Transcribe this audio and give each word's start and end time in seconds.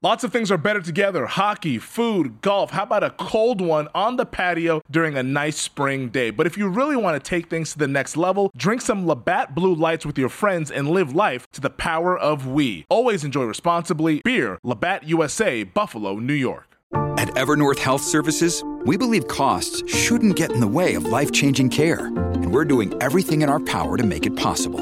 Lots 0.00 0.22
of 0.22 0.30
things 0.32 0.52
are 0.52 0.58
better 0.58 0.80
together 0.80 1.26
hockey, 1.26 1.76
food, 1.76 2.40
golf. 2.40 2.70
How 2.70 2.84
about 2.84 3.02
a 3.02 3.10
cold 3.10 3.60
one 3.60 3.88
on 3.96 4.14
the 4.14 4.24
patio 4.24 4.80
during 4.88 5.16
a 5.16 5.24
nice 5.24 5.56
spring 5.56 6.08
day? 6.08 6.30
But 6.30 6.46
if 6.46 6.56
you 6.56 6.68
really 6.68 6.94
want 6.94 7.16
to 7.16 7.28
take 7.28 7.50
things 7.50 7.72
to 7.72 7.78
the 7.80 7.88
next 7.88 8.16
level, 8.16 8.52
drink 8.56 8.80
some 8.80 9.08
Labatt 9.08 9.56
Blue 9.56 9.74
Lights 9.74 10.06
with 10.06 10.16
your 10.16 10.28
friends 10.28 10.70
and 10.70 10.88
live 10.88 11.16
life 11.16 11.50
to 11.50 11.60
the 11.60 11.68
power 11.68 12.16
of 12.16 12.46
we. 12.46 12.86
Always 12.88 13.24
enjoy 13.24 13.42
responsibly. 13.42 14.20
Beer, 14.20 14.60
Labatt 14.62 15.02
USA, 15.08 15.64
Buffalo, 15.64 16.20
New 16.20 16.32
York. 16.32 16.76
At 16.94 17.30
Evernorth 17.30 17.80
Health 17.80 18.02
Services, 18.02 18.62
we 18.84 18.96
believe 18.96 19.26
costs 19.26 19.82
shouldn't 19.92 20.36
get 20.36 20.52
in 20.52 20.60
the 20.60 20.68
way 20.68 20.94
of 20.94 21.06
life 21.06 21.32
changing 21.32 21.70
care, 21.70 22.06
and 22.06 22.52
we're 22.52 22.64
doing 22.64 22.94
everything 23.02 23.42
in 23.42 23.48
our 23.48 23.58
power 23.58 23.96
to 23.96 24.04
make 24.04 24.26
it 24.26 24.36
possible. 24.36 24.78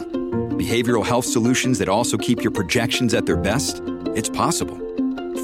Behavioral 0.58 1.06
health 1.06 1.24
solutions 1.24 1.78
that 1.78 1.88
also 1.88 2.18
keep 2.18 2.42
your 2.42 2.52
projections 2.52 3.14
at 3.14 3.24
their 3.24 3.38
best? 3.38 3.80
It's 4.14 4.28
possible. 4.28 4.78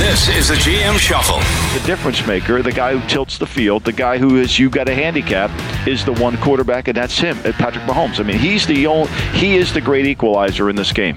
This 0.00 0.30
is 0.30 0.48
the 0.48 0.54
GM 0.54 0.98
Shuffle. 0.98 1.40
the 1.78 1.86
difference 1.86 2.26
maker, 2.26 2.62
the 2.62 2.72
guy 2.72 2.96
who 2.96 3.06
tilts 3.06 3.36
the 3.36 3.46
field, 3.46 3.84
the 3.84 3.92
guy 3.92 4.16
who 4.16 4.38
is 4.38 4.58
you 4.58 4.70
got 4.70 4.88
a 4.88 4.94
handicap, 4.94 5.50
is 5.86 6.06
the 6.06 6.14
one 6.14 6.38
quarterback, 6.38 6.88
and 6.88 6.96
that's 6.96 7.18
him, 7.18 7.38
uh, 7.40 7.52
Patrick 7.52 7.84
Mahomes. 7.84 8.18
I 8.18 8.22
mean, 8.22 8.38
he's 8.38 8.66
the 8.66 8.86
only, 8.86 9.12
he 9.34 9.58
is 9.58 9.74
the 9.74 9.80
great 9.82 10.06
equalizer 10.06 10.70
in 10.70 10.74
this 10.74 10.90
game. 10.90 11.16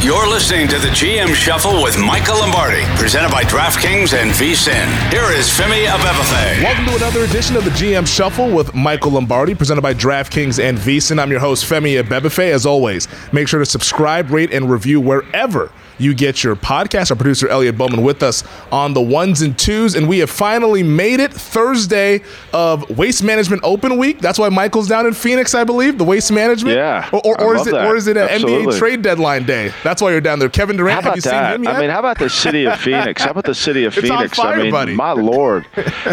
You're 0.00 0.28
listening 0.28 0.68
to 0.68 0.78
the 0.78 0.90
GM 0.90 1.34
Shuffle 1.34 1.82
with 1.82 1.98
Michael 1.98 2.38
Lombardi, 2.38 2.84
presented 2.94 3.32
by 3.32 3.42
DraftKings 3.42 4.16
and 4.16 4.30
VSIN. 4.30 5.10
Here 5.10 5.36
is 5.36 5.48
Femi 5.48 5.86
Abebefe. 5.86 6.62
Welcome 6.62 6.84
to 6.84 6.94
another 6.94 7.24
edition 7.24 7.56
of 7.56 7.64
the 7.64 7.70
GM 7.70 8.06
Shuffle 8.06 8.54
with 8.54 8.72
Michael 8.76 9.10
Lombardi, 9.10 9.56
presented 9.56 9.82
by 9.82 9.92
DraftKings 9.92 10.62
and 10.62 10.78
VSiN. 10.78 11.18
I'm 11.18 11.32
your 11.32 11.40
host, 11.40 11.64
Femi 11.64 12.00
Abebefe. 12.00 12.52
As 12.52 12.64
always, 12.64 13.08
make 13.32 13.48
sure 13.48 13.58
to 13.58 13.66
subscribe, 13.66 14.30
rate, 14.30 14.52
and 14.52 14.70
review 14.70 15.00
wherever 15.00 15.72
you 15.98 16.14
get 16.14 16.42
your 16.44 16.56
podcast. 16.56 17.10
Our 17.10 17.16
producer, 17.16 17.48
Elliot 17.48 17.76
Bowman, 17.78 18.02
with 18.02 18.22
us 18.22 18.44
on 18.72 18.94
the 18.94 19.00
ones 19.00 19.42
and 19.42 19.58
twos. 19.58 19.94
And 19.94 20.08
we 20.08 20.18
have 20.18 20.30
finally 20.30 20.82
made 20.82 21.20
it 21.20 21.32
Thursday 21.32 22.22
of 22.52 22.98
Waste 22.98 23.22
Management 23.22 23.62
Open 23.64 23.96
Week. 23.96 24.20
That's 24.20 24.38
why 24.38 24.48
Michael's 24.48 24.88
down 24.88 25.06
in 25.06 25.12
Phoenix, 25.14 25.54
I 25.54 25.64
believe, 25.64 25.98
the 25.98 26.04
Waste 26.04 26.32
Management. 26.32 26.76
Yeah, 26.76 27.08
Or, 27.12 27.20
or, 27.26 27.40
or 27.42 27.56
is 27.56 27.66
it 27.66 27.72
that. 27.72 27.86
or 27.86 27.96
is 27.96 28.06
it 28.06 28.16
an 28.16 28.28
Absolutely. 28.28 28.74
NBA 28.74 28.78
trade 28.78 29.02
deadline 29.02 29.44
day? 29.44 29.72
That's 29.82 30.02
why 30.02 30.10
you're 30.10 30.20
down 30.20 30.38
there. 30.38 30.48
Kevin 30.48 30.76
Durant, 30.76 31.02
How 31.02 31.10
have 31.10 31.16
you 31.16 31.22
seen 31.22 31.32
him 31.34 31.64
yet? 31.64 31.76
I 31.76 31.80
mean, 31.80 31.90
how 31.90 31.98
about 32.00 32.18
the 32.18 32.28
city 32.30 32.66
of 32.66 32.78
Phoenix? 32.80 33.22
How 33.22 33.30
about 33.30 33.44
the 33.44 33.54
city 33.54 33.84
of 33.84 33.96
It's 33.96 34.08
Phoenix? 34.08 34.36
fire, 34.36 34.58
I 34.58 34.62
mean, 34.64 34.70
buddy. 34.72 34.94
my 34.94 35.12
lord. 35.24 35.66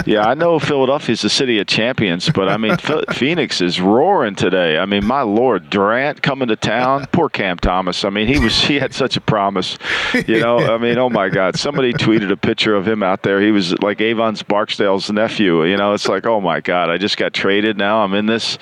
Yeah, 0.06 0.26
I 0.28 0.34
know 0.34 0.60
Philadelphia's 0.60 1.22
the 1.22 1.30
city 1.30 1.60
of 1.60 1.68
champions, 1.68 2.30
but 2.30 2.48
I 2.50 2.58
mean, 2.58 2.76
Phoenix 3.14 3.62
is 3.62 3.82
roaring 3.82 4.36
today. 4.36 4.78
I 4.78 4.86
mean, 4.86 5.06
my 5.06 5.22
lord, 5.22 5.70
Durant 5.70 6.22
coming 6.22 6.48
to 6.50 6.56
town. 6.56 7.08
Poor 7.12 7.30
Cam 7.30 7.58
Thomas. 7.58 8.06
I 8.06 8.10
mean, 8.10 8.28
he 8.28 8.40
was 8.40 8.60
he 8.62 8.80
had 8.80 8.94
such 8.94 9.18
a 9.18 9.22
promise. 9.22 9.71
You 10.28 10.40
know, 10.40 10.58
I 10.60 10.78
mean, 10.78 10.98
oh 10.98 11.10
my 11.10 11.30
God. 11.30 11.58
Somebody 11.58 11.94
tweeted 11.94 12.32
a 12.32 12.38
picture 12.38 12.76
of 12.76 12.88
him 12.88 13.02
out 13.04 13.24
there. 13.24 13.42
He 13.42 13.52
was 13.52 13.78
like 13.82 14.02
Avon's 14.02 14.44
Barksdale's 14.44 15.10
nephew. 15.12 15.64
You 15.66 15.78
know, 15.78 15.94
it's 15.94 16.08
like, 16.08 16.26
oh 16.26 16.42
my 16.42 16.60
God, 16.62 16.90
I 16.90 16.98
just 16.98 17.18
got 17.18 17.34
traded. 17.34 17.78
Now 17.78 18.04
I'm 18.04 18.14
in 18.14 18.26
this. 18.26 18.58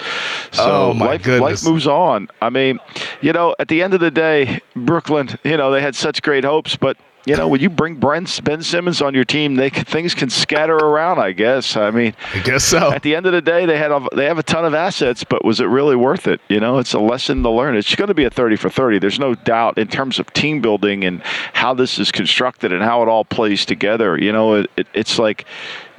So 0.52 0.90
Oh, 0.90 0.94
my 0.94 1.06
life, 1.08 1.24
goodness. 1.24 1.64
life 1.64 1.72
moves 1.72 1.88
on. 1.88 2.30
I 2.42 2.50
mean, 2.50 2.80
you 3.22 3.34
know, 3.34 3.56
at 3.60 3.68
the 3.68 3.82
end 3.82 3.94
of 3.94 4.00
the 4.00 4.12
day, 4.12 4.60
Brooklyn, 4.76 5.30
you 5.44 5.58
know, 5.58 5.72
they 5.72 5.82
had 5.82 5.96
such 5.96 6.22
great 6.22 6.44
hopes, 6.44 6.76
but 6.76 6.98
you 7.26 7.36
know, 7.36 7.48
when 7.48 7.60
you 7.62 7.70
bring 7.70 7.96
Brent, 7.96 8.44
Ben 8.44 8.64
Simmons 8.64 9.02
on 9.02 9.14
your 9.14 9.26
team, 9.26 9.56
they 9.56 9.70
things 9.70 10.16
can 10.16 10.30
scatter 10.30 10.76
around. 10.76 11.20
I 11.20 11.32
guess. 11.32 11.76
I 11.76 11.92
mean, 11.92 12.14
I 12.34 12.40
guess 12.40 12.64
so. 12.64 12.92
at 12.92 13.04
the 13.04 13.16
end 13.16 13.26
of 13.26 13.34
the 13.34 13.42
day, 13.42 13.66
they 13.66 13.78
had 13.78 13.92
a, 13.92 14.06
they 14.16 14.26
have 14.26 14.38
a 14.38 14.44
ton 14.44 14.66
of 14.66 14.74
assets, 14.74 15.24
but 15.24 15.44
was 15.44 15.60
it 15.60 15.66
really 15.66 15.96
worth 15.96 16.28
it? 16.28 16.42
You 16.48 16.60
know, 16.60 16.80
it's 16.80 16.94
a 16.94 17.00
lesson 17.00 17.44
to 17.44 17.50
learn. 17.50 17.76
It's 17.76 17.94
going 17.96 18.08
to 18.08 18.14
be 18.14 18.26
a 18.26 18.30
thirty 18.30 18.56
for 18.56 18.70
thirty. 18.70 19.00
There's 19.00 19.20
no 19.20 19.36
doubt 19.36 19.78
in 19.78 19.88
terms 19.88 20.20
of 20.20 20.32
team 20.34 20.62
building 20.62 21.04
and 21.04 21.22
how 21.54 21.74
this 21.74 22.00
is 22.00 22.12
constructed 22.12 22.72
and 22.72 22.82
how 22.82 23.02
it 23.04 23.08
all 23.08 23.26
plays 23.26 23.66
together. 23.66 24.18
You 24.18 24.32
know, 24.32 24.56
it, 24.56 24.72
it, 24.78 24.88
it's 24.94 25.20
like, 25.20 25.46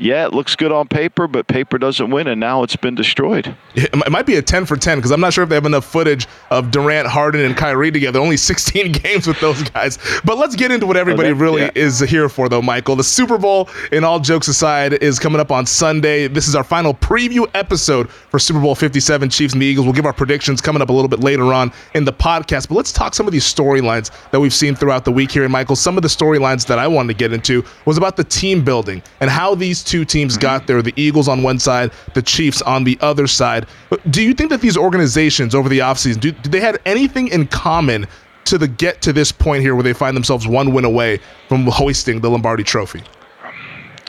yeah, 0.00 0.25
it 0.27 0.33
looks 0.33 0.56
good 0.56 0.72
on 0.72 0.88
paper, 0.88 1.28
but 1.28 1.47
paper 1.47 1.78
doesn't 1.78 2.11
win, 2.11 2.27
and 2.27 2.41
now 2.41 2.62
it's 2.62 2.77
been 2.77 2.94
destroyed. 2.94 3.55
It 3.75 3.94
might- 4.11 4.27
be 4.27 4.37
a 4.37 4.43
10 4.43 4.66
for 4.66 4.77
10 4.77 4.99
because 4.99 5.11
I'm 5.11 5.21
not 5.21 5.33
sure 5.33 5.43
if 5.44 5.49
they 5.50 5.55
have 5.56 5.65
enough 5.66 5.84
footage 5.84 6.27
of 6.50 6.71
Durant, 6.71 7.09
Harden, 7.09 7.41
and 7.41 7.56
Kyrie 7.56 7.91
together. 7.91 8.21
Only 8.21 8.37
16 8.50 8.93
games 9.03 9.27
with 9.27 9.41
those 9.41 9.62
guys. 9.71 9.99
But 10.25 10.37
let's 10.39 10.55
get 10.56 10.71
into 10.71 10.87
what 10.87 10.97
everybody 10.97 11.31
that- 11.31 11.34
really 11.37 11.62
yeah. 11.62 11.71
is 11.75 12.00
here 12.00 12.28
for, 12.28 12.49
though, 12.49 12.62
Michael. 12.62 12.97
The 12.97 13.05
Super 13.05 13.39
Bowl, 13.39 13.69
in 13.93 14.05
all 14.05 14.21
jokes 14.21 14.49
aside, 14.49 14.93
is 14.94 15.19
coming 15.19 15.41
up 15.41 15.50
on 15.50 15.66
Sunday. 15.66 16.28
This 16.28 16.49
is 16.49 16.55
our 16.55 16.62
final 16.65 16.94
preview 16.94 17.49
episode 17.55 18.10
for 18.10 18.39
Super 18.39 18.60
Bowl 18.60 18.75
57 18.75 19.28
Chiefs 19.31 19.53
and 19.55 19.62
the 19.62 19.66
Eagles. 19.66 19.87
We'll 19.87 19.94
give 19.94 20.06
our 20.06 20.12
predictions 20.12 20.60
coming 20.60 20.81
up 20.83 20.91
a 20.91 20.93
little 20.93 21.09
bit 21.09 21.21
later 21.21 21.53
on 21.53 21.72
in 21.94 22.05
the 22.05 22.12
podcast. 22.12 22.69
But 22.69 22.75
let's 22.77 22.93
talk 22.93 23.15
some 23.15 23.27
of 23.27 23.33
these 23.33 23.44
storylines 23.44 24.10
that 24.31 24.39
we've 24.41 24.55
seen 24.55 24.75
throughout 24.75 25.05
the 25.05 25.12
week 25.12 25.31
here. 25.33 25.44
And, 25.44 25.53
Michael, 25.53 25.77
some 25.77 25.97
of 25.97 26.03
the 26.03 26.09
storylines 26.09 26.66
that 26.66 26.78
I 26.78 26.87
wanted 26.87 27.09
to 27.09 27.15
get 27.15 27.33
into 27.33 27.65
was 27.84 27.97
about 27.97 28.16
the 28.16 28.25
team 28.25 28.62
building 28.65 29.03
and 29.21 29.28
how 29.31 29.55
these 29.55 29.83
two 29.91 30.05
teams 30.05 30.34
mm-hmm. 30.34 30.43
got 30.43 30.67
there 30.67 30.81
the 30.81 30.95
Eagles 30.97 31.28
on 31.28 31.43
one 31.43 31.59
side, 31.59 31.91
the 32.15 32.23
Chiefs 32.23 32.62
on 32.62 32.84
the 32.84 32.97
other 33.01 33.27
side. 33.27 33.67
Do 34.09 34.23
you 34.23 34.33
think 34.33 34.51
that 34.51 34.61
these 34.61 34.77
organizations 34.77 35.55
over 35.55 35.69
the 35.69 35.81
offseason, 35.81 36.21
do, 36.21 36.31
do 36.31 36.49
they 36.49 36.61
had 36.61 36.81
anything 36.87 37.28
in 37.28 37.49
common 37.49 38.06
to 38.45 38.56
the 38.56 38.69
get 38.69 39.03
to 39.03 39.12
this 39.12 39.33
point 39.33 39.62
here 39.62 39.75
where 39.75 39.83
they 39.83 39.93
find 39.93 40.17
themselves 40.17 40.47
one 40.47 40.73
win 40.73 40.84
away 40.84 41.19
from 41.49 41.67
hoisting 41.67 42.21
the 42.21 42.31
Lombardi 42.31 42.62
trophy? 42.62 43.03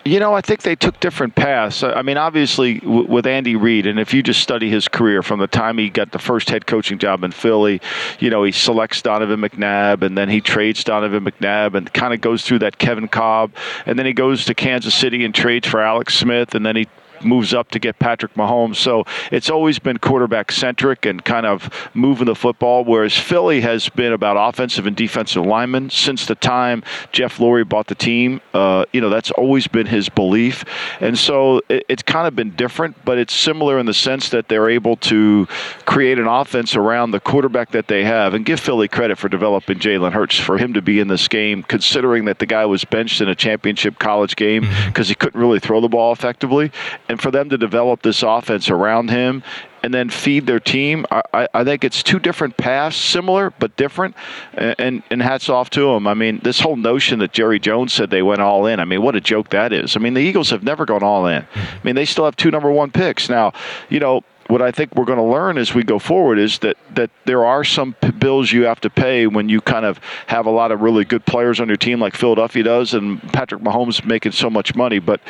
You 0.03 0.19
know, 0.19 0.33
I 0.33 0.41
think 0.41 0.63
they 0.63 0.75
took 0.75 0.99
different 0.99 1.35
paths. 1.35 1.83
I 1.83 2.01
mean, 2.01 2.17
obviously, 2.17 2.79
with 2.79 3.27
Andy 3.27 3.55
Reid, 3.55 3.85
and 3.85 3.99
if 3.99 4.15
you 4.15 4.23
just 4.23 4.41
study 4.41 4.67
his 4.67 4.87
career 4.87 5.21
from 5.21 5.39
the 5.39 5.47
time 5.47 5.77
he 5.77 5.89
got 5.89 6.11
the 6.11 6.17
first 6.17 6.49
head 6.49 6.65
coaching 6.65 6.97
job 6.97 7.23
in 7.23 7.31
Philly, 7.31 7.81
you 8.19 8.31
know, 8.31 8.43
he 8.43 8.51
selects 8.51 9.03
Donovan 9.03 9.41
McNabb, 9.41 10.01
and 10.01 10.17
then 10.17 10.27
he 10.27 10.41
trades 10.41 10.83
Donovan 10.83 11.23
McNabb, 11.23 11.75
and 11.75 11.93
kind 11.93 12.15
of 12.15 12.21
goes 12.21 12.43
through 12.43 12.59
that 12.59 12.79
Kevin 12.79 13.07
Kolb, 13.07 13.53
and 13.85 13.99
then 13.99 14.07
he 14.07 14.13
goes 14.13 14.45
to 14.45 14.55
Kansas 14.55 14.95
City 14.95 15.23
and 15.23 15.35
trades 15.35 15.67
for 15.67 15.81
Alex 15.81 16.15
Smith, 16.17 16.55
and 16.55 16.65
then 16.65 16.75
he 16.75 16.87
moves 17.23 17.53
up 17.53 17.69
to 17.71 17.79
get 17.79 17.99
Patrick 17.99 18.33
Mahomes. 18.35 18.77
So 18.77 19.05
it's 19.31 19.49
always 19.49 19.79
been 19.79 19.97
quarterback 19.97 20.51
centric 20.51 21.05
and 21.05 21.23
kind 21.23 21.45
of 21.45 21.69
moving 21.93 22.25
the 22.25 22.35
football, 22.35 22.83
whereas 22.83 23.17
Philly 23.17 23.61
has 23.61 23.89
been 23.89 24.13
about 24.13 24.37
offensive 24.37 24.85
and 24.85 24.95
defensive 24.95 25.45
linemen 25.45 25.89
since 25.89 26.25
the 26.25 26.35
time 26.35 26.83
Jeff 27.11 27.37
Lurie 27.37 27.67
bought 27.67 27.87
the 27.87 27.95
team. 27.95 28.41
Uh, 28.53 28.85
you 28.93 29.01
know, 29.01 29.09
that's 29.09 29.31
always 29.31 29.67
been 29.67 29.85
his 29.85 30.09
belief. 30.09 30.65
And 30.99 31.17
so 31.17 31.61
it, 31.69 31.85
it's 31.89 32.03
kind 32.03 32.27
of 32.27 32.35
been 32.35 32.51
different, 32.51 33.03
but 33.05 33.17
it's 33.17 33.33
similar 33.33 33.79
in 33.79 33.85
the 33.85 33.93
sense 33.93 34.29
that 34.29 34.47
they're 34.47 34.69
able 34.69 34.95
to 34.97 35.47
create 35.85 36.19
an 36.19 36.27
offense 36.27 36.75
around 36.75 37.11
the 37.11 37.19
quarterback 37.19 37.71
that 37.71 37.87
they 37.87 38.03
have 38.03 38.33
and 38.33 38.45
give 38.45 38.59
Philly 38.59 38.87
credit 38.87 39.17
for 39.17 39.29
developing 39.29 39.79
Jalen 39.79 40.13
Hurts 40.13 40.37
for 40.37 40.57
him 40.57 40.73
to 40.73 40.81
be 40.81 40.99
in 40.99 41.07
this 41.07 41.27
game, 41.27 41.63
considering 41.63 42.25
that 42.25 42.39
the 42.39 42.45
guy 42.45 42.65
was 42.65 42.85
benched 42.85 43.21
in 43.21 43.29
a 43.29 43.35
championship 43.35 43.99
college 43.99 44.35
game 44.35 44.67
because 44.87 45.09
he 45.09 45.15
couldn't 45.15 45.39
really 45.39 45.59
throw 45.59 45.81
the 45.81 45.89
ball 45.89 46.11
effectively 46.11 46.71
and 47.11 47.21
for 47.21 47.29
them 47.29 47.49
to 47.49 47.57
develop 47.57 48.01
this 48.03 48.23
offense 48.23 48.69
around 48.69 49.09
him 49.09 49.43
and 49.83 49.93
then 49.93 50.09
feed 50.09 50.47
their 50.47 50.61
team. 50.61 51.05
I, 51.11 51.45
I 51.53 51.65
think 51.65 51.83
it's 51.83 52.03
two 52.03 52.19
different 52.19 52.55
paths, 52.55 52.95
similar 52.95 53.51
but 53.59 53.75
different. 53.75 54.15
And, 54.53 55.03
and 55.11 55.21
hats 55.21 55.49
off 55.49 55.69
to 55.71 55.91
them. 55.91 56.07
I 56.07 56.13
mean, 56.13 56.39
this 56.41 56.61
whole 56.61 56.77
notion 56.77 57.19
that 57.19 57.33
Jerry 57.33 57.59
Jones 57.59 57.91
said 57.91 58.11
they 58.11 58.21
went 58.21 58.39
all 58.39 58.65
in. 58.65 58.79
I 58.79 58.85
mean, 58.85 59.01
what 59.01 59.17
a 59.17 59.21
joke 59.21 59.49
that 59.49 59.73
is. 59.73 59.97
I 59.97 59.99
mean, 59.99 60.13
the 60.13 60.21
Eagles 60.21 60.51
have 60.51 60.63
never 60.63 60.85
gone 60.85 61.03
all 61.03 61.27
in. 61.27 61.45
I 61.53 61.79
mean, 61.83 61.95
they 61.95 62.05
still 62.05 62.23
have 62.23 62.37
two 62.37 62.49
number 62.49 62.71
one 62.71 62.91
picks 62.91 63.27
now. 63.27 63.51
You 63.89 63.99
know, 63.99 64.21
what 64.51 64.61
I 64.61 64.69
think 64.69 64.93
we're 64.95 65.05
going 65.05 65.17
to 65.17 65.23
learn 65.23 65.57
as 65.57 65.73
we 65.73 65.81
go 65.81 65.97
forward 65.97 66.37
is 66.37 66.59
that 66.59 66.75
that 66.93 67.09
there 67.23 67.45
are 67.45 67.63
some 67.63 67.93
p- 67.93 68.11
bills 68.11 68.51
you 68.51 68.65
have 68.65 68.81
to 68.81 68.89
pay 68.89 69.25
when 69.25 69.47
you 69.47 69.61
kind 69.61 69.85
of 69.85 69.97
have 70.27 70.45
a 70.45 70.49
lot 70.49 70.73
of 70.73 70.81
really 70.81 71.05
good 71.05 71.25
players 71.25 71.61
on 71.61 71.69
your 71.69 71.77
team, 71.77 72.01
like 72.01 72.15
Philadelphia 72.15 72.63
does, 72.63 72.93
and 72.93 73.21
Patrick 73.31 73.61
Mahomes 73.61 74.03
making 74.03 74.33
so 74.33 74.49
much 74.49 74.75
money. 74.75 74.99
But 74.99 75.21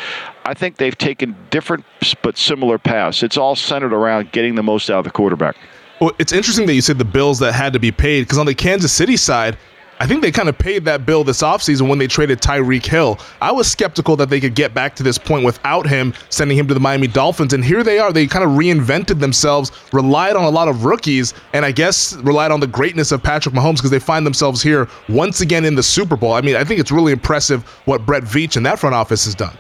I 0.44 0.56
think 0.56 0.77
they've 0.77 0.97
taken 0.97 1.35
different 1.51 1.85
but 2.23 2.35
similar 2.35 2.79
paths. 2.79 3.21
It's 3.21 3.38
all 3.38 3.56
centered 3.56 3.94
around 3.94 4.31
getting 4.31 4.56
the 4.56 4.63
most 4.63 4.89
out 4.89 5.00
of 5.00 5.03
the 5.06 5.12
quarterback. 5.12 5.56
Well, 6.00 6.12
it's 6.17 6.33
interesting 6.33 6.65
that 6.65 6.74
you 6.74 6.81
said 6.81 6.97
the 6.97 7.06
bills 7.06 7.38
that 7.39 7.53
had 7.53 7.74
to 7.74 7.79
be 7.79 7.91
paid 7.91 8.21
because 8.21 8.39
on 8.39 8.47
the 8.47 8.56
Kansas 8.56 8.91
City 8.91 9.17
side, 9.17 9.56
I 10.01 10.07
think 10.07 10.24
they 10.24 10.31
kind 10.31 10.50
of 10.50 10.57
paid 10.57 10.83
that 10.86 11.06
bill 11.06 11.24
this 11.24 11.44
offseason 11.44 11.88
when 11.88 12.00
they 12.00 12.07
traded 12.07 12.42
Tyreek 12.42 12.88
Hill. 12.88 13.19
I 13.39 13.51
was 13.51 13.69
skeptical 13.69 14.15
that 14.15 14.31
they 14.31 14.39
could 14.39 14.56
get 14.56 14.74
back 14.74 14.95
to 14.95 15.03
this 15.03 15.19
point 15.19 15.45
without 15.45 15.88
him, 15.88 16.15
sending 16.30 16.57
him 16.57 16.68
to 16.69 16.74
the 16.74 16.80
Miami 16.80 17.06
Dolphins. 17.06 17.53
And 17.53 17.63
here 17.63 17.83
they 17.83 18.00
are. 18.00 18.12
They 18.12 18.25
kind 18.25 18.44
of 18.44 18.57
reinvented 18.57 19.19
themselves, 19.19 19.71
relied 19.94 20.36
on 20.36 20.44
a 20.45 20.50
lot 20.50 20.68
of 20.68 20.86
rookies, 20.86 21.36
and 21.53 21.63
I 21.63 21.71
guess 21.71 22.13
relied 22.13 22.50
on 22.50 22.59
the 22.59 22.65
greatness 22.65 23.12
of 23.12 23.21
Patrick 23.21 23.53
Mahomes 23.53 23.75
because 23.75 23.92
they 23.92 24.00
find 24.00 24.25
themselves 24.25 24.59
here 24.63 24.89
once 25.07 25.42
again 25.42 25.65
in 25.65 25.75
the 25.75 25.83
Super 25.83 26.18
Bowl. 26.18 26.33
I 26.33 26.42
mean, 26.42 26.56
I 26.56 26.63
think 26.63 26.80
it's 26.80 26.92
really 26.92 27.12
impressive 27.12 27.62
what 27.86 28.03
Brett 28.03 28.24
Veach 28.24 28.57
and 28.57 28.65
that 28.65 28.80
front 28.80 28.95
office 28.95 29.25
has 29.25 29.36
done. 29.36 29.56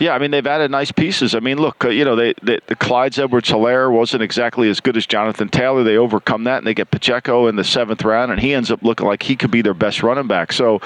Yeah, 0.00 0.14
I 0.14 0.18
mean 0.18 0.30
they've 0.30 0.46
added 0.46 0.70
nice 0.70 0.90
pieces. 0.90 1.34
I 1.34 1.40
mean, 1.40 1.58
look, 1.58 1.84
uh, 1.84 1.90
you 1.90 2.06
know, 2.06 2.16
they, 2.16 2.32
they 2.42 2.58
the 2.66 2.74
Clyde's 2.74 3.18
Edwards 3.18 3.50
Helaire 3.50 3.92
wasn't 3.92 4.22
exactly 4.22 4.70
as 4.70 4.80
good 4.80 4.96
as 4.96 5.06
Jonathan 5.06 5.50
Taylor. 5.50 5.84
They 5.84 5.98
overcome 5.98 6.44
that 6.44 6.58
and 6.58 6.66
they 6.66 6.72
get 6.72 6.90
Pacheco 6.90 7.48
in 7.48 7.56
the 7.56 7.64
seventh 7.64 8.02
round, 8.02 8.32
and 8.32 8.40
he 8.40 8.54
ends 8.54 8.70
up 8.70 8.82
looking 8.82 9.06
like 9.06 9.22
he 9.22 9.36
could 9.36 9.50
be 9.50 9.60
their 9.60 9.74
best 9.74 10.02
running 10.02 10.26
back. 10.26 10.54
So, 10.54 10.80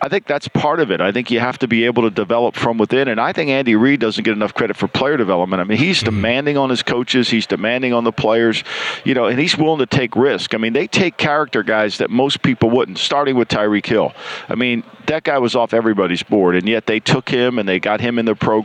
I 0.00 0.08
think 0.08 0.26
that's 0.26 0.46
part 0.46 0.78
of 0.78 0.92
it. 0.92 1.00
I 1.00 1.10
think 1.10 1.32
you 1.32 1.40
have 1.40 1.58
to 1.58 1.68
be 1.68 1.84
able 1.84 2.04
to 2.04 2.10
develop 2.10 2.54
from 2.54 2.78
within, 2.78 3.08
and 3.08 3.20
I 3.20 3.32
think 3.32 3.50
Andy 3.50 3.74
Reid 3.74 3.98
doesn't 3.98 4.22
get 4.22 4.32
enough 4.32 4.54
credit 4.54 4.76
for 4.76 4.86
player 4.86 5.16
development. 5.16 5.60
I 5.60 5.64
mean, 5.64 5.78
he's 5.78 5.98
mm-hmm. 5.98 6.14
demanding 6.14 6.56
on 6.56 6.70
his 6.70 6.84
coaches, 6.84 7.28
he's 7.28 7.46
demanding 7.48 7.92
on 7.92 8.04
the 8.04 8.12
players, 8.12 8.62
you 9.04 9.14
know, 9.14 9.26
and 9.26 9.40
he's 9.40 9.58
willing 9.58 9.80
to 9.80 9.86
take 9.86 10.14
risk. 10.14 10.54
I 10.54 10.58
mean, 10.58 10.74
they 10.74 10.86
take 10.86 11.16
character 11.16 11.64
guys 11.64 11.98
that 11.98 12.10
most 12.10 12.42
people 12.42 12.70
wouldn't, 12.70 12.98
starting 12.98 13.34
with 13.34 13.48
Tyreek 13.48 13.86
Hill. 13.86 14.12
I 14.48 14.54
mean, 14.54 14.84
that 15.06 15.24
guy 15.24 15.38
was 15.38 15.56
off 15.56 15.74
everybody's 15.74 16.22
board, 16.22 16.54
and 16.54 16.68
yet 16.68 16.86
they 16.86 17.00
took 17.00 17.28
him 17.28 17.58
and 17.58 17.68
they 17.68 17.80
got 17.80 18.00
him 18.00 18.18
in 18.18 18.26
the 18.26 18.36
program, 18.36 18.59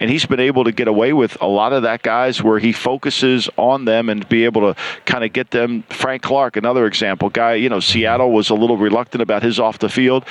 and 0.00 0.10
he's 0.10 0.26
been 0.26 0.40
able 0.40 0.64
to 0.64 0.72
get 0.72 0.88
away 0.88 1.12
with 1.12 1.40
a 1.40 1.46
lot 1.46 1.72
of 1.72 1.82
that 1.82 2.02
guys 2.02 2.42
where 2.42 2.58
he 2.58 2.72
focuses 2.72 3.48
on 3.56 3.84
them 3.84 4.08
and 4.08 4.28
be 4.28 4.44
able 4.44 4.60
to 4.72 4.80
kind 5.04 5.24
of 5.24 5.32
get 5.32 5.50
them. 5.50 5.82
Frank 5.90 6.22
Clark, 6.22 6.56
another 6.56 6.86
example, 6.86 7.30
guy, 7.30 7.54
you 7.54 7.68
know, 7.68 7.80
Seattle 7.80 8.32
was 8.32 8.50
a 8.50 8.54
little 8.54 8.76
reluctant 8.76 9.22
about 9.22 9.42
his 9.42 9.58
off 9.58 9.78
the 9.78 9.88
field, 9.88 10.24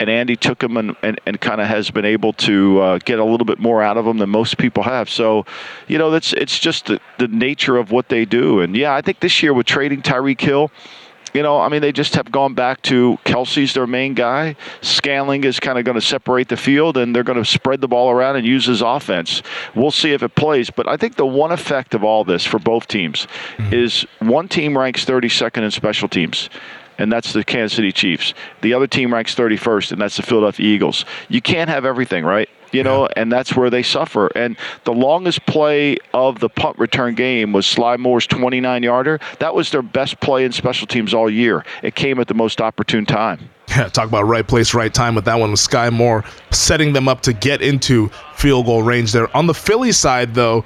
and 0.00 0.08
Andy 0.08 0.36
took 0.36 0.62
him 0.62 0.76
and, 0.76 0.96
and, 1.02 1.20
and 1.26 1.40
kind 1.40 1.60
of 1.60 1.66
has 1.66 1.90
been 1.90 2.04
able 2.04 2.32
to 2.34 2.80
uh, 2.80 2.98
get 3.04 3.18
a 3.18 3.24
little 3.24 3.46
bit 3.46 3.58
more 3.58 3.82
out 3.82 3.96
of 3.96 4.06
him 4.06 4.18
than 4.18 4.30
most 4.30 4.58
people 4.58 4.82
have. 4.82 5.08
So, 5.08 5.46
you 5.86 5.98
know, 5.98 6.10
that's 6.10 6.32
it's 6.32 6.58
just 6.58 6.86
the, 6.86 7.00
the 7.18 7.28
nature 7.28 7.76
of 7.76 7.90
what 7.90 8.08
they 8.08 8.24
do. 8.24 8.60
And 8.60 8.76
yeah, 8.76 8.94
I 8.94 9.02
think 9.02 9.20
this 9.20 9.42
year 9.42 9.52
with 9.52 9.66
trading 9.66 10.02
Tyreek 10.02 10.40
Hill, 10.40 10.70
you 11.34 11.42
know, 11.42 11.60
I 11.60 11.68
mean, 11.68 11.82
they 11.82 11.92
just 11.92 12.14
have 12.14 12.30
gone 12.30 12.54
back 12.54 12.82
to 12.82 13.18
Kelce's 13.24 13.74
their 13.74 13.86
main 13.86 14.14
guy. 14.14 14.56
Scantling 14.80 15.44
is 15.44 15.60
kind 15.60 15.78
of 15.78 15.84
going 15.84 15.96
to 15.96 16.00
separate 16.00 16.48
the 16.48 16.56
field, 16.56 16.96
and 16.96 17.14
they're 17.14 17.24
going 17.24 17.42
to 17.42 17.44
spread 17.44 17.80
the 17.80 17.88
ball 17.88 18.10
around 18.10 18.36
and 18.36 18.46
use 18.46 18.66
his 18.66 18.82
offense. 18.82 19.42
We'll 19.74 19.90
see 19.90 20.12
if 20.12 20.22
it 20.22 20.34
plays. 20.34 20.70
But 20.70 20.88
I 20.88 20.96
think 20.96 21.16
the 21.16 21.26
one 21.26 21.52
effect 21.52 21.94
of 21.94 22.04
all 22.04 22.24
this 22.24 22.44
for 22.44 22.58
both 22.58 22.88
teams 22.88 23.26
mm-hmm. 23.56 23.74
is 23.74 24.06
one 24.20 24.48
team 24.48 24.76
ranks 24.76 25.04
32nd 25.04 25.62
in 25.62 25.70
special 25.70 26.08
teams 26.08 26.48
and 26.98 27.10
that's 27.10 27.32
the 27.32 27.44
Kansas 27.44 27.76
City 27.76 27.92
Chiefs. 27.92 28.34
The 28.60 28.74
other 28.74 28.86
team 28.86 29.14
ranks 29.14 29.34
31st, 29.34 29.92
and 29.92 30.00
that's 30.00 30.16
the 30.16 30.22
Philadelphia 30.22 30.66
Eagles. 30.66 31.04
You 31.28 31.40
can't 31.40 31.70
have 31.70 31.84
everything, 31.84 32.24
right? 32.24 32.48
you 32.72 32.82
know, 32.82 33.04
yeah. 33.04 33.22
and 33.22 33.32
that's 33.32 33.56
where 33.56 33.70
they 33.70 33.82
suffer. 33.82 34.26
And 34.34 34.56
the 34.84 34.92
longest 34.92 35.44
play 35.46 35.96
of 36.12 36.40
the 36.40 36.48
punt 36.48 36.78
return 36.78 37.14
game 37.14 37.52
was 37.52 37.66
Skyy 37.66 37.98
Moore's 37.98 38.26
29 38.26 38.82
yarder. 38.82 39.20
That 39.38 39.54
was 39.54 39.70
their 39.70 39.82
best 39.82 40.20
play 40.20 40.44
in 40.44 40.52
special 40.52 40.86
teams 40.86 41.14
all 41.14 41.30
year. 41.30 41.64
It 41.82 41.94
came 41.94 42.20
at 42.20 42.28
the 42.28 42.34
most 42.34 42.60
opportune 42.60 43.06
time. 43.06 43.50
Yeah, 43.68 43.88
talk 43.88 44.08
about 44.08 44.22
right 44.22 44.46
place, 44.46 44.72
right 44.72 44.92
time 44.92 45.14
with 45.14 45.26
that 45.26 45.38
one 45.38 45.50
with 45.50 45.60
Skyy 45.60 45.92
Moore 45.92 46.24
setting 46.50 46.94
them 46.94 47.06
up 47.06 47.20
to 47.22 47.34
get 47.34 47.60
into 47.60 48.08
field 48.34 48.66
goal 48.66 48.82
range 48.82 49.12
there. 49.12 49.34
On 49.36 49.46
the 49.46 49.54
Philly 49.54 49.92
side, 49.92 50.34
though, 50.34 50.64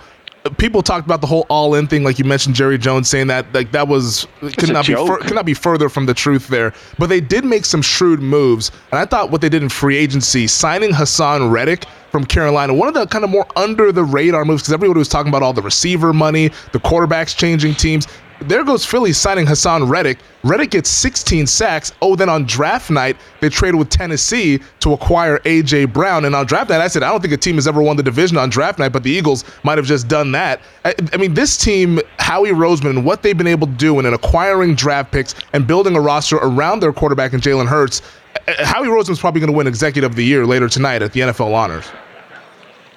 people 0.59 0.83
talked 0.83 1.06
about 1.06 1.21
the 1.21 1.27
whole 1.27 1.47
all 1.49 1.75
in 1.75 1.87
thing, 1.87 2.03
like 2.05 2.19
you 2.19 2.25
mentioned, 2.25 2.55
Jerry 2.55 2.79
Jones 2.79 3.09
saying 3.09 3.29
that 3.29 3.53
like 3.55 3.73
that 3.73 3.89
was 3.89 4.27
could 4.41 4.73
not 4.73 4.87
be 4.87 4.94
fur- 4.94 5.19
could 5.19 5.35
not 5.35 5.47
be 5.47 5.55
further 5.55 5.89
from 5.89 6.06
the 6.06 6.15
truth 6.15 6.49
there. 6.49 6.73
But 6.99 7.09
they 7.09 7.21
did 7.21 7.44
make 7.44 7.65
some 7.65 7.83
shrewd 7.83 8.21
moves, 8.21 8.71
and 8.91 8.99
I 8.99 9.05
thought 9.05 9.31
what 9.31 9.41
they 9.41 9.49
did 9.49 9.62
in 9.62 9.69
free 9.69 9.97
agency, 9.97 10.47
signing 10.47 10.91
Haason 10.91 11.50
Reddick 11.50 11.87
from 12.11 12.25
Carolina, 12.25 12.75
one 12.75 12.89
of 12.89 12.94
the 12.94 13.06
kind 13.06 13.25
of 13.25 13.31
more 13.31 13.47
under 13.56 13.93
the 13.93 14.05
radar 14.05 14.44
moves 14.44 14.62
because 14.62 14.75
everybody 14.75 14.99
was 14.99 15.09
talking 15.09 15.31
about 15.31 15.43
all 15.43 15.53
the 15.53 15.62
receiver 15.62 16.12
money, 16.12 16.49
the 16.73 16.81
quarterbacks 16.81 17.37
changing 17.37 17.75
teams 17.75 18.06
there 18.43 18.65
goes 18.65 18.85
Philly 18.85 19.12
signing 19.12 19.47
Haason 19.47 19.89
Reddick. 19.89 20.19
Reddick 20.44 20.71
gets 20.71 20.91
16 20.91 21.47
sacks. 21.47 21.93
Oh, 22.03 22.17
then 22.17 22.29
on 22.29 22.44
draft 22.44 22.91
night, 22.91 23.17
they 23.41 23.49
traded 23.49 23.79
with 23.79 23.91
Tennessee 23.91 24.61
to 24.81 24.93
acquire 24.93 25.41
A.J. 25.44 25.87
Brown. 25.87 26.25
And 26.25 26.35
on 26.35 26.47
draft 26.47 26.71
night, 26.71 26.81
I 26.81 26.89
said, 26.89 27.03
I 27.03 27.11
don't 27.11 27.21
think 27.21 27.33
a 27.33 27.37
team 27.37 27.55
has 27.56 27.67
ever 27.67 27.83
won 27.83 27.97
the 27.97 28.03
division 28.03 28.37
on 28.37 28.50
draft 28.50 28.79
night, 28.79 28.91
but 28.91 29.03
the 29.03 29.11
Eagles 29.11 29.44
might 29.62 29.79
have 29.79 29.87
just 29.87 30.09
done 30.09 30.33
that. 30.33 30.61
I, 30.85 30.94
I 31.12 31.17
mean, 31.17 31.35
this 31.35 31.56
team, 31.56 32.00
Howie 32.19 32.50
Roseman, 32.50 32.91
and 32.91 33.05
what 33.05 33.23
they've 33.23 33.39
been 33.39 33.47
able 33.47 33.67
to 33.67 33.73
do 33.75 33.99
in 33.99 34.06
acquiring 34.06 34.75
draft 34.75 35.12
picks 35.12 35.35
and 35.53 35.67
building 35.67 35.97
a 35.97 36.00
roster 36.00 36.37
around 36.37 36.81
their 36.81 36.93
quarterback 36.93 37.33
and 37.33 37.43
Jalen 37.43 37.67
Hurts, 37.67 38.03
uh, 38.49 38.65
Howie 38.65 38.88
Roseman's 38.88 39.21
probably 39.21 39.41
going 39.41 39.53
to 39.53 39.56
win 39.56 39.67
Executive 39.67 40.11
of 40.11 40.17
the 40.17 40.25
Year 40.25 40.47
later 40.47 40.69
tonight 40.69 41.03
at 41.03 41.12
the 41.12 41.21
NFL 41.21 41.55
Honors. 41.55 41.87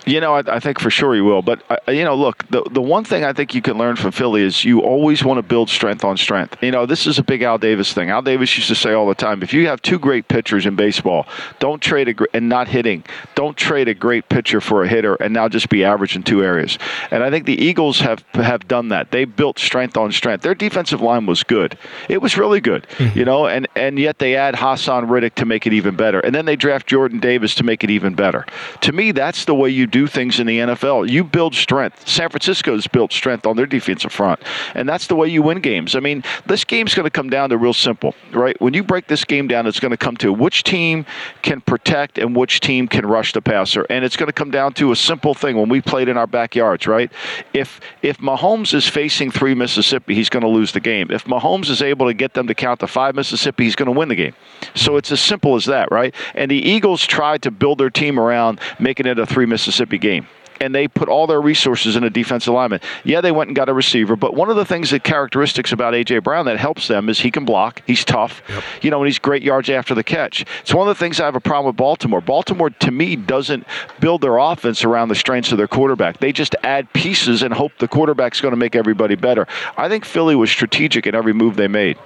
You 0.06 0.20
know, 0.20 0.36
I, 0.36 0.44
I, 0.56 0.60
think 0.60 0.80
for 0.80 0.90
sure 0.90 1.16
he 1.16 1.22
will. 1.22 1.42
But 1.42 1.64
uh, 1.70 1.92
you 1.92 2.04
know, 2.04 2.16
look, 2.16 2.48
the 2.50 2.64
the 2.72 2.82
one 2.82 3.04
thing 3.04 3.24
I 3.24 3.34
think 3.34 3.56
you 3.56 3.62
can 3.62 3.78
learn 3.78 3.96
from 3.96 4.12
Philly 4.12 4.44
is 4.44 4.64
you 4.64 4.82
always 4.82 5.24
want 5.24 5.38
to 5.38 5.42
build 5.42 5.70
strength 5.70 6.04
on 6.04 6.18
strength. 6.18 6.58
You 6.62 6.72
know, 6.72 6.86
this 6.86 7.08
is 7.08 7.18
a 7.18 7.24
big 7.24 7.42
Al 7.42 7.58
Davis 7.58 7.94
thing. 7.94 8.10
Al 8.10 8.22
Davis 8.22 8.56
used 8.56 8.68
to 8.68 8.76
say 8.76 8.94
all 8.94 9.08
the 9.08 9.16
time, 9.16 9.42
if 9.42 9.54
you 9.54 9.68
have 9.68 9.82
two 9.82 9.98
great 9.98 10.28
pitchers 10.28 10.66
in 10.66 10.76
baseball, 10.76 11.26
don't 11.60 11.82
trade 11.82 12.10
a 12.10 12.36
and 12.36 12.50
not 12.50 12.68
hitting, 12.68 13.04
don't 13.34 13.58
trade 13.58 13.88
a 13.88 13.94
great 13.94 14.30
pitcher 14.30 14.62
for 14.62 14.84
a 14.84 14.88
hitter 14.88 15.16
and 15.16 15.34
now 15.34 15.50
just 15.50 15.70
be 15.70 15.84
average 15.84 16.16
in 16.16 16.24
two 16.24 16.44
areas. 16.44 16.78
And 17.12 17.24
I 17.24 17.30
think 17.30 17.46
the 17.46 17.60
Eagles 17.60 18.00
have 18.02 18.24
have 18.34 18.68
done 18.68 18.90
that. 18.90 19.12
They 19.12 19.26
built 19.26 19.60
strength 19.60 19.98
on 19.98 20.12
strength. 20.12 20.44
Their 20.44 20.56
defensive 20.56 21.02
line 21.02 21.26
was 21.26 21.44
good. 21.44 21.78
It 22.10 22.22
was 22.22 22.38
really 22.38 22.62
good. 22.62 22.86
Mm-hmm. 22.98 23.18
You 23.18 23.26
know, 23.26 23.48
and 23.48 23.68
and 23.76 23.98
yet 23.98 24.20
they 24.20 24.36
add 24.36 24.56
Haason 24.56 25.10
Reddick 25.10 25.36
to 25.36 25.46
make 25.46 25.66
it 25.66 25.74
even 25.74 25.96
better. 25.96 26.20
And 26.20 26.36
then 26.36 26.46
they 26.46 26.56
draft 26.56 26.88
Jordan 26.88 27.20
Davis 27.20 27.56
to 27.56 27.64
make 27.64 27.84
it 27.84 27.90
even 27.90 28.14
better. 28.14 28.46
To 28.82 28.92
me, 28.92 29.12
that's 29.12 29.46
the 29.46 29.56
way 29.56 29.70
you 29.70 29.88
do 29.96 30.08
things 30.08 30.42
in 30.42 30.46
the 30.46 30.60
NFL. 30.60 31.10
You 31.10 31.24
build 31.24 31.56
strength. 31.56 32.06
San 32.06 32.30
Francisco's 32.30 32.86
built 32.86 33.14
strength 33.14 33.46
on 33.46 33.56
their 33.56 33.66
defensive 33.66 34.12
front, 34.12 34.42
and 34.74 34.90
that's 34.90 35.08
the 35.08 35.16
way 35.16 35.30
you 35.30 35.42
win 35.42 35.62
games. 35.62 35.96
I 35.96 36.02
mean, 36.02 36.22
this 36.46 36.66
game's 36.66 36.94
going 36.94 37.06
to 37.06 37.10
come 37.10 37.30
down 37.30 37.52
to 37.52 37.58
real 37.58 37.72
simple, 37.74 38.14
right? 38.34 38.60
When 38.60 38.74
you 38.74 38.84
break 38.84 39.08
this 39.08 39.24
game 39.24 39.48
down, 39.48 39.68
it's 39.68 39.80
going 39.80 39.92
to 39.92 39.98
come 39.98 40.18
to 40.18 40.34
which 40.34 40.64
team 40.64 41.06
can 41.44 41.62
protect 41.62 42.18
and 42.18 42.36
which 42.36 42.60
team 42.60 42.90
can 42.90 43.06
rush 43.06 43.32
the 43.32 43.42
passer, 43.42 43.86
and 43.90 44.04
it's 44.04 44.18
going 44.18 44.28
to 44.28 44.34
come 44.34 44.52
down 44.52 44.74
to 44.74 44.92
a 44.92 44.98
simple 44.98 45.34
thing. 45.34 45.56
When 45.56 45.70
we 45.70 45.80
played 45.80 46.10
in 46.10 46.18
our 46.18 46.28
backyards, 46.28 46.88
right? 46.88 47.10
If 47.54 47.80
if 48.02 48.18
Mahomes 48.18 48.74
is 48.74 48.86
facing 48.90 49.32
three 49.32 49.56
Mississippi, 49.56 50.14
he's 50.14 50.28
going 50.28 50.44
to 50.44 50.50
lose 50.50 50.74
the 50.74 50.82
game. 50.82 51.10
If 51.10 51.24
Mahomes 51.24 51.70
is 51.70 51.82
able 51.82 52.08
to 52.08 52.14
get 52.14 52.34
them 52.34 52.48
to 52.48 52.54
count 52.54 52.82
to 52.82 52.88
five 52.88 53.16
Mississippi, 53.16 53.64
he's 53.64 53.78
going 53.78 53.94
to 53.94 53.98
win 53.98 54.10
the 54.10 54.16
game. 54.16 54.36
So 54.74 54.98
it's 54.98 55.14
as 55.14 55.22
simple 55.22 55.56
as 55.56 55.64
that, 55.66 55.90
right? 55.90 56.14
And 56.34 56.52
the 56.52 56.58
Eagles 56.58 57.06
tried 57.06 57.44
to 57.44 57.52
build 57.52 57.78
their 57.78 57.90
team 57.90 58.20
around 58.20 58.60
making 58.78 59.06
it 59.06 59.18
a 59.20 59.26
three 59.26 59.46
Mississippi 59.46 59.85
game 59.86 60.28
and 60.62 60.74
they 60.74 60.88
put 60.88 61.10
all 61.10 61.28
their 61.28 61.42
resources 61.42 61.96
in 61.96 62.04
a 62.04 62.10
defensive 62.10 62.54
lineman. 62.54 62.80
Yeah, 63.04 63.22
they 63.22 63.32
went 63.32 63.50
and 63.50 63.56
got 63.56 63.70
a 63.70 63.74
receiver, 63.74 64.16
but 64.16 64.34
one 64.34 64.50
of 64.50 64.56
the 64.56 64.66
things 64.66 64.92
that 64.92 65.04
characteristics 65.04 65.72
about 65.72 65.94
AJ 65.94 66.24
Brown 66.24 66.46
that 66.46 66.58
helps 66.58 66.88
them 66.88 67.10
is 67.10 67.20
he 67.20 67.32
can 67.32 67.46
block, 67.46 67.82
he's 67.86 68.06
tough, 68.06 68.42
yep. 68.50 68.64
you 68.82 68.92
know, 68.92 69.00
and 69.00 69.08
he's 69.08 69.20
great 69.20 69.44
yards 69.44 69.70
after 69.70 69.94
the 69.94 70.04
catch. 70.04 70.46
It's 70.62 70.74
one 70.74 70.88
of 70.88 70.96
the 70.96 71.00
things 71.00 71.20
I 71.20 71.26
have 71.26 71.36
a 71.36 71.40
problem 71.40 71.68
with 71.68 71.78
Baltimore. 71.78 72.22
Baltimore, 72.22 72.70
to 72.70 72.92
me, 72.92 73.16
doesn't 73.16 73.66
build 74.00 74.22
their 74.22 74.38
offense 74.38 74.84
around 74.84 75.10
the 75.10 75.16
strengths 75.16 75.52
of 75.52 75.58
their 75.58 75.68
quarterback. 75.68 76.20
They 76.20 76.32
just 76.32 76.56
add 76.64 76.92
pieces 76.94 77.44
and 77.44 77.54
hope 77.54 77.74
the 77.80 77.88
quarterback's 77.88 78.42
going 78.42 78.54
to 78.54 78.58
make 78.58 78.76
everybody 78.76 79.16
better. 79.16 79.48
I 79.78 79.90
think 79.90 80.06
Philly 80.06 80.36
was 80.36 80.50
strategic 80.50 81.08
in 81.08 81.16
every 81.16 81.34
move 81.34 81.56
they 81.56 81.68
made. 81.68 81.98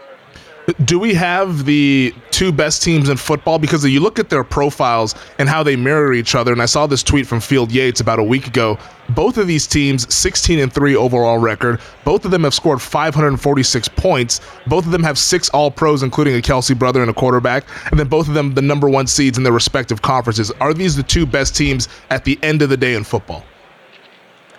Do 0.86 1.00
we 1.00 1.14
have 1.14 1.66
the 1.66 2.14
two 2.32 2.52
best 2.52 2.84
teams 2.84 3.10
in 3.10 3.18
football? 3.18 3.60
Because 3.60 3.86
you 3.86 4.00
look 4.00 4.20
at 4.20 4.30
their 4.30 4.44
profiles 4.44 5.16
and 5.40 5.50
how 5.50 5.64
they 5.64 5.76
mirror 5.76 6.14
each 6.14 6.36
other, 6.36 6.52
and 6.52 6.62
I 6.62 6.66
saw 6.66 6.86
this 6.86 7.02
tweet 7.02 7.26
from 7.26 7.40
Field 7.40 7.72
Yates 7.72 8.02
about 8.02 8.20
a 8.20 8.24
week 8.24 8.46
ago. 8.46 8.78
Both 9.10 9.38
of 9.38 9.48
these 9.48 9.66
teams, 9.66 10.14
16 10.14 10.60
and 10.60 10.72
3 10.72 10.96
overall 10.96 11.38
record. 11.38 11.80
Both 12.04 12.26
of 12.26 12.32
them 12.32 12.44
have 12.44 12.54
scored 12.54 12.82
546 12.82 13.88
points. 13.90 14.42
Both 14.68 14.86
of 14.86 14.92
them 14.92 15.02
have 15.04 15.18
six 15.18 15.50
All 15.50 15.72
Pros, 15.72 16.04
including 16.04 16.36
a 16.36 16.42
Kelce 16.42 16.78
brother 16.78 17.02
and 17.02 17.10
a 17.10 17.14
quarterback. 17.14 17.66
And 17.90 18.00
then 18.00 18.08
both 18.08 18.28
of 18.28 18.34
them, 18.34 18.54
the 18.54 18.62
number 18.62 18.90
one 18.90 19.08
seeds 19.08 19.38
in 19.38 19.44
their 19.44 19.54
respective 19.54 20.02
conferences. 20.02 20.52
Are 20.60 20.74
these 20.74 20.96
the 20.96 21.04
two 21.04 21.26
best 21.26 21.56
teams 21.56 21.88
at 22.10 22.26
the 22.26 22.38
end 22.44 22.62
of 22.62 22.70
the 22.70 22.78
day 22.78 22.96
in 22.96 23.04
football? 23.04 23.44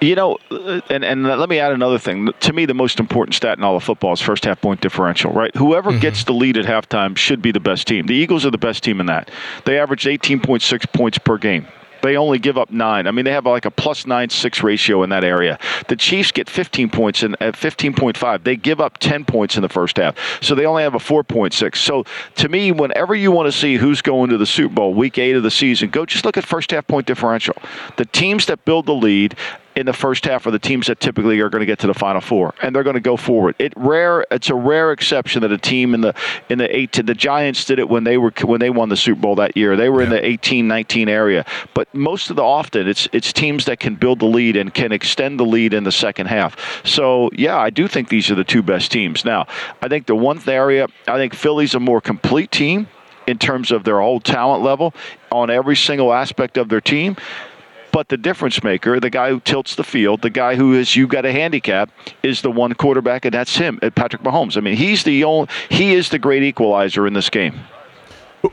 You 0.00 0.14
know, 0.14 0.38
uh, 0.50 0.80
and, 0.88 1.04
and 1.04 1.24
let 1.24 1.48
me 1.48 1.58
add 1.58 1.72
another 1.72 1.98
thing. 1.98 2.32
To 2.32 2.52
me, 2.54 2.64
the 2.64 2.74
most 2.74 2.98
important 2.98 3.34
stat 3.34 3.58
in 3.58 3.64
all 3.64 3.76
of 3.76 3.84
football 3.84 4.14
is 4.14 4.20
first 4.20 4.44
half 4.44 4.60
point 4.60 4.80
differential, 4.80 5.30
right? 5.32 5.54
Whoever 5.56 5.90
mm-hmm. 5.90 6.00
gets 6.00 6.24
the 6.24 6.32
lead 6.32 6.56
at 6.56 6.64
halftime 6.64 7.16
should 7.16 7.42
be 7.42 7.52
the 7.52 7.60
best 7.60 7.86
team. 7.86 8.06
The 8.06 8.14
Eagles 8.14 8.46
are 8.46 8.50
the 8.50 8.58
best 8.58 8.82
team 8.82 9.00
in 9.00 9.06
that. 9.06 9.30
They 9.66 9.78
averaged 9.78 10.06
18.6 10.06 10.92
points 10.92 11.18
per 11.18 11.36
game. 11.36 11.66
They 12.02 12.16
only 12.16 12.38
give 12.38 12.56
up 12.56 12.70
nine. 12.70 13.06
I 13.06 13.10
mean, 13.10 13.24
they 13.24 13.32
have 13.32 13.46
like 13.46 13.64
a 13.64 13.70
plus 13.70 14.06
nine 14.06 14.30
six 14.30 14.62
ratio 14.62 15.02
in 15.02 15.10
that 15.10 15.24
area. 15.24 15.58
The 15.88 15.96
Chiefs 15.96 16.32
get 16.32 16.48
15 16.48 16.90
points 16.90 17.22
in 17.22 17.36
at 17.40 17.54
15.5. 17.54 18.44
They 18.44 18.56
give 18.56 18.80
up 18.80 18.98
10 18.98 19.24
points 19.24 19.56
in 19.56 19.62
the 19.62 19.68
first 19.68 19.96
half, 19.96 20.16
so 20.42 20.54
they 20.54 20.66
only 20.66 20.82
have 20.82 20.94
a 20.94 20.98
4.6. 20.98 21.76
So 21.76 22.04
to 22.36 22.48
me, 22.48 22.72
whenever 22.72 23.14
you 23.14 23.30
want 23.32 23.52
to 23.52 23.52
see 23.52 23.76
who's 23.76 24.02
going 24.02 24.30
to 24.30 24.38
the 24.38 24.46
Super 24.46 24.74
Bowl, 24.74 24.94
Week 24.94 25.18
Eight 25.18 25.36
of 25.36 25.42
the 25.42 25.50
season, 25.50 25.90
go 25.90 26.06
just 26.06 26.24
look 26.24 26.36
at 26.36 26.44
first 26.44 26.70
half 26.70 26.86
point 26.86 27.06
differential. 27.06 27.56
The 27.96 28.06
teams 28.06 28.46
that 28.46 28.64
build 28.64 28.86
the 28.86 28.94
lead 28.94 29.36
in 29.76 29.86
the 29.86 29.92
first 29.92 30.24
half 30.24 30.46
are 30.46 30.50
the 30.50 30.58
teams 30.58 30.88
that 30.88 31.00
typically 31.00 31.40
are 31.40 31.48
going 31.48 31.60
to 31.60 31.66
get 31.66 31.78
to 31.80 31.86
the 31.86 31.94
final 31.94 32.20
four 32.20 32.54
and 32.62 32.74
they're 32.74 32.82
going 32.82 32.94
to 32.94 33.00
go 33.00 33.16
forward. 33.16 33.54
It 33.58 33.72
rare 33.76 34.24
it's 34.30 34.50
a 34.50 34.54
rare 34.54 34.92
exception 34.92 35.42
that 35.42 35.52
a 35.52 35.58
team 35.58 35.94
in 35.94 36.00
the 36.00 36.14
in 36.48 36.58
the 36.58 36.74
18 36.74 37.06
the 37.06 37.14
Giants 37.14 37.64
did 37.64 37.78
it 37.78 37.88
when 37.88 38.04
they 38.04 38.18
were 38.18 38.32
when 38.44 38.60
they 38.60 38.70
won 38.70 38.88
the 38.88 38.96
Super 38.96 39.20
Bowl 39.20 39.34
that 39.36 39.56
year. 39.56 39.76
They 39.76 39.88
were 39.88 40.00
yeah. 40.00 40.06
in 40.06 40.10
the 40.10 40.24
18 40.24 40.66
19 40.68 41.08
area. 41.08 41.44
But 41.74 41.92
most 41.94 42.30
of 42.30 42.36
the 42.36 42.42
often 42.42 42.88
it's 42.88 43.08
it's 43.12 43.32
teams 43.32 43.64
that 43.66 43.80
can 43.80 43.94
build 43.94 44.18
the 44.18 44.26
lead 44.26 44.56
and 44.56 44.72
can 44.72 44.92
extend 44.92 45.38
the 45.38 45.46
lead 45.46 45.72
in 45.72 45.84
the 45.84 45.92
second 45.92 46.26
half. 46.26 46.56
So, 46.84 47.30
yeah, 47.32 47.58
I 47.58 47.70
do 47.70 47.88
think 47.88 48.08
these 48.08 48.30
are 48.30 48.34
the 48.34 48.44
two 48.44 48.62
best 48.62 48.90
teams. 48.90 49.24
Now, 49.24 49.46
I 49.82 49.88
think 49.88 50.06
the 50.06 50.16
one 50.16 50.40
area 50.46 50.88
I 51.06 51.16
think 51.16 51.34
Philly's 51.34 51.74
a 51.74 51.80
more 51.80 52.00
complete 52.00 52.50
team 52.50 52.88
in 53.26 53.38
terms 53.38 53.70
of 53.70 53.84
their 53.84 54.00
whole 54.00 54.20
talent 54.20 54.62
level 54.62 54.94
on 55.30 55.50
every 55.50 55.76
single 55.76 56.12
aspect 56.12 56.56
of 56.56 56.68
their 56.68 56.80
team. 56.80 57.16
But 57.92 58.08
the 58.08 58.16
difference 58.16 58.62
maker, 58.62 59.00
the 59.00 59.10
guy 59.10 59.30
who 59.30 59.40
tilts 59.40 59.74
the 59.74 59.84
field, 59.84 60.22
the 60.22 60.30
guy 60.30 60.54
who 60.54 60.74
is 60.74 60.94
you 60.94 61.06
got 61.06 61.24
a 61.24 61.32
handicap, 61.32 61.90
is 62.22 62.42
the 62.42 62.50
one 62.50 62.74
quarterback, 62.74 63.24
and 63.24 63.34
that's 63.34 63.56
him, 63.56 63.78
uh, 63.82 63.90
Patrick 63.90 64.22
Mahomes. 64.22 64.56
I 64.56 64.60
mean, 64.60 64.76
he's 64.76 65.02
the 65.04 65.24
only 65.24 65.48
he 65.68 65.94
is 65.94 66.08
the 66.10 66.18
great 66.18 66.42
equalizer 66.42 67.06
in 67.06 67.14
this 67.14 67.30
game. 67.30 67.60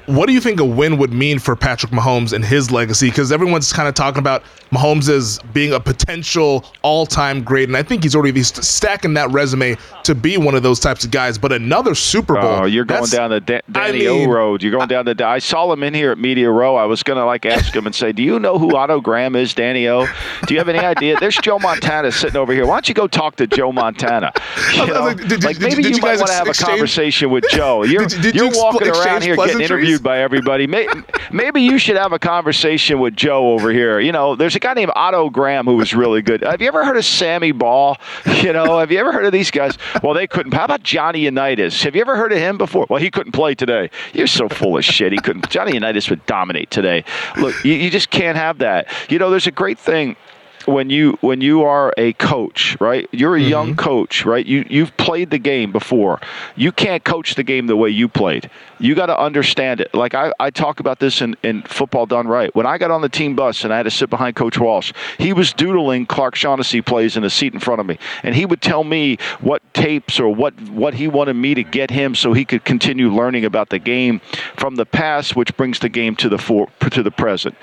What 0.06 0.28
do 0.28 0.34
you 0.34 0.42
think 0.42 0.60
a 0.60 0.66
win 0.66 0.98
would 0.98 1.14
mean 1.14 1.40
for 1.40 1.56
Patrick 1.56 1.94
Mahomes 1.94 2.34
and 2.34 2.44
his 2.44 2.72
legacy? 2.72 3.10
Because 3.10 3.32
everyone's 3.32 3.72
kind 3.72 3.88
of 3.88 3.96
talking 3.96 4.20
about 4.20 4.44
Mahomes 4.72 5.08
as 5.08 5.40
being 5.54 5.74
a 5.74 5.80
potential 5.80 6.66
all-time 6.82 7.42
great, 7.42 7.70
and 7.70 7.78
I 7.78 7.84
think 7.84 8.04
he's 8.04 8.16
already 8.16 8.44
stacking 8.44 9.14
that 9.14 9.32
resume 9.32 9.78
to 10.04 10.14
be 10.14 10.38
one 10.38 10.56
of 10.56 10.64
those 10.64 10.82
types 10.82 11.06
of 11.06 11.12
guys. 11.12 11.38
But 11.38 11.54
another 11.54 11.96
Super 11.96 12.34
Bowl. 12.34 12.44
Oh, 12.44 12.66
you're 12.66 12.84
going 12.84 13.10
down 13.10 13.30
the 13.30 13.40
da- 13.40 13.62
Danny 13.72 14.08
I 14.08 14.12
mean, 14.12 14.30
O 14.30 14.32
road. 14.32 14.62
You're 14.62 14.74
going 14.74 14.90
down 14.90 15.06
the. 15.06 15.26
I 15.26 15.40
saw 15.40 15.72
him 15.72 15.84
in 15.84 15.94
here 15.94 16.12
at 16.12 16.18
Media 16.18 16.50
Row. 16.52 16.76
I 16.76 16.86
was 16.86 17.02
gonna 17.02 17.26
like 17.26 17.46
ask 17.46 17.74
him 17.74 17.86
and 17.86 17.96
say, 17.96 18.12
"Do 18.12 18.24
you 18.24 18.40
know 18.40 18.60
who 18.60 18.76
Otto 18.76 19.00
Graham 19.00 19.36
is, 19.36 19.54
Danny 19.54 19.88
O? 19.88 20.06
Do 20.46 20.54
you 20.54 20.60
have 20.60 20.70
any 20.70 20.80
idea?" 20.80 21.18
There's 21.18 21.38
Joe 21.38 21.60
Montana 21.60 22.12
sitting 22.12 22.36
over 22.36 22.52
here. 22.52 22.66
Why 22.66 22.76
don't 22.76 22.90
you 22.90 22.96
go 22.96 23.08
talk 23.08 23.38
to 23.38 23.48
Joe 23.48 23.72
Montana? 23.72 24.34
You 24.78 24.86
know, 24.86 25.02
like, 25.02 25.28
did, 25.28 25.44
like 25.44 25.60
maybe 25.60 25.82
did, 25.82 25.86
you, 25.92 25.96
you 25.96 26.02
might 26.02 26.18
want 26.18 26.28
to 26.28 26.34
have 26.34 26.48
exchange? 26.48 26.68
a 26.68 26.72
conversation 26.72 27.32
with 27.32 27.46
Joe. 27.50 27.84
You're, 27.88 28.08
you're 28.34 28.52
walking 28.52 28.90
around 28.90 29.24
here 29.24 29.36
getting 29.36 29.62
interviewed 29.78 30.04
by 30.04 30.20
everybody. 30.20 30.68
Maybe 31.32 31.62
you 31.62 31.78
should 31.78 31.96
have 31.98 32.12
a 32.12 32.20
conversation 32.20 33.00
with 33.00 33.16
Joe 33.16 33.52
over 33.52 33.72
here. 33.72 34.00
You 34.00 34.12
know, 34.12 34.36
there's 34.36 34.56
a 34.56 34.60
guy 34.60 34.74
named 34.74 34.92
Otto 34.96 35.30
Graham 35.30 35.66
who 35.66 35.76
was 35.76 35.94
really 35.94 36.22
good. 36.22 36.42
Have 36.42 36.62
you 36.62 36.68
ever 36.68 36.86
heard 36.86 36.98
of 36.98 37.06
Sammy 37.06 37.52
Baugh? 37.52 37.96
You 38.42 38.54
know, 38.54 38.80
have 38.80 38.92
you 38.92 39.00
ever 39.00 39.12
heard 39.12 39.26
of 39.26 39.32
these 39.32 39.52
guys? 39.52 39.78
Well, 40.04 40.14
they 40.14 40.28
couldn't. 40.28 40.54
How 40.54 40.66
about 40.66 40.84
Johnny 40.84 41.22
Unitas? 41.22 41.84
Have 41.84 41.96
you 41.96 42.02
ever 42.02 42.16
heard 42.16 42.32
of 42.32 42.38
him 42.38 42.58
before? 42.58 42.86
Well, 42.90 43.02
he 43.02 43.10
couldn't 43.10 43.32
play 43.32 43.56
today. 43.56 43.90
You're 44.14 44.28
so 44.28 44.48
full 44.48 44.78
of 44.78 44.86
shit. 44.86 45.12
He 45.12 45.18
couldn't. 45.18 45.50
Johnny 45.50 45.74
Unitas 45.74 46.10
would 46.10 46.26
dominate 46.26 46.70
today. 46.72 47.04
Look, 47.38 47.56
you, 47.66 47.74
you 47.74 47.90
just 47.90 48.10
can't 48.10 48.38
have 48.38 48.60
that. 48.60 48.88
You 49.10 49.20
know, 49.20 49.30
there's 49.30 49.48
a 49.48 49.52
great 49.52 49.80
thing 49.80 50.16
when 50.68 50.90
you 50.90 51.18
when 51.22 51.42
you 51.42 51.64
are 51.64 51.94
a 51.98 52.14
coach, 52.14 52.78
right? 52.80 53.08
You're 53.12 53.36
a 53.36 53.40
mm-hmm. 53.40 53.50
young 53.50 53.76
coach, 53.76 54.26
right? 54.26 54.46
You 54.46 54.66
you've 54.70 54.96
played 54.98 55.30
the 55.30 55.40
game 55.40 55.72
before. 55.72 56.20
You 56.56 56.72
can't 56.72 57.04
coach 57.04 57.36
the 57.36 57.44
game 57.44 57.68
the 57.68 57.78
way 57.78 57.90
you 57.90 58.08
played. 58.08 58.50
You 58.80 58.94
got 58.94 59.08
to 59.08 59.18
understand 59.18 59.82
it. 59.82 59.94
Like 59.94 60.14
I, 60.14 60.34
I 60.40 60.50
talk 60.50 60.80
about 60.80 61.00
this 61.00 61.22
in, 61.22 61.36
in 61.42 61.64
football 61.64 62.06
done 62.06 62.28
right. 62.28 62.54
When 62.56 62.66
I 62.66 62.78
got 62.78 62.92
on 62.92 63.02
the 63.02 63.10
team 63.10 63.36
bus 63.36 63.64
and 63.64 63.74
I 63.74 63.78
had 63.78 63.84
to 63.84 63.92
sit 63.92 64.10
behind 64.10 64.36
Coach 64.36 64.60
Walsh, 64.60 64.94
he 65.18 65.34
was 65.34 65.54
doodling 65.54 66.06
Clark 66.06 66.36
Shaughnessy 66.36 66.82
plays 66.82 67.16
in 67.16 67.24
the 67.24 67.30
seat 67.30 67.54
in 67.54 67.60
front 67.60 67.80
of 67.80 67.88
me, 67.88 67.98
and 68.24 68.36
he 68.36 68.46
would 68.46 68.62
tell 68.62 68.84
me 68.84 69.18
what 69.40 69.62
tapes 69.74 70.20
or 70.20 70.30
what 70.34 70.54
what 70.70 70.94
he 70.94 71.08
wanted 71.08 71.36
me 71.36 71.56
to 71.56 71.64
get 71.64 71.90
him 71.90 72.14
so 72.14 72.34
he 72.34 72.44
could 72.44 72.66
continue 72.66 73.10
learning 73.10 73.46
about 73.46 73.70
the 73.70 73.80
game 73.80 74.20
from 74.58 74.76
the 74.76 74.86
past, 74.86 75.36
which 75.36 75.56
brings 75.56 75.80
the 75.80 75.90
game 75.90 76.16
to 76.18 76.30
the 76.30 76.38
for, 76.38 76.68
to 76.90 77.02
the 77.02 77.12
present. 77.12 77.56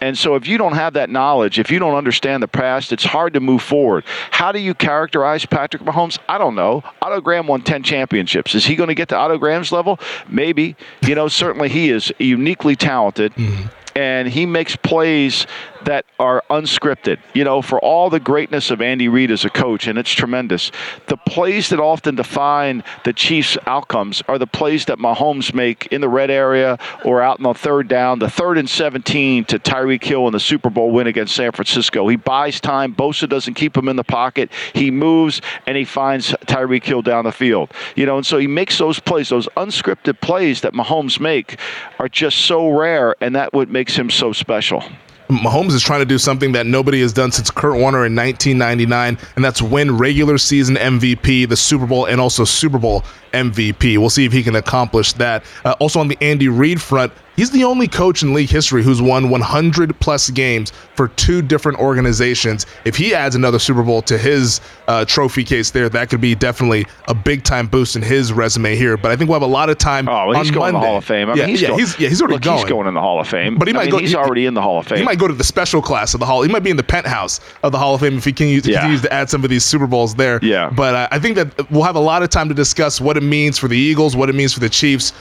And 0.00 0.16
so, 0.16 0.34
if 0.34 0.46
you 0.46 0.58
don't 0.58 0.74
have 0.74 0.94
that 0.94 1.10
knowledge, 1.10 1.58
if 1.58 1.70
you 1.70 1.78
don't 1.78 1.94
understand 1.94 2.42
the 2.42 2.48
past, 2.48 2.92
it's 2.92 3.04
hard 3.04 3.34
to 3.34 3.40
move 3.40 3.62
forward. 3.62 4.04
How 4.30 4.52
do 4.52 4.58
you 4.58 4.74
characterize 4.74 5.44
Patrick 5.44 5.82
Mahomes? 5.82 6.18
I 6.28 6.38
don't 6.38 6.54
know. 6.54 6.82
Otto 7.02 7.20
Graham 7.20 7.46
won 7.46 7.62
10 7.62 7.82
championships. 7.82 8.54
Is 8.54 8.64
he 8.64 8.76
going 8.76 8.88
to 8.88 8.94
get 8.94 9.08
to 9.10 9.16
Otto 9.16 9.38
Graham's 9.38 9.72
level? 9.72 9.98
Maybe. 10.28 10.76
You 11.02 11.14
know, 11.14 11.28
certainly 11.28 11.68
he 11.68 11.90
is 11.90 12.12
uniquely 12.18 12.76
talented. 12.76 13.34
Mm-hmm 13.34 13.76
and 13.94 14.28
he 14.28 14.46
makes 14.46 14.76
plays 14.76 15.46
that 15.84 16.04
are 16.18 16.42
unscripted. 16.50 17.18
You 17.34 17.44
know, 17.44 17.62
for 17.62 17.78
all 17.80 18.10
the 18.10 18.20
greatness 18.20 18.70
of 18.70 18.80
Andy 18.82 19.08
Reid 19.08 19.30
as 19.30 19.44
a 19.44 19.50
coach, 19.50 19.86
and 19.86 19.98
it's 19.98 20.12
tremendous, 20.12 20.70
the 21.06 21.16
plays 21.16 21.70
that 21.70 21.80
often 21.80 22.14
define 22.14 22.84
the 23.04 23.12
Chiefs' 23.12 23.56
outcomes 23.66 24.22
are 24.28 24.38
the 24.38 24.46
plays 24.46 24.84
that 24.86 24.98
Mahomes 24.98 25.54
make 25.54 25.86
in 25.86 26.00
the 26.00 26.08
red 26.08 26.30
area 26.30 26.78
or 27.04 27.22
out 27.22 27.38
in 27.38 27.44
the 27.44 27.54
third 27.54 27.88
down, 27.88 28.18
the 28.18 28.30
third 28.30 28.58
and 28.58 28.68
17 28.68 29.44
to 29.46 29.58
Tyreek 29.58 30.04
Hill 30.04 30.26
in 30.26 30.32
the 30.32 30.40
Super 30.40 30.70
Bowl 30.70 30.90
win 30.90 31.06
against 31.06 31.34
San 31.34 31.52
Francisco. 31.52 32.08
He 32.08 32.16
buys 32.16 32.60
time. 32.60 32.94
Bosa 32.94 33.28
doesn't 33.28 33.54
keep 33.54 33.76
him 33.76 33.88
in 33.88 33.96
the 33.96 34.04
pocket. 34.04 34.50
He 34.74 34.90
moves 34.90 35.40
and 35.66 35.76
he 35.76 35.84
finds 35.84 36.32
Tyreek 36.46 36.84
Hill 36.84 37.02
down 37.02 37.24
the 37.24 37.32
field. 37.32 37.72
You 37.96 38.06
know, 38.06 38.16
and 38.16 38.26
so 38.26 38.38
he 38.38 38.46
makes 38.46 38.78
those 38.78 39.00
plays, 39.00 39.30
those 39.30 39.48
unscripted 39.56 40.20
plays 40.20 40.60
that 40.62 40.72
Mahomes 40.72 41.20
make 41.20 41.58
are 41.98 42.08
just 42.08 42.38
so 42.38 42.68
rare, 42.70 43.14
and 43.20 43.34
that 43.36 43.52
what 43.52 43.68
makes 43.90 43.98
him 43.98 44.10
so 44.10 44.32
special. 44.32 44.84
Mahomes 45.28 45.72
is 45.72 45.82
trying 45.82 46.00
to 46.00 46.04
do 46.04 46.18
something 46.18 46.52
that 46.52 46.66
nobody 46.66 47.00
has 47.00 47.12
done 47.12 47.32
since 47.32 47.50
Kurt 47.50 47.74
Warner 47.76 48.06
in 48.06 48.14
1999, 48.14 49.18
and 49.34 49.44
that's 49.44 49.60
win 49.60 49.96
regular 49.96 50.38
season 50.38 50.76
MVP, 50.76 51.48
the 51.48 51.56
Super 51.56 51.86
Bowl, 51.86 52.06
and 52.06 52.20
also 52.20 52.44
Super 52.44 52.78
Bowl 52.78 53.04
MVP. 53.32 53.98
We'll 53.98 54.10
see 54.10 54.24
if 54.24 54.32
he 54.32 54.42
can 54.42 54.56
accomplish 54.56 55.12
that. 55.14 55.44
Uh, 55.64 55.74
also 55.80 56.00
on 56.00 56.08
the 56.08 56.18
Andy 56.20 56.48
Reid 56.48 56.80
front, 56.80 57.12
He's 57.40 57.50
the 57.50 57.64
only 57.64 57.88
coach 57.88 58.22
in 58.22 58.34
league 58.34 58.50
history 58.50 58.82
who's 58.82 59.00
won 59.00 59.30
100 59.30 59.98
plus 59.98 60.28
games 60.28 60.72
for 60.94 61.08
two 61.08 61.40
different 61.40 61.78
organizations. 61.78 62.66
If 62.84 62.96
he 62.96 63.14
adds 63.14 63.34
another 63.34 63.58
Super 63.58 63.82
Bowl 63.82 64.02
to 64.02 64.18
his 64.18 64.60
uh, 64.88 65.06
trophy 65.06 65.42
case 65.42 65.70
there, 65.70 65.88
that 65.88 66.10
could 66.10 66.20
be 66.20 66.34
definitely 66.34 66.84
a 67.08 67.14
big 67.14 67.42
time 67.42 67.66
boost 67.66 67.96
in 67.96 68.02
his 68.02 68.30
resume 68.30 68.76
here. 68.76 68.98
But 68.98 69.10
I 69.10 69.16
think 69.16 69.30
we'll 69.30 69.40
have 69.40 69.48
a 69.48 69.50
lot 69.50 69.70
of 69.70 69.78
time. 69.78 70.06
Oh, 70.06 70.28
well, 70.28 70.42
he's 70.42 70.50
going 70.50 70.74
Monday. 70.74 70.76
in 70.76 70.82
the 70.82 70.86
Hall 70.86 70.96
of 70.98 71.04
Fame. 71.06 71.30
I 71.30 71.34
yeah, 71.34 71.46
he's 71.46 71.62
yeah, 71.62 71.68
going, 71.68 71.80
he's, 71.80 71.98
yeah, 71.98 72.08
he's 72.10 72.20
already 72.20 72.34
look, 72.34 72.42
going. 72.42 72.58
He's 72.58 72.68
going 72.68 72.86
in 72.88 72.92
the 72.92 73.00
Hall 73.00 73.18
of 73.18 73.26
Fame. 73.26 73.56
But 73.56 73.68
he 73.68 73.72
might 73.72 73.80
I 73.80 73.84
mean, 73.84 73.90
go. 73.92 73.98
He's 74.00 74.10
he, 74.10 74.16
already 74.16 74.44
in 74.44 74.52
the 74.52 74.60
Hall 74.60 74.78
of 74.78 74.86
Fame. 74.86 74.98
He 74.98 75.04
might 75.04 75.18
go 75.18 75.26
to 75.26 75.32
the 75.32 75.42
special 75.42 75.80
class 75.80 76.12
of 76.12 76.20
the 76.20 76.26
Hall. 76.26 76.42
He 76.42 76.50
might 76.50 76.62
be 76.62 76.70
in 76.70 76.76
the 76.76 76.82
penthouse 76.82 77.40
of 77.62 77.72
the 77.72 77.78
Hall 77.78 77.94
of 77.94 78.02
Fame 78.02 78.18
if 78.18 78.24
he 78.26 78.32
continues, 78.32 78.66
yeah. 78.66 78.80
continues 78.80 79.00
to 79.00 79.12
add 79.14 79.30
some 79.30 79.44
of 79.44 79.48
these 79.48 79.64
Super 79.64 79.86
Bowls 79.86 80.14
there. 80.14 80.40
Yeah. 80.42 80.68
But 80.68 80.94
uh, 80.94 81.08
I 81.10 81.18
think 81.18 81.36
that 81.36 81.70
we'll 81.70 81.84
have 81.84 81.96
a 81.96 82.00
lot 82.00 82.22
of 82.22 82.28
time 82.28 82.48
to 82.48 82.54
discuss 82.54 83.00
what 83.00 83.16
it 83.20 83.24
means 83.24 83.58
for 83.58 83.68
the 83.68 83.76
Eagles, 83.76 84.16
what 84.16 84.28
it 84.28 84.34
means 84.34 84.52
for 84.52 84.60
the 84.60 84.68
Chiefs 84.68 85.12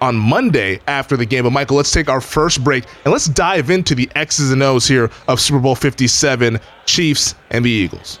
on 0.00 0.16
Monday 0.16 0.80
after 0.86 1.16
the 1.16 1.24
game. 1.24 1.44
But 1.44 1.50
Michael, 1.50 1.76
let's 1.76 1.92
take 1.92 2.08
our 2.08 2.20
first 2.20 2.62
break 2.62 2.84
and 3.04 3.12
let's 3.12 3.26
dive 3.26 3.70
into 3.70 3.94
the 3.94 4.10
X's 4.14 4.52
and 4.52 4.62
O's 4.62 4.86
here 4.86 5.10
of 5.28 5.40
Super 5.40 5.58
Bowl 5.58 5.74
57, 5.74 6.60
Chiefs 6.84 7.34
and 7.50 7.64
the 7.64 7.70
Eagles. 7.70 8.20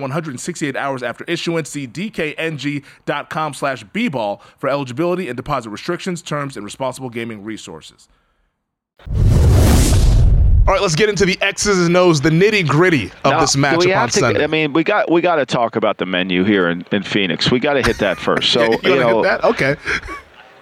168 0.01 0.75
hours 0.75 1.03
after 1.03 1.23
issuance. 1.25 1.69
See 1.69 1.87
dkng.com 1.87 3.53
slash 3.53 3.85
bball 3.85 4.41
for 4.57 4.69
eligibility 4.69 5.27
and 5.27 5.37
deposit 5.37 5.69
restrictions, 5.69 6.21
terms, 6.21 6.55
and 6.57 6.65
responsible 6.65 7.09
gaming 7.09 7.43
resources. 7.43 8.07
All 10.67 10.75
right, 10.75 10.81
let's 10.81 10.95
get 10.95 11.09
into 11.09 11.25
the 11.25 11.41
X's 11.41 11.87
and 11.87 11.97
O's, 11.97 12.21
the 12.21 12.29
nitty 12.29 12.67
gritty 12.67 13.07
of 13.25 13.31
Now, 13.31 13.39
this 13.41 13.53
do 13.53 13.61
we 13.61 13.67
matchup 13.67 13.93
have 13.93 14.03
on 14.03 14.09
to, 14.09 14.19
Sunday. 14.19 14.43
I 14.43 14.47
mean, 14.47 14.73
we 14.73 14.83
got 14.83 15.09
we 15.09 15.19
got 15.19 15.37
to 15.37 15.45
talk 15.45 15.75
about 15.75 15.97
the 15.97 16.05
menu 16.05 16.43
here 16.43 16.69
in, 16.69 16.85
in 16.91 17.01
Phoenix. 17.01 17.49
We 17.49 17.59
got 17.59 17.73
to 17.73 17.81
hit 17.81 17.97
that 17.97 18.19
first. 18.19 18.53
So 18.53 18.63
you, 18.83 18.93
you, 18.93 18.95
know? 18.95 19.25
Okay. 19.43 19.75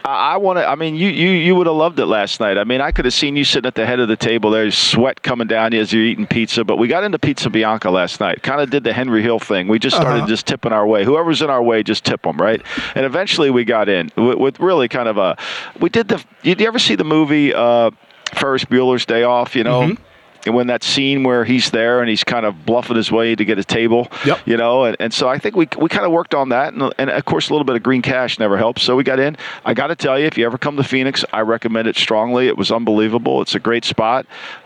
I, 0.05 0.33
I 0.33 0.37
want 0.37 0.57
to. 0.59 0.67
I 0.67 0.75
mean, 0.75 0.95
you 0.95 1.09
you 1.09 1.29
you 1.31 1.55
would 1.55 1.67
have 1.67 1.75
loved 1.75 1.99
it 1.99 2.05
last 2.05 2.39
night. 2.39 2.57
I 2.57 2.63
mean, 2.63 2.81
I 2.81 2.91
could 2.91 3.05
have 3.05 3.13
seen 3.13 3.35
you 3.35 3.43
sitting 3.43 3.67
at 3.67 3.75
the 3.75 3.85
head 3.85 3.99
of 3.99 4.07
the 4.07 4.15
table. 4.15 4.49
There's 4.51 4.77
sweat 4.77 5.21
coming 5.21 5.47
down 5.47 5.71
you 5.73 5.81
as 5.81 5.91
you're 5.93 6.03
eating 6.03 6.25
pizza. 6.27 6.63
But 6.63 6.77
we 6.77 6.87
got 6.87 7.03
into 7.03 7.19
Pizza 7.19 7.49
Bianca 7.49 7.89
last 7.89 8.19
night. 8.19 8.41
Kind 8.43 8.61
of 8.61 8.69
did 8.69 8.83
the 8.83 8.93
Henry 8.93 9.21
Hill 9.21 9.39
thing. 9.39 9.67
We 9.67 9.79
just 9.79 9.95
started 9.95 10.19
Uh-huh. 10.19 10.27
just 10.27 10.47
tipping 10.47 10.71
our 10.71 10.87
way. 10.87 11.03
Whoever's 11.05 11.41
in 11.41 11.49
our 11.49 11.61
way, 11.61 11.83
just 11.83 12.05
tip 12.05 12.21
them, 12.23 12.37
right? 12.37 12.61
And 12.95 13.05
eventually 13.05 13.49
we 13.49 13.65
got 13.65 13.89
in 13.89 14.09
with, 14.15 14.37
with 14.37 14.59
really 14.59 14.87
kind 14.87 15.07
of 15.09 15.17
a. 15.17 15.37
We 15.79 15.89
did 15.89 16.07
the. 16.07 16.23
Did 16.43 16.59
you 16.61 16.67
ever 16.67 16.79
see 16.79 16.95
the 16.95 17.03
movie 17.03 17.53
uh, 17.53 17.91
Ferris 18.33 18.65
Bueller's 18.65 19.05
Day 19.05 19.23
Off? 19.23 19.55
You 19.55 19.63
know. 19.63 19.81
Mm-hmm. 19.81 20.03
And 20.45 20.55
when 20.55 20.67
that 20.67 20.83
scene 20.83 21.23
where 21.23 21.43
he's 21.43 21.71
there 21.71 21.99
and 21.99 22.09
he's 22.09 22.23
kind 22.23 22.45
of 22.45 22.65
bluffing 22.65 22.95
his 22.95 23.11
way 23.11 23.35
to 23.35 23.43
get 23.45 23.59
a 23.59 23.63
table, 23.63 24.07
Yep. 24.25 24.39
you 24.45 24.57
know, 24.57 24.85
and, 24.85 24.95
and 24.99 25.13
so 25.13 25.27
I 25.27 25.37
think 25.37 25.55
we 25.55 25.67
we 25.77 25.89
kind 25.89 26.05
of 26.05 26.11
worked 26.11 26.33
on 26.33 26.49
that, 26.49 26.73
and, 26.73 26.93
and 26.97 27.09
of 27.09 27.25
course 27.25 27.49
a 27.49 27.53
little 27.53 27.65
bit 27.65 27.75
of 27.75 27.83
green 27.83 28.01
cash 28.01 28.39
never 28.39 28.57
helps. 28.57 28.83
So 28.83 28.95
we 28.95 29.03
got 29.03 29.19
in. 29.19 29.35
I 29.65 29.73
got 29.73 29.87
to 29.87 29.95
tell 29.95 30.17
you, 30.19 30.25
if 30.27 30.37
you 30.37 30.45
ever 30.45 30.57
come 30.57 30.77
to 30.77 30.83
Phoenix, 30.83 31.25
I 31.33 31.41
recommend 31.41 31.87
it 31.87 31.95
strongly. 31.97 32.47
It 32.47 32.57
was 32.57 32.71
unbelievable. 32.71 33.41
It's 33.41 33.53
a 33.55 33.59
great 33.59 33.83
spot. 33.85 34.25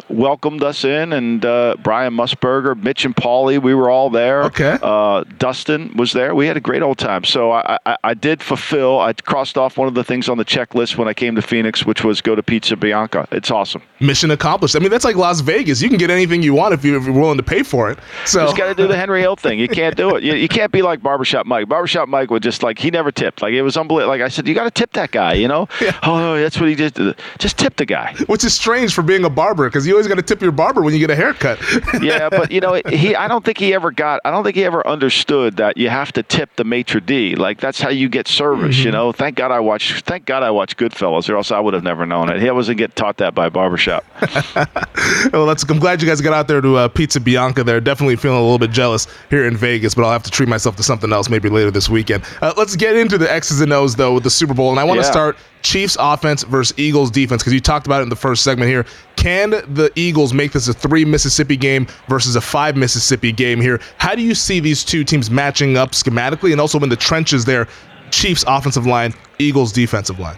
Welcomed 0.10 0.64
us 0.64 0.84
in, 0.84 1.14
and 1.14 1.44
uh, 1.46 1.76
Brian 1.82 2.14
Musburger, 2.14 2.76
Mitch 2.82 3.06
and 3.06 3.16
Paulie, 3.16 3.62
we 3.62 3.74
were 3.74 3.90
all 3.90 4.10
there. 4.10 4.44
Okay. 4.44 4.78
Uh, 4.82 5.24
Dustin 5.40 5.96
was 5.96 6.12
there. 6.12 6.36
We 6.36 6.46
had 6.46 6.58
a 6.58 6.62
great 6.62 6.82
old 6.82 6.98
time. 6.98 7.24
So 7.24 7.52
I, 7.52 7.80
I, 7.86 7.98
I 8.04 8.14
did 8.14 8.44
fulfill. 8.44 9.00
I 9.00 9.14
crossed 9.14 9.58
off 9.58 9.78
one 9.78 9.88
of 9.88 9.94
the 9.96 10.04
things 10.04 10.30
on 10.30 10.38
the 10.38 10.46
checklist 10.46 10.98
when 10.98 11.08
I 11.08 11.14
came 11.14 11.36
to 11.36 11.42
Phoenix, 11.42 11.86
which 11.86 12.04
was 12.04 12.22
go 12.22 12.36
to 12.36 12.44
Pizza 12.44 12.76
Bianca. 12.76 13.28
It's 13.32 13.50
awesome. 13.50 13.82
Mission 14.00 14.30
accomplished. 14.30 14.76
I 14.76 14.80
mean, 14.80 14.92
that's 14.92 15.06
like 15.06 15.16
Las 15.16 15.40
Vegas. 15.40 15.63
You 15.68 15.90
can 15.90 15.98
get 15.98 16.10
anything 16.10 16.42
you 16.42 16.54
want 16.54 16.74
if, 16.74 16.84
you, 16.84 16.98
if 16.98 17.06
you're 17.06 17.14
willing 17.14 17.38
to 17.38 17.44
pay 17.44 17.64
for 17.64 17.90
it. 17.90 18.00
So 18.26 18.42
you 18.42 18.48
just 18.48 18.58
got 18.58 18.68
to 18.68 18.76
do 18.76 18.88
the 18.88 18.96
Henry 18.96 19.22
Hill 19.22 19.36
thing. 19.36 19.60
You 19.60 19.68
can't 19.68 19.96
do 19.96 20.16
it. 20.16 20.24
You, 20.24 20.34
you 20.34 20.48
can't 20.48 20.72
be 20.72 20.82
like 20.82 21.02
Barbershop 21.02 21.46
Mike. 21.46 21.68
Barbershop 21.68 22.08
Mike 22.08 22.30
would 22.32 22.44
just 22.44 22.64
like 22.64 22.80
he 22.80 22.92
never 22.92 23.12
tipped. 23.12 23.42
Like 23.42 23.54
it 23.54 23.62
was 23.62 23.78
unbelievable. 23.78 24.10
Like 24.10 24.22
I 24.22 24.28
said, 24.28 24.48
you 24.48 24.56
got 24.56 24.66
to 24.66 24.72
tip 24.72 24.94
that 24.94 25.12
guy. 25.12 25.34
You 25.34 25.48
know? 25.48 25.68
Oh, 25.82 26.34
oh, 26.34 26.42
that's 26.42 26.60
what 26.60 26.70
he 26.70 26.76
did. 26.76 27.16
Just 27.40 27.58
tip 27.58 27.76
the 27.76 27.86
guy. 27.86 28.14
which 28.28 28.44
is 28.44 28.54
strange 28.54 28.94
for 28.94 29.02
being 29.02 29.26
a 29.26 29.30
barber 29.30 29.68
because 29.68 29.86
you 29.86 29.94
always 29.94 30.08
got 30.08 30.16
to 30.16 30.22
tip 30.22 30.42
your 30.42 30.52
barber 30.52 30.82
when 30.82 30.94
you 30.94 31.00
get 31.00 31.10
a 31.10 31.16
haircut. 31.16 31.60
yeah, 32.02 32.30
but 32.30 32.52
you 32.52 32.60
know, 32.60 32.82
he. 32.90 33.16
I 33.16 33.28
don't 33.28 33.44
think 33.44 33.58
he 33.58 33.74
ever 33.74 33.92
got. 33.92 34.22
I 34.26 34.32
don't 34.32 34.44
think 34.44 34.56
he 34.56 34.64
ever 34.64 34.86
understood 34.88 35.58
that 35.58 35.78
you 35.78 35.90
have 35.90 36.12
to 36.14 36.24
tip 36.24 36.56
the 36.56 36.64
maitre 36.64 37.02
d. 37.02 37.36
Like 37.36 37.60
that's 37.60 37.80
how 37.80 37.90
you 37.90 38.10
get 38.10 38.28
service. 38.28 38.78
You 38.78 38.86
mm-hmm. 38.86 38.92
know. 38.92 39.12
Thank 39.12 39.38
God 39.38 39.52
I 39.52 39.60
watched. 39.60 40.06
Thank 40.06 40.26
God 40.26 40.44
I 40.44 40.52
watched 40.52 40.78
Goodfellas, 40.78 41.30
or 41.30 41.38
else 41.38 41.52
I 41.52 41.60
would 41.60 41.74
have 41.74 41.84
never 41.84 42.06
known 42.06 42.30
it. 42.30 42.42
He 42.42 42.50
wasn't 42.52 42.78
get 42.78 42.96
taught 42.96 43.18
that 43.18 43.34
by 43.36 43.50
barbershop. 43.50 44.06
well, 45.34 45.46
that's. 45.54 45.70
I'm 45.70 45.80
glad 45.80 46.02
you 46.02 46.08
guys 46.08 46.22
got 46.22 46.34
out 46.34 46.48
there 46.48 46.62
to 46.62 46.76
uh, 46.78 46.88
Pizza 46.88 47.20
Bianca. 47.20 47.64
There, 47.64 47.80
definitely 47.80 48.16
feeling 48.16 48.38
a 48.40 48.42
little 48.42 48.60
bit 48.60 48.72
jealous 48.72 49.08
here 49.30 49.46
in 49.46 49.56
Vegas, 49.56 49.94
but 49.96 50.04
I'll 50.04 50.12
have 50.12 50.24
to 50.24 50.32
treat 50.32 50.50
myself 50.50 50.76
to 50.78 50.84
something 50.84 51.12
else 51.14 51.30
maybe 51.30 51.50
later 51.50 51.72
this 51.72 51.90
weekend. 51.90 52.24
Uh, 52.42 52.54
let's 52.58 52.76
get 52.76 52.96
into 52.96 53.18
the 53.18 53.32
X's 53.32 53.62
and 53.62 53.72
O's 53.72 53.96
though 53.96 54.14
with 54.16 54.24
the 54.24 54.30
Super 54.30 54.54
Bowl, 54.54 54.72
and 54.72 54.80
I 54.80 54.84
want 54.84 55.00
to 55.00 55.06
Yeah. 55.06 55.12
start 55.12 55.38
Chiefs 55.62 55.96
offense 56.00 56.44
versus 56.44 56.78
Eagles 56.78 57.10
defense 57.12 57.42
because 57.42 57.54
you 57.54 57.62
talked 57.62 57.86
about 57.86 58.00
it 58.02 58.04
in 58.04 58.10
the 58.10 58.16
first 58.16 58.44
segment 58.44 58.70
here. 58.70 58.86
Can 59.16 59.52
the 59.52 59.92
Eagles 59.96 60.34
make 60.34 60.52
this 60.52 60.68
a 60.68 60.74
three 60.74 61.06
Mississippi 61.06 61.56
game 61.56 61.88
versus 62.10 62.36
a 62.36 62.42
five 62.42 62.76
Mississippi 62.76 63.32
game 63.32 63.62
here? 63.62 63.80
How 63.98 64.16
do 64.16 64.22
you 64.22 64.36
see 64.36 64.60
these 64.60 64.84
two 64.84 65.04
teams 65.04 65.30
matching 65.32 65.78
up 65.78 65.92
schematically 65.92 66.52
and 66.52 66.60
also 66.60 66.80
in 66.80 66.90
the 66.90 66.96
trenches 66.98 67.46
there? 67.46 67.68
Chiefs 68.12 68.44
offensive 68.48 68.86
line, 68.86 69.14
Eagles 69.40 69.72
defensive 69.72 70.20
line. 70.20 70.38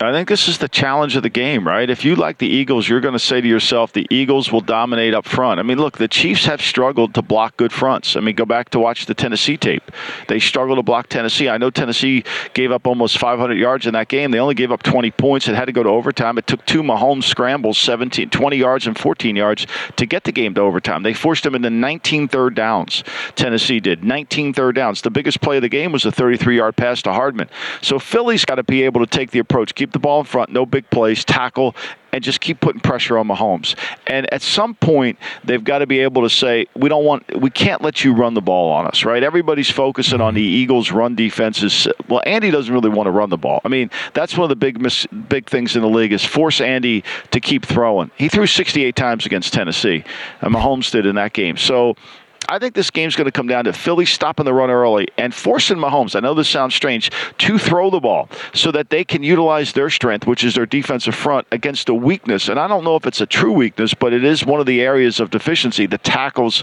I 0.00 0.10
think 0.12 0.28
this 0.28 0.48
is 0.48 0.58
the 0.58 0.68
challenge 0.68 1.16
of 1.16 1.22
the 1.22 1.28
game, 1.28 1.66
right? 1.66 1.88
If 1.88 2.04
you 2.04 2.16
like 2.16 2.38
the 2.38 2.46
Eagles, 2.46 2.88
you're 2.88 3.00
going 3.00 3.12
to 3.12 3.18
say 3.18 3.40
to 3.40 3.46
yourself, 3.46 3.92
the 3.92 4.06
Eagles 4.10 4.50
will 4.50 4.60
dominate 4.60 5.14
up 5.14 5.26
front. 5.26 5.60
I 5.60 5.62
mean, 5.62 5.78
look, 5.78 5.98
the 5.98 6.08
Chiefs 6.08 6.46
have 6.46 6.62
struggled 6.62 7.14
to 7.14 7.22
block 7.22 7.56
good 7.56 7.72
fronts. 7.72 8.16
I 8.16 8.20
mean, 8.20 8.34
go 8.34 8.44
back 8.44 8.70
to 8.70 8.78
watch 8.78 9.06
the 9.06 9.14
Tennessee 9.14 9.56
tape. 9.56 9.90
They 10.28 10.38
struggled 10.38 10.78
to 10.78 10.82
block 10.82 11.08
Tennessee. 11.08 11.48
I 11.48 11.58
know 11.58 11.70
Tennessee 11.70 12.24
gave 12.54 12.72
up 12.72 12.86
almost 12.86 13.18
500 13.18 13.54
yards 13.54 13.86
in 13.86 13.92
that 13.92 14.08
game. 14.08 14.30
They 14.30 14.40
only 14.40 14.54
gave 14.54 14.72
up 14.72 14.82
20 14.82 15.10
points. 15.12 15.48
It 15.48 15.54
had 15.54 15.66
to 15.66 15.72
go 15.72 15.82
to 15.82 15.88
overtime. 15.88 16.38
It 16.38 16.46
took 16.46 16.64
two 16.64 16.82
Mahomes 16.82 17.24
scrambles, 17.24 17.78
17, 17.78 18.30
20 18.30 18.56
yards 18.56 18.86
and 18.86 18.98
14 18.98 19.36
yards 19.36 19.66
to 19.96 20.06
get 20.06 20.24
the 20.24 20.32
game 20.32 20.54
to 20.54 20.60
overtime. 20.62 21.02
They 21.02 21.14
forced 21.14 21.44
them 21.44 21.54
into 21.54 21.70
19 21.70 22.28
third 22.28 22.54
downs. 22.54 23.04
Tennessee 23.34 23.80
did 23.80 24.04
19 24.04 24.54
third 24.54 24.74
downs. 24.74 25.02
The 25.02 25.10
biggest 25.10 25.40
play 25.40 25.56
of 25.56 25.62
the 25.62 25.68
game 25.68 25.92
was 25.92 26.04
a 26.06 26.10
33-yard 26.10 26.76
pass 26.76 27.02
to 27.02 27.12
Hardman. 27.12 27.48
So 27.82 27.98
Philly's 27.98 28.44
got 28.44 28.56
to 28.56 28.62
be 28.62 28.82
able 28.82 29.00
to 29.00 29.06
take 29.06 29.30
the 29.30 29.38
approach, 29.38 29.74
keep 29.82 29.92
the 29.92 29.98
ball 29.98 30.20
in 30.20 30.26
front, 30.26 30.50
no 30.50 30.64
big 30.64 30.88
plays, 30.90 31.24
tackle, 31.24 31.74
and 32.12 32.22
just 32.22 32.40
keep 32.40 32.60
putting 32.60 32.80
pressure 32.80 33.18
on 33.18 33.26
Mahomes. 33.26 33.74
And 34.06 34.32
at 34.32 34.40
some 34.40 34.76
point, 34.76 35.18
they've 35.42 35.64
got 35.64 35.78
to 35.78 35.88
be 35.88 35.98
able 36.00 36.22
to 36.22 36.30
say, 36.30 36.66
we 36.76 36.88
don't 36.88 37.04
want, 37.04 37.40
we 37.40 37.50
can't 37.50 37.82
let 37.82 38.04
you 38.04 38.14
run 38.14 38.34
the 38.34 38.40
ball 38.40 38.70
on 38.70 38.86
us, 38.86 39.04
right? 39.04 39.24
Everybody's 39.24 39.70
focusing 39.70 40.20
on 40.20 40.34
the 40.34 40.42
Eagles' 40.42 40.92
run 40.92 41.16
defenses. 41.16 41.88
Well, 42.08 42.22
Andy 42.24 42.52
doesn't 42.52 42.72
really 42.72 42.90
want 42.90 43.08
to 43.08 43.10
run 43.10 43.30
the 43.30 43.36
ball. 43.36 43.60
I 43.64 43.68
mean, 43.68 43.90
that's 44.14 44.36
one 44.36 44.44
of 44.44 44.50
the 44.50 44.56
big 44.56 44.80
mis- 44.80 45.06
big 45.06 45.48
things 45.48 45.74
in 45.74 45.82
the 45.82 45.88
league 45.88 46.12
is 46.12 46.24
force 46.24 46.60
Andy 46.60 47.02
to 47.32 47.40
keep 47.40 47.66
throwing. 47.66 48.12
He 48.16 48.28
threw 48.28 48.46
68 48.46 48.94
times 48.94 49.26
against 49.26 49.52
Tennessee, 49.52 50.04
and 50.42 50.54
Mahomes 50.54 50.92
did 50.92 51.06
in 51.06 51.16
that 51.16 51.32
game. 51.32 51.56
So. 51.56 51.96
I 52.52 52.58
think 52.58 52.74
this 52.74 52.90
game's 52.90 53.16
going 53.16 53.24
to 53.24 53.32
come 53.32 53.46
down 53.46 53.64
to 53.64 53.72
Philly 53.72 54.04
stopping 54.04 54.44
the 54.44 54.52
run 54.52 54.68
early 54.68 55.08
and 55.16 55.34
forcing 55.34 55.78
Mahomes. 55.78 56.14
I 56.14 56.20
know 56.20 56.34
this 56.34 56.50
sounds 56.50 56.74
strange 56.74 57.10
to 57.38 57.56
throw 57.56 57.88
the 57.88 57.98
ball 57.98 58.28
so 58.52 58.70
that 58.72 58.90
they 58.90 59.04
can 59.04 59.22
utilize 59.22 59.72
their 59.72 59.88
strength, 59.88 60.26
which 60.26 60.44
is 60.44 60.54
their 60.54 60.66
defensive 60.66 61.14
front, 61.14 61.46
against 61.50 61.88
a 61.88 61.94
weakness. 61.94 62.50
And 62.50 62.60
I 62.60 62.68
don't 62.68 62.84
know 62.84 62.94
if 62.96 63.06
it's 63.06 63.22
a 63.22 63.26
true 63.26 63.54
weakness, 63.54 63.94
but 63.94 64.12
it 64.12 64.22
is 64.22 64.44
one 64.44 64.60
of 64.60 64.66
the 64.66 64.82
areas 64.82 65.18
of 65.18 65.30
deficiency. 65.30 65.86
The 65.86 65.96
tackles 65.96 66.62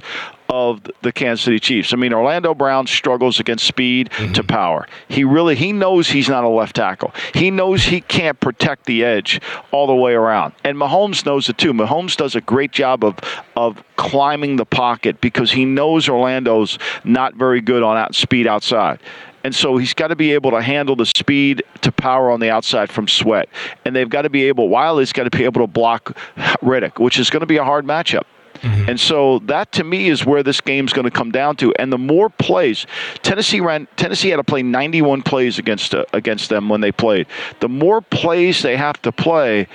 of 0.50 0.82
the 1.04 1.12
Kansas 1.12 1.46
City 1.46 1.60
Chiefs. 1.60 1.94
I 1.94 1.96
mean, 1.96 2.12
Orlando 2.12 2.54
Brown 2.56 2.88
struggles 2.88 3.40
against 3.40 3.66
speed 3.66 4.10
mm-hmm. 4.10 4.34
to 4.34 4.44
power. 4.44 4.88
He 5.08 5.24
really 5.24 5.56
he 5.56 5.72
knows 5.72 6.10
he's 6.10 6.28
not 6.28 6.44
a 6.44 6.50
left 6.50 6.76
tackle. 6.76 7.14
He 7.34 7.52
knows 7.52 7.84
he 7.84 8.02
can't 8.02 8.40
protect 8.40 8.86
the 8.86 9.04
edge 9.04 9.40
all 9.72 9.88
the 9.88 9.96
way 9.96 10.14
around. 10.14 10.54
And 10.64 10.76
Mahomes 10.76 11.26
knows 11.26 11.50
it 11.50 11.58
too. 11.58 11.74
Mahomes 11.74 12.18
does 12.18 12.36
a 12.36 12.42
great 12.42 12.72
job 12.72 13.04
of 13.04 13.18
of 13.56 13.84
climbing 13.96 14.56
the 14.56 14.66
pocket 14.66 15.22
because 15.22 15.52
he 15.52 15.66
knows 15.66 16.10
Orlando's 16.10 16.80
not 17.04 17.36
very 17.36 17.62
good 17.62 17.84
on 17.84 17.98
out 17.98 18.16
speed 18.16 18.48
outside. 18.48 19.00
And 19.44 19.56
so 19.56 19.78
he's 19.78 19.94
got 19.94 20.08
to 20.08 20.16
be 20.16 20.34
able 20.34 20.52
to 20.52 20.62
handle 20.62 20.96
the 20.96 21.06
speed 21.06 21.64
to 21.82 21.92
power 21.92 22.30
on 22.30 22.40
the 22.40 22.50
outside 22.50 22.92
from 22.92 23.08
Sweat. 23.08 23.48
And 23.86 23.96
they've 23.96 24.10
got 24.10 24.24
to 24.24 24.30
be 24.30 24.44
able, 24.44 24.70
Wylie's 24.70 25.14
got 25.14 25.24
to 25.24 25.30
be 25.30 25.46
able 25.46 25.62
to 25.62 25.68
block 25.68 26.18
Reddick, 26.62 27.00
which 27.00 27.18
is 27.20 27.30
going 27.30 27.42
to 27.42 27.46
be 27.46 27.58
a 27.58 27.64
hard 27.64 27.86
matchup. 27.86 28.24
And 28.62 29.00
so 29.00 29.40
that 29.40 29.72
to 29.74 29.84
me 29.84 30.10
is 30.10 30.26
where 30.26 30.44
this 30.44 30.62
game's 30.62 30.94
going 30.94 31.06
to 31.06 31.12
come 31.12 31.32
down 31.32 31.56
to. 31.58 31.74
And 31.76 31.92
the 31.92 31.98
more 31.98 32.30
plays, 32.30 32.86
Tennessee 33.22 33.62
ran. 33.62 33.88
Tennessee 33.96 34.30
had 34.30 34.38
to 34.38 34.44
play 34.44 34.64
91 34.64 35.22
plays 35.22 35.60
against 35.60 35.96
uh, 35.96 36.06
against 36.14 36.50
them 36.50 36.70
when 36.70 36.82
they 36.82 36.92
played. 36.92 37.28
The 37.60 37.70
more 37.70 38.02
plays 38.02 38.62
they 38.62 38.78
have 38.78 39.02
to 39.04 39.12
play, 39.12 39.68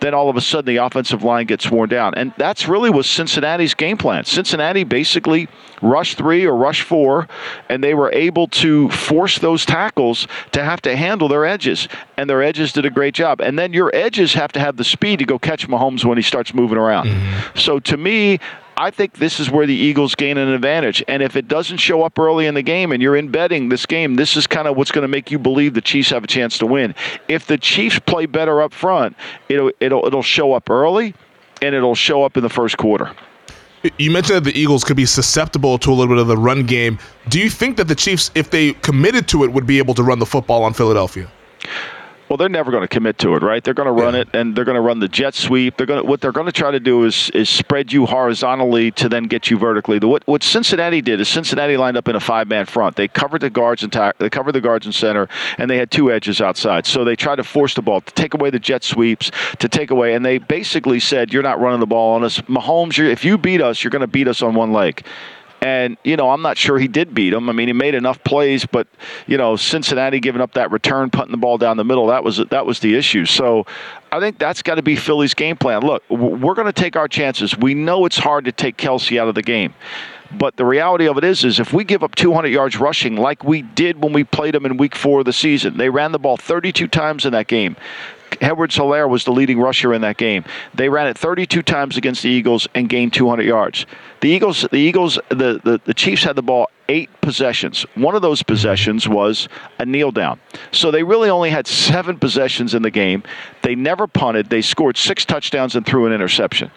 then 0.00 0.14
all 0.14 0.28
of 0.28 0.36
a 0.36 0.40
sudden 0.40 0.66
the 0.66 0.82
offensive 0.82 1.22
line 1.22 1.46
gets 1.46 1.70
worn 1.70 1.88
down. 1.88 2.14
And 2.14 2.32
that's 2.36 2.68
really 2.68 2.90
was 2.90 3.08
Cincinnati's 3.08 3.74
game 3.74 3.96
plan. 3.96 4.24
Cincinnati 4.24 4.84
basically 4.84 5.48
rushed 5.82 6.18
three 6.18 6.46
or 6.46 6.56
rushed 6.56 6.82
four, 6.82 7.28
and 7.68 7.82
they 7.84 7.94
were 7.94 8.12
able 8.12 8.48
to 8.48 8.88
force 8.90 9.38
those 9.38 9.64
tackles 9.64 10.26
to 10.52 10.64
have 10.64 10.80
to 10.82 10.96
handle 10.96 11.28
their 11.28 11.44
edges. 11.44 11.88
And 12.16 12.28
their 12.28 12.42
edges 12.42 12.72
did 12.72 12.84
a 12.84 12.90
great 12.90 13.14
job. 13.14 13.40
And 13.40 13.58
then 13.58 13.72
your 13.72 13.94
edges 13.94 14.34
have 14.34 14.52
to 14.52 14.60
have 14.60 14.76
the 14.76 14.84
speed 14.84 15.18
to 15.20 15.24
go 15.24 15.38
catch 15.38 15.68
Mahomes 15.68 16.04
when 16.04 16.18
he 16.18 16.22
starts 16.22 16.54
moving 16.54 16.78
around. 16.78 17.06
Mm-hmm. 17.06 17.58
So 17.58 17.78
to 17.80 17.96
me, 17.96 18.40
I 18.80 18.90
think 18.90 19.18
this 19.18 19.38
is 19.38 19.50
where 19.50 19.66
the 19.66 19.74
Eagles 19.74 20.14
gain 20.14 20.38
an 20.38 20.48
advantage. 20.48 21.04
And 21.06 21.22
if 21.22 21.36
it 21.36 21.46
doesn't 21.48 21.76
show 21.76 22.02
up 22.02 22.18
early 22.18 22.46
in 22.46 22.54
the 22.54 22.62
game 22.62 22.92
and 22.92 23.02
you're 23.02 23.14
in 23.14 23.30
betting 23.30 23.68
this 23.68 23.84
game, 23.84 24.14
this 24.14 24.38
is 24.38 24.46
kind 24.46 24.66
of 24.66 24.74
what's 24.74 24.90
going 24.90 25.02
to 25.02 25.08
make 25.08 25.30
you 25.30 25.38
believe 25.38 25.74
the 25.74 25.82
Chiefs 25.82 26.08
have 26.08 26.24
a 26.24 26.26
chance 26.26 26.56
to 26.56 26.66
win. 26.66 26.94
If 27.28 27.46
the 27.46 27.58
Chiefs 27.58 27.98
play 27.98 28.24
better 28.24 28.62
up 28.62 28.72
front, 28.72 29.18
it'll 29.50 29.70
it'll 29.80 30.06
it'll 30.06 30.22
show 30.22 30.54
up 30.54 30.70
early 30.70 31.14
and 31.60 31.74
it'll 31.74 31.94
show 31.94 32.24
up 32.24 32.38
in 32.38 32.42
the 32.42 32.48
first 32.48 32.78
quarter. 32.78 33.14
You 33.98 34.10
mentioned 34.10 34.36
that 34.36 34.50
the 34.50 34.58
Eagles 34.58 34.82
could 34.82 34.96
be 34.96 35.06
susceptible 35.06 35.76
to 35.76 35.90
a 35.90 35.92
little 35.92 36.14
bit 36.14 36.18
of 36.18 36.28
the 36.28 36.38
run 36.38 36.64
game. 36.64 36.98
Do 37.28 37.38
you 37.38 37.50
think 37.50 37.76
that 37.76 37.86
the 37.86 37.94
Chiefs, 37.94 38.30
if 38.34 38.48
they 38.48 38.72
committed 38.72 39.28
to 39.28 39.44
it, 39.44 39.52
would 39.52 39.66
be 39.66 39.76
able 39.76 39.92
to 39.92 40.02
run 40.02 40.18
the 40.18 40.26
football 40.26 40.64
on 40.64 40.72
Philadelphia? 40.72 41.30
Well, 42.30 42.36
they're 42.36 42.48
never 42.48 42.70
going 42.70 42.82
to 42.82 42.88
commit 42.88 43.18
to 43.18 43.34
it, 43.34 43.42
right? 43.42 43.62
They're 43.62 43.74
going 43.74 43.86
to 43.86 43.92
run 43.92 44.14
yeah. 44.14 44.20
it, 44.20 44.28
and 44.34 44.54
they're 44.54 44.64
going 44.64 44.76
to 44.76 44.80
run 44.80 45.00
the 45.00 45.08
jet 45.08 45.34
sweep. 45.34 45.76
They're 45.76 45.86
going 45.86 46.00
to 46.00 46.08
what 46.08 46.20
they're 46.20 46.30
going 46.30 46.46
to 46.46 46.52
try 46.52 46.70
to 46.70 46.78
do 46.78 47.02
is 47.02 47.28
is 47.30 47.50
spread 47.50 47.92
you 47.92 48.06
horizontally 48.06 48.92
to 48.92 49.08
then 49.08 49.24
get 49.24 49.50
you 49.50 49.58
vertically. 49.58 49.98
The, 49.98 50.06
what 50.06 50.24
what 50.28 50.44
Cincinnati 50.44 51.02
did 51.02 51.20
is 51.20 51.28
Cincinnati 51.28 51.76
lined 51.76 51.96
up 51.96 52.06
in 52.06 52.14
a 52.14 52.20
five 52.20 52.46
man 52.46 52.66
front. 52.66 52.94
They 52.94 53.08
covered 53.08 53.40
the 53.40 53.50
guards 53.50 53.82
and 53.82 53.92
they 54.18 54.30
covered 54.30 54.52
the 54.52 54.60
guards 54.60 54.86
in 54.86 54.92
center, 54.92 55.28
and 55.58 55.68
they 55.68 55.76
had 55.76 55.90
two 55.90 56.12
edges 56.12 56.40
outside. 56.40 56.86
So 56.86 57.04
they 57.04 57.16
tried 57.16 57.36
to 57.36 57.44
force 57.44 57.74
the 57.74 57.82
ball 57.82 58.00
to 58.00 58.14
take 58.14 58.32
away 58.34 58.50
the 58.50 58.60
jet 58.60 58.84
sweeps, 58.84 59.32
to 59.58 59.68
take 59.68 59.90
away, 59.90 60.14
and 60.14 60.24
they 60.24 60.38
basically 60.38 61.00
said, 61.00 61.32
"You're 61.32 61.42
not 61.42 61.60
running 61.60 61.80
the 61.80 61.86
ball 61.88 62.14
on 62.14 62.22
us, 62.22 62.40
Mahomes. 62.42 62.96
if 62.96 63.24
you 63.24 63.38
beat 63.38 63.60
us, 63.60 63.82
you're 63.82 63.90
going 63.90 64.02
to 64.02 64.06
beat 64.06 64.28
us 64.28 64.40
on 64.40 64.54
one 64.54 64.72
leg." 64.72 65.04
And, 65.62 65.98
you 66.04 66.16
know, 66.16 66.30
I'm 66.30 66.40
not 66.40 66.56
sure 66.56 66.78
he 66.78 66.88
did 66.88 67.14
beat 67.14 67.34
him. 67.34 67.50
I 67.50 67.52
mean, 67.52 67.68
he 67.68 67.74
made 67.74 67.94
enough 67.94 68.22
plays, 68.24 68.64
but, 68.64 68.88
you 69.26 69.36
know, 69.36 69.56
Cincinnati 69.56 70.18
giving 70.18 70.40
up 70.40 70.54
that 70.54 70.70
return, 70.70 71.10
putting 71.10 71.32
the 71.32 71.36
ball 71.36 71.58
down 71.58 71.76
the 71.76 71.84
middle, 71.84 72.06
that 72.06 72.24
was 72.24 72.38
that 72.38 72.64
was 72.64 72.80
the 72.80 72.94
issue. 72.96 73.26
So 73.26 73.66
I 74.10 74.20
think 74.20 74.38
that's 74.38 74.62
got 74.62 74.76
to 74.76 74.82
be 74.82 74.96
Philly's 74.96 75.34
game 75.34 75.56
plan. 75.56 75.82
Look, 75.82 76.02
we're 76.08 76.54
going 76.54 76.66
to 76.66 76.72
take 76.72 76.96
our 76.96 77.08
chances. 77.08 77.56
We 77.58 77.74
know 77.74 78.06
it's 78.06 78.18
hard 78.18 78.46
to 78.46 78.52
take 78.52 78.78
Kelce 78.78 79.20
out 79.20 79.28
of 79.28 79.34
the 79.34 79.42
game. 79.42 79.74
But 80.32 80.56
the 80.56 80.64
reality 80.64 81.08
of 81.08 81.18
it 81.18 81.24
is, 81.24 81.44
is 81.44 81.58
if 81.58 81.72
we 81.72 81.82
give 81.82 82.04
up 82.04 82.14
200 82.14 82.48
yards 82.48 82.78
rushing 82.78 83.16
like 83.16 83.42
we 83.42 83.62
did 83.62 84.02
when 84.02 84.12
we 84.12 84.22
played 84.22 84.54
them 84.54 84.64
in 84.64 84.76
Week 84.76 84.94
Four 84.94 85.20
of 85.20 85.24
the 85.24 85.32
season, 85.32 85.76
they 85.76 85.90
ran 85.90 86.12
the 86.12 86.20
ball 86.20 86.36
32 86.36 86.86
times 86.86 87.26
in 87.26 87.32
that 87.32 87.48
game. 87.48 87.76
Edwards 88.40 88.76
Helaire 88.76 89.08
was 89.08 89.24
the 89.24 89.32
leading 89.32 89.60
rusher 89.60 89.92
in 89.92 90.02
that 90.02 90.16
game. 90.16 90.44
They 90.74 90.88
ran 90.88 91.06
it 91.06 91.18
32 91.18 91.62
times 91.62 91.96
against 91.96 92.22
the 92.22 92.30
Eagles 92.30 92.66
and 92.74 92.88
gained 92.88 93.12
200 93.12 93.44
yards. 93.44 93.86
The 94.20 94.28
Eagles, 94.28 94.66
the 94.70 94.78
Eagles, 94.78 95.18
the, 95.28 95.60
the, 95.62 95.80
the 95.84 95.94
Chiefs 95.94 96.24
had 96.24 96.36
the 96.36 96.42
ball 96.42 96.70
eight 96.88 97.08
possessions. 97.20 97.86
One 97.94 98.14
of 98.14 98.22
those 98.22 98.42
possessions 98.42 99.08
was 99.08 99.48
a 99.78 99.86
kneel 99.86 100.10
down. 100.10 100.40
So 100.72 100.90
they 100.90 101.02
really 101.02 101.30
only 101.30 101.50
had 101.50 101.66
seven 101.66 102.18
possessions 102.18 102.74
in 102.74 102.82
the 102.82 102.90
game. 102.90 103.22
They 103.62 103.74
never 103.74 104.06
punted. 104.06 104.50
They 104.50 104.62
scored 104.62 104.96
six 104.96 105.24
touchdowns 105.24 105.76
and 105.76 105.86
threw 105.86 106.06
an 106.06 106.12
interception. 106.12 106.70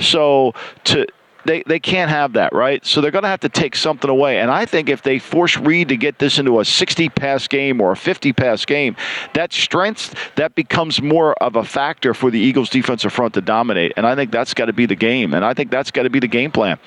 So 0.00 0.54
to 0.84 1.06
they, 1.44 1.62
they 1.66 1.78
can't 1.78 2.10
have 2.10 2.34
that, 2.34 2.52
right? 2.52 2.84
So 2.84 3.00
they're 3.00 3.10
going 3.10 3.24
to 3.24 3.28
have 3.28 3.40
to 3.40 3.48
take 3.48 3.76
something 3.76 4.10
away. 4.10 4.40
And 4.40 4.50
I 4.50 4.66
think 4.66 4.88
if 4.88 5.02
they 5.02 5.18
force 5.18 5.56
Reid 5.56 5.88
to 5.88 5.96
get 5.96 6.18
this 6.18 6.38
into 6.38 6.60
a 6.60 6.64
60 6.64 7.08
pass 7.10 7.48
game 7.48 7.80
or 7.80 7.92
a 7.92 7.96
50 7.96 8.32
pass 8.32 8.64
game, 8.64 8.96
that 9.34 9.52
strength 9.52 10.14
that 10.36 10.54
becomes 10.54 11.00
more 11.00 11.34
of 11.34 11.56
a 11.56 11.64
factor 11.64 12.14
for 12.14 12.30
the 12.30 12.38
Eagles 12.38 12.70
defensive 12.70 13.12
front 13.12 13.34
to 13.34 13.40
dominate. 13.40 13.92
And 13.96 14.06
I 14.06 14.14
think 14.14 14.30
that's 14.30 14.54
got 14.54 14.66
to 14.66 14.72
be 14.72 14.86
the 14.86 14.96
game. 14.96 15.34
And 15.34 15.44
I 15.44 15.54
think 15.54 15.70
that's 15.70 15.90
got 15.90 16.02
to 16.02 16.10
be 16.10 16.20
the 16.20 16.28
game 16.28 16.50
plan. 16.50 16.78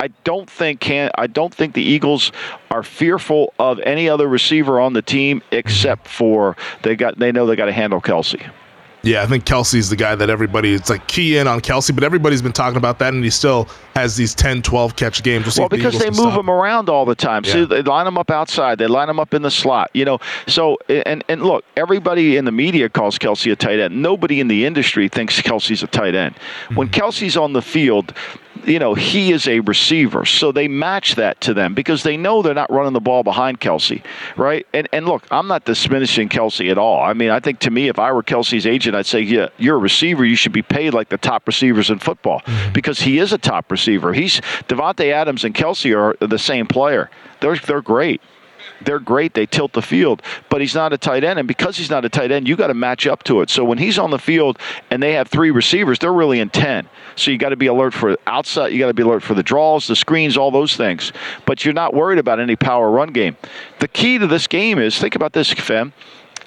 I 0.00 0.08
don't 0.24 0.48
think 0.48 0.80
can 0.80 1.10
I 1.16 1.26
don't 1.26 1.54
think 1.54 1.74
the 1.74 1.82
Eagles 1.82 2.32
are 2.70 2.82
fearful 2.82 3.54
of 3.58 3.78
any 3.80 4.08
other 4.08 4.26
receiver 4.28 4.80
on 4.80 4.92
the 4.92 5.02
team 5.02 5.42
except 5.50 6.08
for 6.08 6.56
they 6.82 6.96
got 6.96 7.18
they 7.18 7.32
know 7.32 7.46
they 7.46 7.56
got 7.56 7.66
to 7.66 7.72
handle 7.72 8.00
Kelce. 8.00 8.50
Yeah, 9.02 9.22
I 9.22 9.26
think 9.26 9.44
Kelce's 9.44 9.90
the 9.90 9.96
guy 9.96 10.14
that 10.14 10.30
everybody, 10.30 10.74
it's 10.74 10.88
like 10.88 11.06
key 11.08 11.36
in 11.36 11.48
on 11.48 11.60
Kelce, 11.60 11.94
but 11.94 12.04
everybody's 12.04 12.42
been 12.42 12.52
talking 12.52 12.76
about 12.76 13.00
that, 13.00 13.12
and 13.12 13.24
he 13.24 13.30
still 13.30 13.68
has 13.94 14.16
these 14.16 14.34
10, 14.34 14.62
12 14.62 14.94
catch 14.94 15.22
games. 15.22 15.46
We'll, 15.46 15.64
well 15.64 15.68
because 15.68 15.98
the 15.98 16.10
they 16.10 16.10
move 16.10 16.34
him 16.34 16.48
around 16.48 16.88
all 16.88 17.04
the 17.04 17.16
time. 17.16 17.44
Yeah. 17.44 17.52
See, 17.52 17.64
they 17.64 17.82
line 17.82 18.06
him 18.06 18.16
up 18.16 18.30
outside, 18.30 18.78
they 18.78 18.86
line 18.86 19.08
him 19.08 19.18
up 19.18 19.34
in 19.34 19.42
the 19.42 19.50
slot, 19.50 19.90
you 19.92 20.04
know. 20.04 20.18
So, 20.46 20.78
and, 20.88 21.24
and 21.28 21.42
look, 21.42 21.64
everybody 21.76 22.36
in 22.36 22.44
the 22.44 22.52
media 22.52 22.88
calls 22.88 23.18
Kelce 23.18 23.50
a 23.50 23.56
tight 23.56 23.80
end. 23.80 24.00
Nobody 24.00 24.38
in 24.38 24.48
the 24.48 24.64
industry 24.64 25.08
thinks 25.08 25.40
Kelce's 25.42 25.82
a 25.82 25.88
tight 25.88 26.14
end. 26.14 26.34
Mm-hmm. 26.36 26.74
When 26.76 26.88
Kelce's 26.88 27.36
on 27.36 27.54
the 27.54 27.62
field, 27.62 28.14
you 28.64 28.78
know, 28.78 28.94
he 28.94 29.32
is 29.32 29.48
a 29.48 29.60
receiver. 29.60 30.24
So 30.24 30.52
they 30.52 30.68
match 30.68 31.16
that 31.16 31.40
to 31.42 31.54
them 31.54 31.74
because 31.74 32.02
they 32.02 32.16
know 32.16 32.42
they're 32.42 32.54
not 32.54 32.70
running 32.70 32.92
the 32.92 33.00
ball 33.00 33.22
behind 33.22 33.60
Kelce, 33.60 34.02
right? 34.36 34.66
And 34.72 34.88
and 34.92 35.06
look, 35.06 35.26
I'm 35.30 35.48
not 35.48 35.64
diminishing 35.64 36.28
Kelce 36.28 36.70
at 36.70 36.78
all. 36.78 37.02
I 37.02 37.12
mean, 37.12 37.30
I 37.30 37.40
think 37.40 37.60
to 37.60 37.70
me, 37.70 37.88
if 37.88 37.98
I 37.98 38.12
were 38.12 38.22
Kelce's 38.22 38.66
agent, 38.66 38.96
I'd 38.96 39.06
say, 39.06 39.20
yeah, 39.20 39.48
you're 39.58 39.76
a 39.76 39.80
receiver. 39.80 40.24
You 40.24 40.36
should 40.36 40.52
be 40.52 40.62
paid 40.62 40.94
like 40.94 41.08
the 41.08 41.18
top 41.18 41.46
receivers 41.46 41.90
in 41.90 41.98
football 41.98 42.40
mm-hmm. 42.40 42.72
because 42.72 43.00
he 43.00 43.18
is 43.18 43.32
a 43.32 43.38
top 43.38 43.70
receiver. 43.70 44.12
He's 44.12 44.40
Davante 44.68 45.12
Adams 45.12 45.44
and 45.44 45.54
Kelce 45.54 45.96
are 45.96 46.16
the 46.26 46.38
same 46.38 46.66
player. 46.66 47.10
They're 47.40 47.56
they're 47.56 47.82
great 47.82 48.20
they're 48.84 48.98
great. 48.98 49.34
They 49.34 49.46
tilt 49.46 49.72
the 49.72 49.82
field, 49.82 50.22
but 50.48 50.60
he's 50.60 50.74
not 50.74 50.92
a 50.92 50.98
tight 50.98 51.24
end. 51.24 51.38
And 51.38 51.48
because 51.48 51.76
he's 51.76 51.90
not 51.90 52.04
a 52.04 52.08
tight 52.08 52.30
end, 52.30 52.48
you 52.48 52.56
got 52.56 52.68
to 52.68 52.74
match 52.74 53.06
up 53.06 53.22
to 53.24 53.40
it. 53.40 53.50
So 53.50 53.64
when 53.64 53.78
he's 53.78 53.98
on 53.98 54.10
the 54.10 54.18
field 54.18 54.58
and 54.90 55.02
they 55.02 55.12
have 55.14 55.28
three 55.28 55.50
receivers, 55.50 55.98
they're 55.98 56.12
really 56.12 56.40
in 56.40 56.50
10. 56.50 56.88
So 57.16 57.30
you 57.30 57.38
got 57.38 57.50
to 57.50 57.56
be 57.56 57.66
alert 57.66 57.94
for 57.94 58.16
outside. 58.26 58.72
You 58.72 58.78
got 58.78 58.88
to 58.88 58.94
be 58.94 59.02
alert 59.02 59.22
for 59.22 59.34
the 59.34 59.42
draws, 59.42 59.86
the 59.86 59.96
screens, 59.96 60.36
all 60.36 60.50
those 60.50 60.76
things. 60.76 61.12
But 61.46 61.64
you're 61.64 61.74
not 61.74 61.94
worried 61.94 62.18
about 62.18 62.40
any 62.40 62.56
power 62.56 62.90
run 62.90 63.12
game. 63.12 63.36
The 63.80 63.88
key 63.88 64.18
to 64.18 64.26
this 64.26 64.46
game 64.46 64.78
is 64.78 64.98
think 64.98 65.14
about 65.14 65.32
this, 65.32 65.52
Fem 65.52 65.92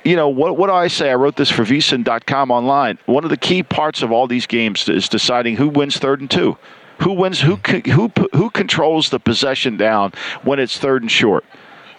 you 0.05 0.15
know, 0.15 0.29
what, 0.29 0.55
what 0.55 0.67
do 0.67 0.73
I 0.73 0.87
say? 0.87 1.09
I 1.09 1.15
wrote 1.15 1.35
this 1.35 1.49
for 1.49 1.63
vsin.com 1.63 2.51
online. 2.51 2.99
One 3.07 3.23
of 3.23 3.31
the 3.31 3.37
key 3.37 3.63
parts 3.63 4.03
of 4.03 4.11
all 4.11 4.27
these 4.27 4.45
games 4.45 4.87
is 4.87 5.09
deciding 5.09 5.55
who 5.55 5.67
wins 5.67 5.97
third 5.97 6.21
and 6.21 6.29
two. 6.29 6.57
Who 6.99 7.11
wins? 7.11 7.41
Who 7.41 7.55
who 7.57 8.11
who 8.33 8.49
controls 8.51 9.09
the 9.09 9.19
possession 9.19 9.75
down 9.75 10.13
when 10.43 10.59
it's 10.59 10.77
third 10.77 11.01
and 11.01 11.11
short? 11.11 11.43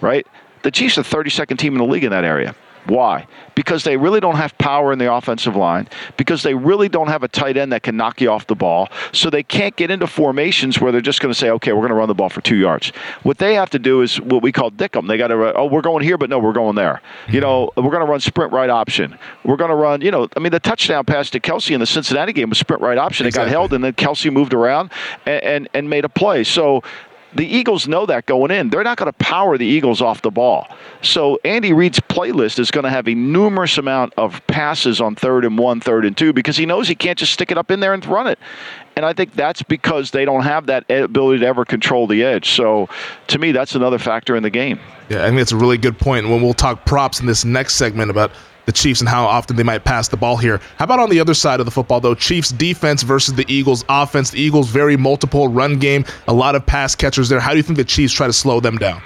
Right? 0.00 0.26
The 0.62 0.70
Chiefs 0.70 0.98
are 0.98 1.02
the 1.02 1.08
32nd 1.08 1.58
team 1.58 1.74
in 1.74 1.78
the 1.78 1.84
league 1.84 2.04
in 2.04 2.10
that 2.10 2.24
area. 2.24 2.54
Why? 2.88 3.26
Because 3.54 3.84
they 3.84 3.96
really 3.96 4.20
don't 4.20 4.36
have 4.36 4.56
power 4.58 4.92
in 4.92 4.98
the 4.98 5.12
offensive 5.12 5.56
line, 5.56 5.88
because 6.16 6.42
they 6.42 6.54
really 6.54 6.88
don't 6.88 7.08
have 7.08 7.22
a 7.22 7.28
tight 7.28 7.56
end 7.56 7.72
that 7.72 7.82
can 7.82 7.96
knock 7.96 8.20
you 8.20 8.30
off 8.30 8.46
the 8.46 8.54
ball, 8.54 8.88
so 9.12 9.28
they 9.28 9.42
can't 9.42 9.74
get 9.76 9.90
into 9.90 10.06
formations 10.06 10.80
where 10.80 10.92
they're 10.92 11.00
just 11.00 11.20
going 11.20 11.32
to 11.32 11.38
say, 11.38 11.50
okay, 11.50 11.72
we're 11.72 11.80
going 11.80 11.90
to 11.90 11.96
run 11.96 12.08
the 12.08 12.14
ball 12.14 12.28
for 12.28 12.40
two 12.40 12.56
yards. 12.56 12.92
What 13.22 13.38
they 13.38 13.54
have 13.54 13.70
to 13.70 13.78
do 13.78 14.02
is 14.02 14.20
what 14.20 14.42
we 14.42 14.52
call 14.52 14.70
dick 14.70 14.92
them. 14.92 15.06
They 15.06 15.16
got 15.16 15.28
to, 15.28 15.54
oh, 15.54 15.66
we're 15.66 15.80
going 15.80 16.04
here, 16.04 16.16
but 16.18 16.30
no, 16.30 16.38
we're 16.38 16.52
going 16.52 16.76
there. 16.76 17.02
You 17.28 17.40
know, 17.40 17.72
we're 17.76 17.90
going 17.90 18.04
to 18.04 18.10
run 18.10 18.20
sprint 18.20 18.52
right 18.52 18.70
option. 18.70 19.18
We're 19.44 19.56
going 19.56 19.70
to 19.70 19.76
run, 19.76 20.00
you 20.00 20.10
know, 20.10 20.28
I 20.36 20.40
mean, 20.40 20.52
the 20.52 20.60
touchdown 20.60 21.04
pass 21.04 21.30
to 21.30 21.40
Kelce 21.40 21.72
in 21.72 21.80
the 21.80 21.86
Cincinnati 21.86 22.32
game 22.32 22.50
was 22.50 22.58
sprint 22.58 22.82
right 22.82 22.98
option. 22.98 23.26
Exactly. 23.26 23.50
It 23.50 23.52
got 23.52 23.58
held, 23.58 23.72
and 23.72 23.82
then 23.82 23.94
Kelce 23.94 24.32
moved 24.32 24.54
around 24.54 24.92
and, 25.24 25.42
and, 25.42 25.68
and 25.74 25.90
made 25.90 26.04
a 26.04 26.08
play. 26.08 26.44
So 26.44 26.82
the 27.36 27.46
Eagles 27.46 27.86
know 27.86 28.06
that 28.06 28.26
going 28.26 28.50
in. 28.50 28.70
They're 28.70 28.82
not 28.82 28.98
going 28.98 29.12
to 29.12 29.18
power 29.18 29.56
the 29.58 29.66
Eagles 29.66 30.00
off 30.00 30.22
the 30.22 30.30
ball. 30.30 30.68
So 31.02 31.38
Andy 31.44 31.72
Reid's 31.72 32.00
playlist 32.00 32.58
is 32.58 32.70
going 32.70 32.84
to 32.84 32.90
have 32.90 33.08
a 33.08 33.14
numerous 33.14 33.78
amount 33.78 34.14
of 34.16 34.44
passes 34.46 35.00
on 35.00 35.14
third 35.14 35.44
and 35.44 35.58
one, 35.58 35.80
third 35.80 36.04
and 36.04 36.16
two, 36.16 36.32
because 36.32 36.56
he 36.56 36.66
knows 36.66 36.88
he 36.88 36.94
can't 36.94 37.18
just 37.18 37.32
stick 37.32 37.50
it 37.50 37.58
up 37.58 37.70
in 37.70 37.80
there 37.80 37.94
and 37.94 38.04
run 38.06 38.26
it. 38.26 38.38
And 38.96 39.04
I 39.04 39.12
think 39.12 39.34
that's 39.34 39.62
because 39.62 40.10
they 40.10 40.24
don't 40.24 40.42
have 40.42 40.66
that 40.66 40.90
ability 40.90 41.40
to 41.40 41.46
ever 41.46 41.64
control 41.64 42.06
the 42.06 42.24
edge. 42.24 42.50
So 42.50 42.88
to 43.28 43.38
me, 43.38 43.52
that's 43.52 43.74
another 43.74 43.98
factor 43.98 44.36
in 44.36 44.42
the 44.42 44.50
game. 44.50 44.80
Yeah, 45.08 45.22
I 45.22 45.26
think 45.26 45.36
that's 45.36 45.52
a 45.52 45.56
really 45.56 45.78
good 45.78 45.98
point. 45.98 46.28
When 46.28 46.42
we'll 46.42 46.54
talk 46.54 46.84
props 46.86 47.20
in 47.20 47.26
this 47.26 47.44
next 47.44 47.74
segment 47.74 48.10
about 48.10 48.32
the 48.66 48.72
Chiefs 48.72 49.00
and 49.00 49.08
how 49.08 49.24
often 49.24 49.56
they 49.56 49.62
might 49.62 49.84
pass 49.84 50.08
the 50.08 50.16
ball 50.16 50.36
here. 50.36 50.60
How 50.76 50.84
about 50.84 51.00
on 51.00 51.08
the 51.10 51.20
other 51.20 51.34
side 51.34 51.60
of 51.60 51.66
the 51.66 51.72
football, 51.72 52.00
though? 52.00 52.14
Chiefs 52.14 52.50
defense 52.50 53.02
versus 53.02 53.34
the 53.34 53.46
Eagles 53.48 53.84
offense. 53.88 54.30
The 54.30 54.40
Eagles 54.40 54.68
very 54.68 54.96
multiple 54.96 55.48
run 55.48 55.78
game, 55.78 56.04
a 56.28 56.34
lot 56.34 56.54
of 56.54 56.66
pass 56.66 56.94
catchers 56.94 57.28
there. 57.28 57.40
How 57.40 57.52
do 57.52 57.56
you 57.56 57.62
think 57.62 57.78
the 57.78 57.84
Chiefs 57.84 58.12
try 58.12 58.26
to 58.26 58.32
slow 58.32 58.60
them 58.60 58.76
down? 58.76 59.00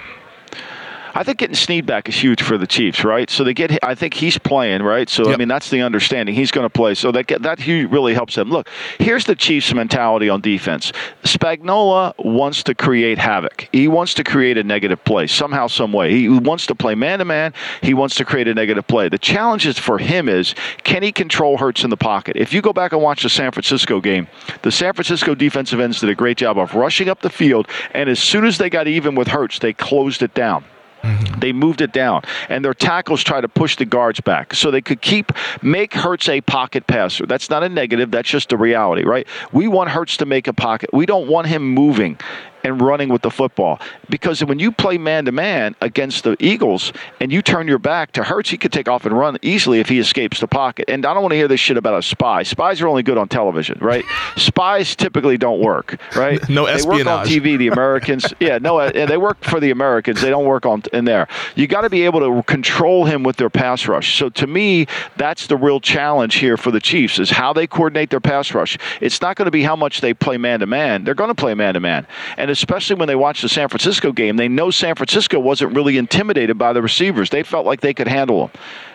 I 1.13 1.23
think 1.23 1.39
getting 1.39 1.55
Sneed 1.55 1.85
back 1.85 2.07
is 2.07 2.15
huge 2.15 2.41
for 2.41 2.57
the 2.57 2.67
Chiefs, 2.67 3.03
right? 3.03 3.29
So 3.29 3.43
they 3.43 3.53
get. 3.53 3.83
I 3.83 3.95
think 3.95 4.13
he's 4.13 4.37
playing, 4.37 4.81
right? 4.83 5.09
So 5.09 5.25
yep. 5.27 5.35
I 5.35 5.37
mean, 5.37 5.47
that's 5.47 5.69
the 5.69 5.81
understanding. 5.81 6.35
He's 6.35 6.51
going 6.51 6.65
to 6.65 6.69
play. 6.69 6.95
So 6.95 7.11
that 7.11 7.27
that 7.41 7.65
really 7.67 8.13
helps 8.13 8.35
them. 8.35 8.49
Look, 8.49 8.69
here's 8.99 9.25
the 9.25 9.35
Chiefs' 9.35 9.73
mentality 9.73 10.29
on 10.29 10.41
defense. 10.41 10.91
Spagnuolo 11.23 12.13
wants 12.23 12.63
to 12.63 12.75
create 12.75 13.17
havoc. 13.17 13.67
He 13.71 13.87
wants 13.87 14.13
to 14.15 14.23
create 14.23 14.57
a 14.57 14.63
negative 14.63 15.03
play 15.03 15.27
somehow, 15.27 15.67
some 15.67 15.93
way. 15.93 16.11
He 16.11 16.29
wants 16.29 16.65
to 16.67 16.75
play 16.75 16.95
man 16.95 17.19
to 17.19 17.25
man. 17.25 17.53
He 17.81 17.93
wants 17.93 18.15
to 18.15 18.25
create 18.25 18.47
a 18.47 18.53
negative 18.53 18.87
play. 18.87 19.09
The 19.09 19.17
challenge 19.17 19.65
is 19.65 19.77
for 19.77 19.97
him 19.97 20.29
is 20.29 20.55
can 20.83 21.03
he 21.03 21.11
control 21.11 21.57
Hurts 21.57 21.83
in 21.83 21.89
the 21.89 21.97
pocket? 21.97 22.37
If 22.37 22.53
you 22.53 22.61
go 22.61 22.73
back 22.73 22.93
and 22.93 23.01
watch 23.01 23.23
the 23.23 23.29
San 23.29 23.51
Francisco 23.51 23.99
game, 24.01 24.27
the 24.61 24.71
San 24.71 24.93
Francisco 24.93 25.35
defensive 25.35 25.79
ends 25.79 25.99
did 25.99 26.09
a 26.09 26.15
great 26.15 26.37
job 26.37 26.57
of 26.57 26.73
rushing 26.73 27.09
up 27.09 27.21
the 27.21 27.29
field, 27.29 27.67
and 27.93 28.09
as 28.09 28.19
soon 28.19 28.45
as 28.45 28.57
they 28.57 28.69
got 28.69 28.87
even 28.87 29.15
with 29.15 29.27
Hurts, 29.27 29.59
they 29.59 29.73
closed 29.73 30.21
it 30.21 30.33
down. 30.33 30.63
Mm-hmm. 31.01 31.39
They 31.39 31.53
moved 31.53 31.81
it 31.81 31.91
down, 31.93 32.21
and 32.49 32.63
their 32.63 32.73
tackles 32.73 33.23
try 33.23 33.41
to 33.41 33.47
push 33.47 33.75
the 33.75 33.85
guards 33.85 34.21
back 34.21 34.53
so 34.53 34.71
they 34.71 34.81
could 34.81 35.01
keep 35.01 35.31
make 35.61 35.93
Hurts 35.93 36.29
a 36.29 36.41
pocket 36.41 36.87
passer. 36.87 37.25
That's 37.25 37.49
not 37.49 37.63
a 37.63 37.69
negative. 37.69 38.11
That's 38.11 38.29
just 38.29 38.53
a 38.53 38.57
reality, 38.57 39.03
right? 39.03 39.27
We 39.51 39.67
want 39.67 39.89
Hurts 39.89 40.17
to 40.17 40.25
make 40.25 40.47
a 40.47 40.53
pocket. 40.53 40.91
We 40.93 41.05
don't 41.05 41.27
want 41.27 41.47
him 41.47 41.63
moving 41.63 42.17
and 42.63 42.81
running 42.81 43.09
with 43.09 43.21
the 43.21 43.31
football. 43.31 43.79
Because 44.09 44.43
when 44.43 44.59
you 44.59 44.71
play 44.71 44.97
man 44.97 45.25
to 45.25 45.31
man 45.31 45.75
against 45.81 46.23
the 46.23 46.35
Eagles 46.39 46.93
and 47.19 47.31
you 47.31 47.41
turn 47.41 47.67
your 47.67 47.79
back 47.79 48.11
to 48.13 48.23
Hurts, 48.23 48.49
he 48.49 48.57
could 48.57 48.71
take 48.71 48.87
off 48.87 49.05
and 49.05 49.17
run 49.17 49.37
easily 49.41 49.79
if 49.79 49.89
he 49.89 49.99
escapes 49.99 50.39
the 50.39 50.47
pocket. 50.47 50.85
And 50.87 51.05
I 51.05 51.13
don't 51.13 51.23
want 51.23 51.31
to 51.31 51.37
hear 51.37 51.47
this 51.47 51.59
shit 51.59 51.77
about 51.77 51.97
a 51.97 52.01
spy. 52.01 52.43
Spies 52.43 52.81
are 52.81 52.87
only 52.87 53.03
good 53.03 53.17
on 53.17 53.27
television, 53.27 53.77
right? 53.81 54.03
Spies 54.37 54.95
typically 54.95 55.37
don't 55.37 55.59
work, 55.59 55.99
right? 56.15 56.39
No 56.51 56.65
they 56.65 56.73
espionage. 56.73 57.05
work 57.05 57.07
on 57.07 57.25
TV. 57.27 57.57
The 57.57 57.69
Americans, 57.69 58.33
yeah, 58.39 58.57
no, 58.57 58.89
they 58.89 59.17
work 59.17 59.41
for 59.43 59.59
the 59.61 59.71
Americans. 59.71 60.21
They 60.21 60.29
don't 60.29 60.45
work 60.45 60.65
on 60.65 60.83
in 60.91 61.05
there. 61.05 61.27
You 61.55 61.65
got 61.65 61.81
to 61.81 61.89
be 61.89 62.03
able 62.03 62.19
to 62.19 62.43
control 62.43 63.05
him 63.05 63.23
with 63.23 63.37
their 63.37 63.49
pass 63.49 63.87
rush. 63.87 64.17
So 64.17 64.29
to 64.29 64.47
me, 64.47 64.87
that's 65.15 65.47
the 65.47 65.55
real 65.55 65.79
challenge 65.79 66.35
here 66.35 66.57
for 66.57 66.71
the 66.71 66.81
Chiefs 66.81 67.19
is 67.19 67.29
how 67.29 67.53
they 67.53 67.67
coordinate 67.67 68.09
their 68.09 68.19
pass 68.19 68.53
rush. 68.53 68.77
It's 68.99 69.21
not 69.21 69.37
going 69.37 69.45
to 69.45 69.51
be 69.51 69.63
how 69.63 69.75
much 69.75 70.01
they 70.01 70.13
play 70.13 70.37
man 70.37 70.59
to 70.59 70.65
man. 70.65 71.03
They're 71.03 71.15
going 71.15 71.29
to 71.29 71.35
play 71.35 71.53
man 71.53 71.75
to 71.75 71.79
man, 71.79 72.05
and 72.37 72.50
especially 72.51 72.97
when 72.97 73.07
they 73.07 73.15
watch 73.15 73.41
the 73.41 73.49
San 73.49 73.69
Francisco 73.69 74.11
game, 74.11 74.37
they 74.37 74.47
know 74.47 74.71
San 74.71 74.95
Francisco 74.95 75.39
wasn't 75.39 75.75
really 75.75 75.97
intimidated 75.97 76.57
by 76.57 76.73
the 76.73 76.81
receivers. 76.81 77.29
They 77.29 77.43
felt 77.43 77.65
like 77.65 77.81
they 77.81 77.93
could 77.93 78.07
handle 78.07 78.47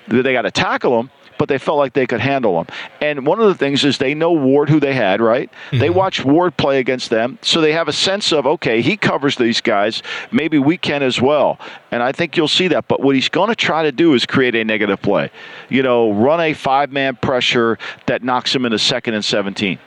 them. 0.08 0.22
They 0.22 0.32
got 0.32 0.42
to 0.42 0.50
tackle 0.50 0.96
them, 0.96 1.10
but 1.38 1.48
they 1.48 1.58
felt 1.58 1.78
like 1.78 1.92
they 1.92 2.06
could 2.06 2.20
handle 2.20 2.56
them. 2.56 2.66
And 3.00 3.26
one 3.26 3.40
of 3.40 3.48
the 3.48 3.54
things 3.54 3.84
is 3.84 3.98
they 3.98 4.14
know 4.14 4.32
Ward, 4.32 4.68
who 4.68 4.80
they 4.80 4.94
had, 4.94 5.20
right? 5.20 5.50
Mm-hmm. 5.50 5.78
They 5.78 5.90
watched 5.90 6.24
Ward 6.24 6.56
play 6.56 6.78
against 6.78 7.10
them, 7.10 7.38
so 7.42 7.60
they 7.60 7.72
have 7.72 7.88
a 7.88 7.92
sense 7.92 8.32
of, 8.32 8.46
okay, 8.46 8.82
he 8.82 8.96
covers 8.96 9.36
these 9.36 9.60
guys. 9.60 10.02
Maybe 10.30 10.58
we 10.58 10.76
can 10.76 11.02
as 11.02 11.20
well. 11.20 11.58
And 11.90 12.02
I 12.02 12.12
think 12.12 12.36
you'll 12.36 12.48
see 12.48 12.68
that. 12.68 12.88
But 12.88 13.00
what 13.00 13.14
he's 13.14 13.28
going 13.28 13.48
to 13.48 13.56
try 13.56 13.82
to 13.82 13.92
do 13.92 14.14
is 14.14 14.26
create 14.26 14.54
a 14.54 14.64
negative 14.64 15.02
play. 15.02 15.30
You 15.68 15.82
know, 15.82 16.12
run 16.12 16.40
a 16.40 16.52
five 16.52 16.92
man 16.92 17.16
pressure 17.16 17.78
that 18.06 18.22
knocks 18.22 18.54
him 18.54 18.64
into 18.64 18.78
second 18.78 19.14
and 19.14 19.24
17 19.24 19.78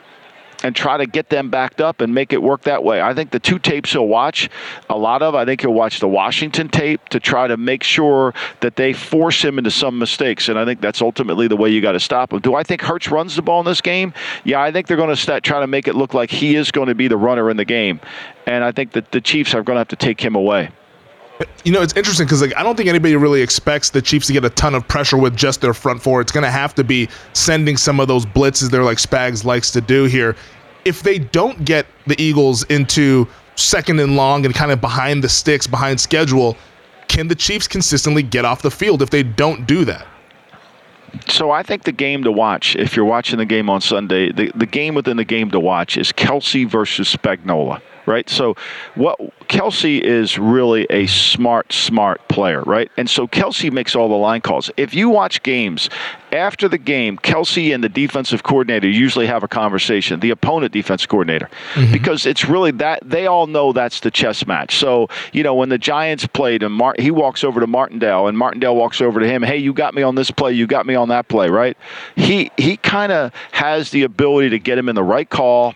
and 0.63 0.75
try 0.75 0.97
to 0.97 1.05
get 1.05 1.29
them 1.29 1.49
backed 1.49 1.79
up 1.79 2.01
and 2.01 2.13
make 2.13 2.33
it 2.33 2.41
work 2.41 2.63
that 2.63 2.83
way. 2.83 3.01
I 3.01 3.13
think 3.13 3.31
the 3.31 3.39
two 3.39 3.59
tapes 3.59 3.93
he'll 3.93 4.07
watch 4.07 4.49
a 4.89 4.97
lot 4.97 5.21
of, 5.21 5.35
I 5.35 5.45
think 5.45 5.61
he'll 5.61 5.73
watch 5.73 5.99
the 5.99 6.07
Washington 6.07 6.69
tape 6.69 7.07
to 7.09 7.19
try 7.19 7.47
to 7.47 7.57
make 7.57 7.83
sure 7.83 8.33
that 8.59 8.75
they 8.75 8.93
force 8.93 9.41
him 9.43 9.57
into 9.57 9.71
some 9.71 9.97
mistakes. 9.97 10.49
And 10.49 10.59
I 10.59 10.65
think 10.65 10.81
that's 10.81 11.01
ultimately 11.01 11.47
the 11.47 11.57
way 11.57 11.69
you 11.69 11.81
got 11.81 11.93
to 11.93 11.99
stop 11.99 12.33
him. 12.33 12.39
Do 12.39 12.55
I 12.55 12.63
think 12.63 12.81
Hurts 12.81 13.09
runs 13.09 13.35
the 13.35 13.41
ball 13.41 13.59
in 13.59 13.65
this 13.65 13.81
game? 13.81 14.13
Yeah, 14.43 14.61
I 14.61 14.71
think 14.71 14.87
they're 14.87 14.97
going 14.97 15.15
to 15.15 15.41
trying 15.41 15.61
to 15.61 15.67
make 15.67 15.87
it 15.87 15.95
look 15.95 16.13
like 16.13 16.29
he 16.29 16.55
is 16.55 16.71
going 16.71 16.87
to 16.87 16.95
be 16.95 17.07
the 17.07 17.17
runner 17.17 17.49
in 17.49 17.57
the 17.57 17.65
game. 17.65 18.01
And 18.45 18.63
I 18.63 18.71
think 18.71 18.91
that 18.93 19.11
the 19.11 19.21
Chiefs 19.21 19.53
are 19.53 19.63
going 19.63 19.75
to 19.75 19.79
have 19.79 19.87
to 19.89 19.95
take 19.95 20.19
him 20.19 20.35
away. 20.35 20.71
You 21.63 21.71
know, 21.71 21.81
it's 21.81 21.93
interesting 21.93 22.25
because 22.25 22.41
like 22.41 22.55
I 22.57 22.63
don't 22.63 22.75
think 22.75 22.89
anybody 22.89 23.15
really 23.15 23.41
expects 23.41 23.89
the 23.89 24.01
Chiefs 24.01 24.27
to 24.27 24.33
get 24.33 24.43
a 24.43 24.49
ton 24.49 24.75
of 24.75 24.87
pressure 24.87 25.17
with 25.17 25.35
just 25.35 25.61
their 25.61 25.73
front 25.73 26.01
four. 26.01 26.21
It's 26.21 26.31
going 26.31 26.43
to 26.43 26.51
have 26.51 26.75
to 26.75 26.83
be 26.83 27.07
sending 27.33 27.77
some 27.77 27.99
of 27.99 28.07
those 28.07 28.25
blitzes 28.25 28.69
they're 28.69 28.83
like 28.83 28.97
Spags 28.97 29.45
likes 29.45 29.71
to 29.71 29.81
do 29.81 30.05
here. 30.05 30.35
If 30.85 31.03
they 31.03 31.19
don't 31.19 31.63
get 31.65 31.85
the 32.07 32.21
Eagles 32.21 32.63
into 32.63 33.27
second 33.55 33.99
and 33.99 34.15
long 34.15 34.45
and 34.45 34.55
kind 34.55 34.71
of 34.71 34.81
behind 34.81 35.23
the 35.23 35.29
sticks, 35.29 35.67
behind 35.67 35.99
schedule, 35.99 36.57
can 37.07 37.27
the 37.27 37.35
Chiefs 37.35 37.67
consistently 37.67 38.23
get 38.23 38.45
off 38.45 38.61
the 38.61 38.71
field 38.71 39.01
if 39.01 39.09
they 39.09 39.23
don't 39.23 39.65
do 39.65 39.85
that? 39.85 40.07
So 41.27 41.51
I 41.51 41.63
think 41.63 41.83
the 41.83 41.91
game 41.91 42.23
to 42.23 42.31
watch, 42.31 42.75
if 42.75 42.95
you're 42.95 43.05
watching 43.05 43.39
the 43.39 43.45
game 43.45 43.69
on 43.69 43.81
Sunday, 43.81 44.31
the, 44.31 44.51
the 44.55 44.65
game 44.65 44.93
within 44.93 45.17
the 45.17 45.23
game 45.23 45.49
to 45.51 45.59
watch 45.59 45.97
is 45.97 46.11
Kelce 46.11 46.69
versus 46.69 47.13
Spagnuolo 47.13 47.81
right? 48.09 48.29
So 48.29 48.55
what 48.95 49.17
Kelce 49.47 50.01
is 50.01 50.37
really 50.37 50.85
a 50.89 51.05
smart, 51.07 51.71
smart 51.71 52.27
player, 52.27 52.61
right? 52.63 52.91
And 52.97 53.09
so 53.09 53.27
Kelce 53.27 53.71
makes 53.71 53.95
all 53.95 54.09
the 54.09 54.15
line 54.15 54.41
calls. 54.41 54.69
If 54.75 54.93
you 54.93 55.09
watch 55.09 55.43
games 55.43 55.89
after 56.31 56.67
the 56.67 56.77
game, 56.77 57.17
Kelce 57.17 57.73
and 57.73 57.83
the 57.83 57.89
defensive 57.89 58.43
coordinator 58.43 58.89
usually 58.89 59.27
have 59.27 59.43
a 59.43 59.47
conversation, 59.47 60.19
the 60.19 60.31
opponent 60.31 60.73
defense 60.73 61.05
coordinator, 61.05 61.49
mm-hmm. 61.73 61.91
because 61.91 62.25
it's 62.25 62.45
really 62.45 62.71
that 62.71 62.99
they 63.05 63.27
all 63.27 63.47
know 63.47 63.71
that's 63.71 63.99
the 64.01 64.11
chess 64.11 64.45
match. 64.45 64.77
So, 64.77 65.07
you 65.31 65.43
know, 65.43 65.53
when 65.53 65.69
the 65.69 65.77
Giants 65.77 66.25
played 66.27 66.63
and 66.63 66.73
Mar- 66.73 66.95
he 66.97 67.11
walks 67.11 67.43
over 67.43 67.59
to 67.59 67.67
Martindale 67.67 68.27
and 68.27 68.37
Martindale 68.37 68.75
walks 68.75 69.01
over 69.01 69.19
to 69.19 69.27
him, 69.27 69.43
hey, 69.43 69.57
you 69.57 69.73
got 69.73 69.93
me 69.93 70.01
on 70.01 70.15
this 70.15 70.31
play, 70.31 70.51
you 70.53 70.67
got 70.67 70.85
me 70.85 70.95
on 70.95 71.09
that 71.09 71.27
play, 71.27 71.49
right? 71.49 71.77
He 72.15 72.51
he 72.57 72.77
kind 72.77 73.11
of 73.11 73.31
has 73.51 73.91
the 73.91 74.03
ability 74.03 74.49
to 74.49 74.59
get 74.59 74.77
him 74.77 74.89
in 74.89 74.95
the 74.95 75.03
right 75.03 75.29
call 75.29 75.75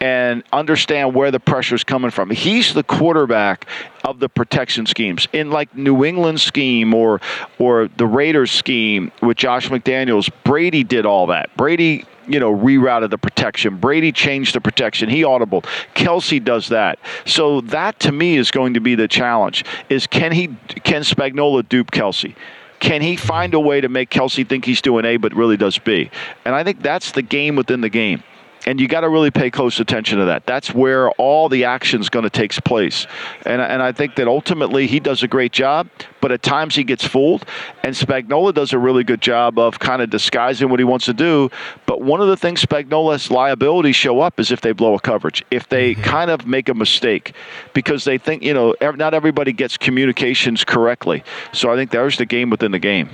and 0.00 0.44
understand 0.52 1.14
where 1.14 1.30
the 1.30 1.40
pressure 1.40 1.74
is 1.74 1.84
coming 1.84 2.10
from. 2.10 2.30
He's 2.30 2.74
the 2.74 2.84
quarterback 2.84 3.66
of 4.04 4.20
the 4.20 4.28
protection 4.28 4.86
schemes. 4.86 5.26
In 5.32 5.50
like 5.50 5.74
New 5.76 6.04
England 6.04 6.40
scheme 6.40 6.94
or 6.94 7.20
or 7.58 7.88
the 7.96 8.06
Raiders 8.06 8.50
scheme 8.50 9.12
with 9.20 9.36
Josh 9.36 9.68
McDaniels, 9.68 10.30
Brady 10.44 10.84
did 10.84 11.06
all 11.06 11.26
that. 11.26 11.54
Brady 11.56 12.04
you 12.28 12.38
know, 12.38 12.54
rerouted 12.54 13.08
the 13.08 13.16
protection. 13.16 13.78
Brady 13.78 14.12
changed 14.12 14.54
the 14.54 14.60
protection. 14.60 15.08
He 15.08 15.24
audible. 15.24 15.62
Kelce 15.94 16.44
does 16.44 16.68
that. 16.68 16.98
So 17.24 17.62
that 17.62 17.98
to 18.00 18.12
me 18.12 18.36
is 18.36 18.50
going 18.50 18.74
to 18.74 18.80
be 18.80 18.94
the 18.94 19.08
challenge: 19.08 19.64
is 19.88 20.06
can 20.06 20.32
he 20.32 20.48
can 20.84 21.02
Spagnuolo 21.02 21.66
dupe 21.68 21.90
Kelce? 21.90 22.34
Can 22.80 23.02
he 23.02 23.16
find 23.16 23.54
a 23.54 23.60
way 23.60 23.80
to 23.80 23.88
make 23.88 24.08
Kelce 24.08 24.48
think 24.48 24.64
he's 24.64 24.80
doing 24.80 25.04
A 25.04 25.16
but 25.16 25.34
really 25.34 25.56
does 25.56 25.78
B? 25.78 26.10
And 26.44 26.54
I 26.54 26.62
think 26.62 26.80
that's 26.80 27.10
the 27.10 27.22
game 27.22 27.56
within 27.56 27.80
the 27.80 27.88
game 27.88 28.22
and 28.68 28.78
you 28.78 28.86
got 28.86 29.00
to 29.00 29.08
really 29.08 29.30
pay 29.30 29.50
close 29.50 29.80
attention 29.80 30.18
to 30.18 30.26
that. 30.26 30.44
That's 30.44 30.74
where 30.74 31.10
all 31.12 31.48
the 31.48 31.64
action 31.64 32.02
is 32.02 32.10
going 32.10 32.24
to 32.24 32.30
take 32.30 32.52
place, 32.64 33.06
and 33.46 33.62
and 33.62 33.82
I 33.82 33.92
think 33.92 34.16
that 34.16 34.28
ultimately 34.28 34.86
he 34.86 35.00
does 35.00 35.22
a 35.22 35.28
great 35.28 35.52
job, 35.52 35.88
but 36.20 36.32
at 36.32 36.42
times 36.42 36.74
he 36.74 36.84
gets 36.84 37.06
fooled, 37.06 37.44
and 37.84 37.94
Spagnuolo 37.94 38.52
does 38.52 38.72
a 38.72 38.78
really 38.78 39.04
good 39.04 39.20
job 39.20 39.58
of 39.58 39.78
kind 39.78 40.02
of 40.02 40.10
disguising 40.10 40.68
what 40.68 40.80
he 40.80 40.84
wants 40.84 41.04
to 41.06 41.14
do. 41.14 41.50
But 41.86 42.02
one 42.02 42.20
of 42.20 42.28
the 42.28 42.36
things 42.36 42.64
Spagnuolo's 42.64 43.30
liabilities 43.30 43.96
show 43.96 44.20
up 44.20 44.38
is 44.40 44.50
if 44.50 44.60
they 44.60 44.72
blow 44.72 44.94
a 44.94 45.00
coverage, 45.00 45.44
if 45.50 45.68
they 45.68 45.94
mm-hmm. 45.94 46.02
kind 46.02 46.30
of 46.30 46.46
make 46.46 46.68
a 46.68 46.74
mistake, 46.74 47.34
because 47.72 48.04
they 48.04 48.18
think 48.18 48.42
you 48.42 48.54
know 48.54 48.74
not 48.80 49.14
everybody 49.14 49.52
gets 49.52 49.76
communications 49.76 50.64
correctly. 50.64 51.22
So 51.52 51.72
I 51.72 51.76
think 51.76 51.90
there's 51.90 52.18
the 52.18 52.26
game 52.26 52.50
within 52.50 52.72
the 52.72 52.78
game. 52.78 53.10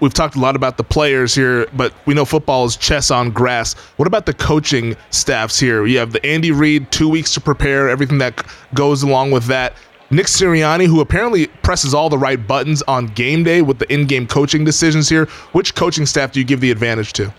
We've 0.00 0.14
talked 0.14 0.34
a 0.34 0.40
lot 0.40 0.56
about 0.56 0.78
the 0.78 0.84
players 0.84 1.34
here, 1.34 1.66
but 1.74 1.92
we 2.06 2.14
know 2.14 2.24
football 2.24 2.64
is 2.64 2.74
chess 2.74 3.10
on 3.10 3.30
grass. 3.30 3.74
What 3.96 4.06
about 4.06 4.24
the 4.24 4.32
coaching 4.32 4.96
staffs 5.10 5.60
here? 5.60 5.84
You 5.84 5.98
have 5.98 6.12
the 6.12 6.24
Andy 6.24 6.52
Reid, 6.52 6.90
two 6.90 7.08
weeks 7.08 7.34
to 7.34 7.40
prepare, 7.40 7.90
everything 7.90 8.16
that 8.18 8.46
goes 8.72 9.02
along 9.02 9.32
with 9.32 9.44
that. 9.44 9.74
Nick 10.14 10.26
Sirianni, 10.26 10.86
who 10.86 11.00
apparently 11.00 11.48
presses 11.64 11.92
all 11.92 12.08
the 12.08 12.18
right 12.18 12.46
buttons 12.46 12.82
on 12.82 13.06
game 13.06 13.42
day 13.42 13.62
with 13.62 13.80
the 13.80 13.92
in 13.92 14.06
game 14.06 14.28
coaching 14.28 14.64
decisions 14.64 15.08
here. 15.08 15.26
Which 15.52 15.74
coaching 15.74 16.06
staff 16.06 16.30
do 16.30 16.38
you 16.38 16.46
give 16.46 16.60
the 16.60 16.70
advantage 16.70 17.12
to? 17.14 17.34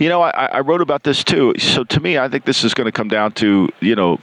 You 0.00 0.08
know, 0.08 0.22
I, 0.22 0.46
I 0.46 0.60
wrote 0.60 0.80
about 0.80 1.04
this 1.04 1.22
too. 1.22 1.54
So 1.58 1.84
to 1.84 2.00
me, 2.00 2.18
I 2.18 2.28
think 2.28 2.46
this 2.46 2.64
is 2.64 2.74
going 2.74 2.86
to 2.86 2.92
come 2.92 3.08
down 3.08 3.32
to, 3.34 3.68
you 3.80 3.94
know, 3.94 4.18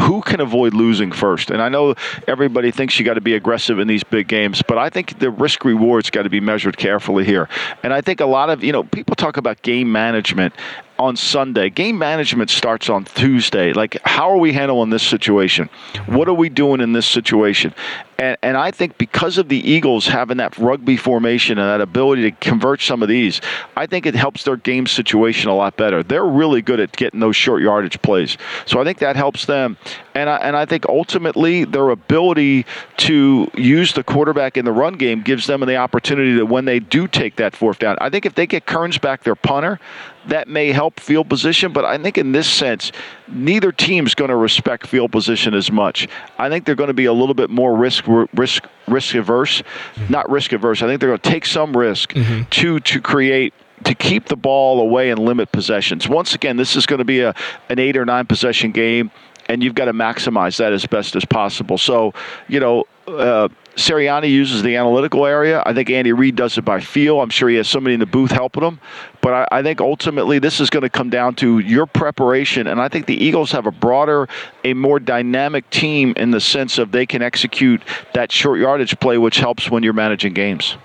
who 0.00 0.22
can 0.22 0.40
avoid 0.40 0.74
losing 0.74 1.12
first? 1.12 1.50
And 1.50 1.62
I 1.62 1.68
know 1.68 1.94
everybody 2.26 2.70
thinks 2.70 2.98
you 2.98 3.04
got 3.04 3.14
to 3.14 3.20
be 3.20 3.34
aggressive 3.34 3.78
in 3.78 3.88
these 3.88 4.04
big 4.04 4.28
games, 4.28 4.62
but 4.66 4.78
I 4.78 4.88
think 4.90 5.18
the 5.18 5.30
risk 5.30 5.64
rewards 5.64 6.10
got 6.10 6.22
to 6.22 6.30
be 6.30 6.40
measured 6.40 6.76
carefully 6.76 7.24
here. 7.24 7.48
And 7.82 7.92
I 7.92 8.00
think 8.00 8.20
a 8.20 8.26
lot 8.26 8.50
of, 8.50 8.64
you 8.64 8.72
know, 8.72 8.84
people 8.84 9.14
talk 9.16 9.36
about 9.36 9.60
game 9.62 9.92
management 9.92 10.54
on 11.02 11.16
Sunday. 11.16 11.68
Game 11.68 11.98
management 11.98 12.48
starts 12.48 12.88
on 12.88 13.04
Tuesday. 13.04 13.72
Like, 13.72 13.98
how 14.04 14.30
are 14.30 14.36
we 14.36 14.52
handling 14.52 14.90
this 14.90 15.02
situation? 15.02 15.68
What 16.06 16.28
are 16.28 16.34
we 16.34 16.48
doing 16.48 16.80
in 16.80 16.92
this 16.92 17.06
situation? 17.06 17.74
And, 18.18 18.36
and 18.40 18.56
I 18.56 18.70
think 18.70 18.98
because 18.98 19.36
of 19.36 19.48
the 19.48 19.58
Eagles 19.68 20.06
having 20.06 20.36
that 20.36 20.56
rugby 20.56 20.96
formation 20.96 21.58
and 21.58 21.68
that 21.68 21.80
ability 21.80 22.22
to 22.22 22.30
convert 22.30 22.80
some 22.80 23.02
of 23.02 23.08
these, 23.08 23.40
I 23.76 23.86
think 23.86 24.06
it 24.06 24.14
helps 24.14 24.44
their 24.44 24.56
game 24.56 24.86
situation 24.86 25.50
a 25.50 25.56
lot 25.56 25.76
better. 25.76 26.04
They're 26.04 26.24
really 26.24 26.62
good 26.62 26.78
at 26.78 26.92
getting 26.92 27.18
those 27.18 27.34
short 27.34 27.62
yardage 27.62 28.00
plays. 28.00 28.38
So 28.64 28.80
I 28.80 28.84
think 28.84 28.98
that 28.98 29.16
helps 29.16 29.46
them. 29.46 29.76
And 30.14 30.30
I, 30.30 30.36
and 30.36 30.56
I 30.56 30.66
think 30.66 30.86
ultimately 30.86 31.64
their 31.64 31.90
ability 31.90 32.64
to 32.98 33.50
use 33.54 33.92
the 33.92 34.04
quarterback 34.04 34.56
in 34.56 34.64
the 34.64 34.72
run 34.72 34.94
game 34.94 35.22
gives 35.22 35.48
them 35.48 35.60
the 35.62 35.76
opportunity 35.76 36.36
to 36.36 36.44
when 36.44 36.64
they 36.64 36.78
do 36.78 37.08
take 37.08 37.36
that 37.36 37.56
fourth 37.56 37.80
down. 37.80 37.96
I 38.00 38.08
think 38.08 38.24
if 38.24 38.36
they 38.36 38.46
get 38.46 38.66
Kearns 38.66 38.98
back, 38.98 39.24
their 39.24 39.34
punter, 39.34 39.80
that 40.28 40.48
may 40.48 40.72
help 40.72 41.00
field 41.00 41.28
position. 41.28 41.72
But 41.72 41.84
I 41.84 41.98
think 41.98 42.18
in 42.18 42.32
this 42.32 42.48
sense, 42.48 42.92
neither 43.28 43.72
team's 43.72 44.14
going 44.14 44.30
to 44.30 44.36
respect 44.36 44.86
field 44.86 45.12
position 45.12 45.54
as 45.54 45.70
much. 45.70 46.08
I 46.38 46.48
think 46.48 46.64
they're 46.64 46.74
going 46.74 46.88
to 46.88 46.94
be 46.94 47.06
a 47.06 47.12
little 47.12 47.34
bit 47.34 47.50
more 47.50 47.76
risk 47.76 48.04
risk 48.34 48.64
risk 48.88 49.14
averse, 49.14 49.62
mm-hmm. 49.62 50.12
not 50.12 50.30
risk 50.30 50.52
averse. 50.52 50.82
I 50.82 50.86
think 50.86 51.00
they're 51.00 51.10
going 51.10 51.20
to 51.20 51.30
take 51.30 51.46
some 51.46 51.76
risk 51.76 52.12
mm-hmm. 52.12 52.48
to 52.50 52.80
to 52.80 53.00
create 53.00 53.54
to 53.84 53.94
keep 53.94 54.26
the 54.26 54.36
ball 54.36 54.80
away 54.80 55.10
and 55.10 55.18
limit 55.18 55.50
possessions. 55.50 56.08
Once 56.08 56.34
again, 56.34 56.56
this 56.56 56.76
is 56.76 56.86
going 56.86 56.98
to 56.98 57.04
be 57.04 57.20
a 57.20 57.34
an 57.68 57.78
eight 57.78 57.96
or 57.96 58.04
nine 58.04 58.26
possession 58.26 58.72
game 58.72 59.10
and 59.48 59.62
you've 59.62 59.74
got 59.74 59.86
to 59.86 59.92
maximize 59.92 60.56
that 60.58 60.72
as 60.72 60.86
best 60.86 61.16
as 61.16 61.24
possible. 61.24 61.76
So, 61.76 62.14
you 62.48 62.60
know, 62.60 62.84
uh, 63.06 63.48
Sirianni 63.76 64.28
uses 64.28 64.62
the 64.62 64.76
analytical 64.76 65.24
area. 65.26 65.62
I 65.64 65.72
think 65.72 65.90
Andy 65.90 66.12
Reid 66.12 66.36
does 66.36 66.58
it 66.58 66.64
by 66.64 66.80
feel. 66.80 67.20
I'm 67.20 67.30
sure 67.30 67.48
he 67.48 67.56
has 67.56 67.68
somebody 67.68 67.94
in 67.94 68.00
the 68.00 68.06
booth 68.06 68.30
helping 68.30 68.62
him. 68.62 68.80
But 69.20 69.48
I, 69.52 69.58
I 69.58 69.62
think 69.62 69.80
ultimately 69.80 70.38
this 70.38 70.60
is 70.60 70.68
going 70.68 70.82
to 70.82 70.90
come 70.90 71.10
down 71.10 71.34
to 71.36 71.58
your 71.58 71.86
preparation. 71.86 72.66
And 72.66 72.80
I 72.80 72.88
think 72.88 73.06
the 73.06 73.16
Eagles 73.16 73.50
have 73.52 73.66
a 73.66 73.70
broader, 73.70 74.28
a 74.64 74.74
more 74.74 75.00
dynamic 75.00 75.68
team 75.70 76.12
in 76.16 76.30
the 76.30 76.40
sense 76.40 76.78
of 76.78 76.92
they 76.92 77.06
can 77.06 77.22
execute 77.22 77.82
that 78.12 78.30
short 78.30 78.60
yardage 78.60 78.98
play, 79.00 79.18
which 79.18 79.38
helps 79.38 79.70
when 79.70 79.82
you're 79.82 79.92
managing 79.92 80.34
games. 80.34 80.76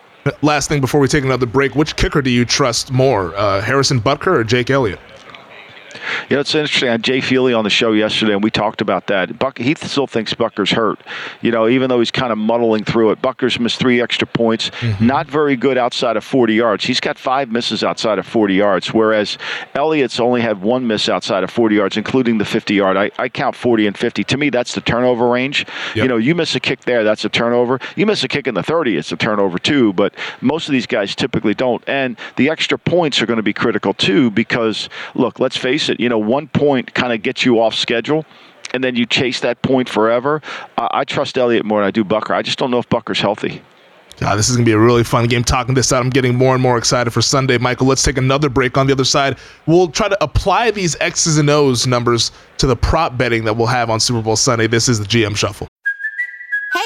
Last 0.42 0.68
thing 0.68 0.82
before 0.82 1.00
we 1.00 1.08
take 1.08 1.24
another 1.24 1.46
break, 1.46 1.76
which 1.76 1.96
kicker 1.96 2.22
do 2.22 2.30
you 2.30 2.46
trust 2.46 2.92
more, 2.92 3.36
uh, 3.36 3.62
Harrison 3.62 4.02
Butker 4.02 4.28
or 4.28 4.44
Jake 4.44 4.70
Elliott? 4.70 5.00
You 6.30 6.38
know, 6.38 6.42
it's 6.42 6.54
interesting. 6.56 6.90
I 6.90 6.94
had 6.94 7.04
Jay 7.04 7.22
Feely 7.22 7.54
on 7.54 7.64
the 7.64 7.70
show 7.70 7.92
yesterday, 7.94 8.34
and 8.34 8.44
we 8.44 8.52
talked 8.52 8.82
about 8.82 9.08
that. 9.08 9.38
Buck, 9.40 9.58
he 9.58 9.76
still 9.76 10.08
thinks 10.08 10.34
Butker's 10.34 10.72
hurt. 10.72 11.00
You 11.42 11.52
know, 11.52 11.68
even 11.68 11.90
though 11.90 12.00
he's 12.00 12.12
kind 12.12 12.32
of 12.32 12.38
muddling 12.38 12.84
through 12.84 13.12
it. 13.12 13.22
Butker's 13.22 13.60
missed 13.60 13.80
three 13.80 14.02
extra 14.02 14.28
points. 14.28 14.70
Mm-hmm. 14.70 15.06
Not 15.06 15.28
very 15.28 15.56
good 15.56 15.78
outside 15.78 16.18
of 16.18 16.24
40 16.24 16.54
yards. 16.54 16.86
He's 16.86 17.00
got 17.00 17.18
five 17.18 17.52
misses 17.52 17.84
outside 17.84 18.20
of 18.20 18.26
40 18.26 18.56
yards, 18.56 18.94
whereas 18.94 19.38
Elliott's 19.76 20.20
only 20.20 20.42
had 20.42 20.62
one 20.62 20.88
miss 20.88 21.10
outside 21.10 21.44
of 21.44 21.52
40 21.52 21.76
yards, 21.76 21.98
including 21.98 22.38
the 22.38 22.46
50 22.46 22.74
yard. 22.74 22.98
I, 22.98 23.12
I 23.18 23.30
count 23.30 23.56
40 23.56 23.88
and 23.88 23.98
50. 23.98 24.24
To 24.24 24.38
me, 24.38 24.50
that's 24.50 24.74
the 24.74 24.82
turnover 24.82 25.28
range. 25.28 25.66
Yep. 25.96 26.04
You 26.04 26.08
know, 26.08 26.18
you 26.18 26.36
miss 26.36 26.56
a 26.56 26.60
kick 26.60 26.82
there, 26.82 27.04
that's 27.04 27.26
a 27.26 27.30
turnover. 27.30 27.80
You 27.96 28.06
miss 28.06 28.24
a 28.24 28.28
kick 28.28 28.48
in 28.48 28.54
the 28.54 28.64
30, 28.64 28.98
it's 28.98 29.12
a 29.12 29.18
turnover 29.18 29.60
too. 29.60 29.94
But 29.94 30.14
most 30.42 30.68
of 30.68 30.72
these 30.72 30.88
guys 30.88 31.16
typically 31.16 31.54
don't. 31.54 31.84
And 31.88 32.18
the 32.36 32.50
extra 32.50 32.78
points 32.78 33.22
are 33.22 33.26
going 33.26 33.38
to 33.38 33.44
be 33.44 33.54
critical 33.54 33.94
too 33.94 34.32
because, 34.32 34.90
look, 35.16 35.40
let's 35.40 35.58
face 35.58 35.87
you 36.00 36.10
know, 36.10 36.18
one 36.18 36.48
point 36.48 36.94
kind 36.94 37.14
of 37.14 37.22
gets 37.22 37.46
you 37.46 37.60
off 37.60 37.74
schedule 37.74 38.26
and 38.74 38.84
then 38.84 38.96
you 38.96 39.06
chase 39.06 39.40
that 39.42 39.62
point 39.62 39.90
forever. 39.90 40.42
I 40.78 41.04
trust 41.04 41.38
Elliott 41.38 41.66
more 41.66 41.80
than 41.80 41.88
I 41.88 41.92
do 41.92 42.04
Butker. 42.04 42.36
I 42.36 42.42
just 42.42 42.60
don't 42.60 42.72
know 42.72 42.80
if 42.80 42.90
Butker's 42.90 43.20
healthy. 43.20 43.62
God, 44.20 44.36
this 44.36 44.50
is 44.50 44.56
going 44.56 44.66
to 44.66 44.70
be 44.70 44.74
a 44.74 44.80
really 44.80 45.04
fun 45.04 45.28
game. 45.28 45.44
Talking 45.44 45.76
this 45.76 45.94
out, 45.94 46.02
I'm 46.02 46.10
getting 46.10 46.36
more 46.36 46.56
and 46.56 46.62
more 46.62 46.78
excited 46.78 47.12
for 47.12 47.22
Sunday. 47.22 47.60
Michael, 47.60 47.86
let's 47.86 48.02
take 48.02 48.18
another 48.18 48.50
break 48.50 48.76
on 48.76 48.88
the 48.88 48.94
other 48.94 49.06
side. 49.06 49.38
We'll 49.68 49.90
try 49.90 50.10
to 50.10 50.24
apply 50.24 50.72
these 50.72 50.96
X's 51.00 51.38
and 51.38 51.50
O's 51.52 51.86
numbers 51.86 52.32
to 52.58 52.66
the 52.66 52.76
prop 52.76 53.16
betting 53.16 53.44
that 53.44 53.56
we'll 53.56 53.68
have 53.68 53.92
on 53.92 54.00
Super 54.00 54.24
Bowl 54.24 54.36
Sunday. 54.36 54.66
This 54.66 54.90
is 54.90 55.00
the 55.00 55.06
GM 55.06 55.38
Shuffle. 55.38 55.67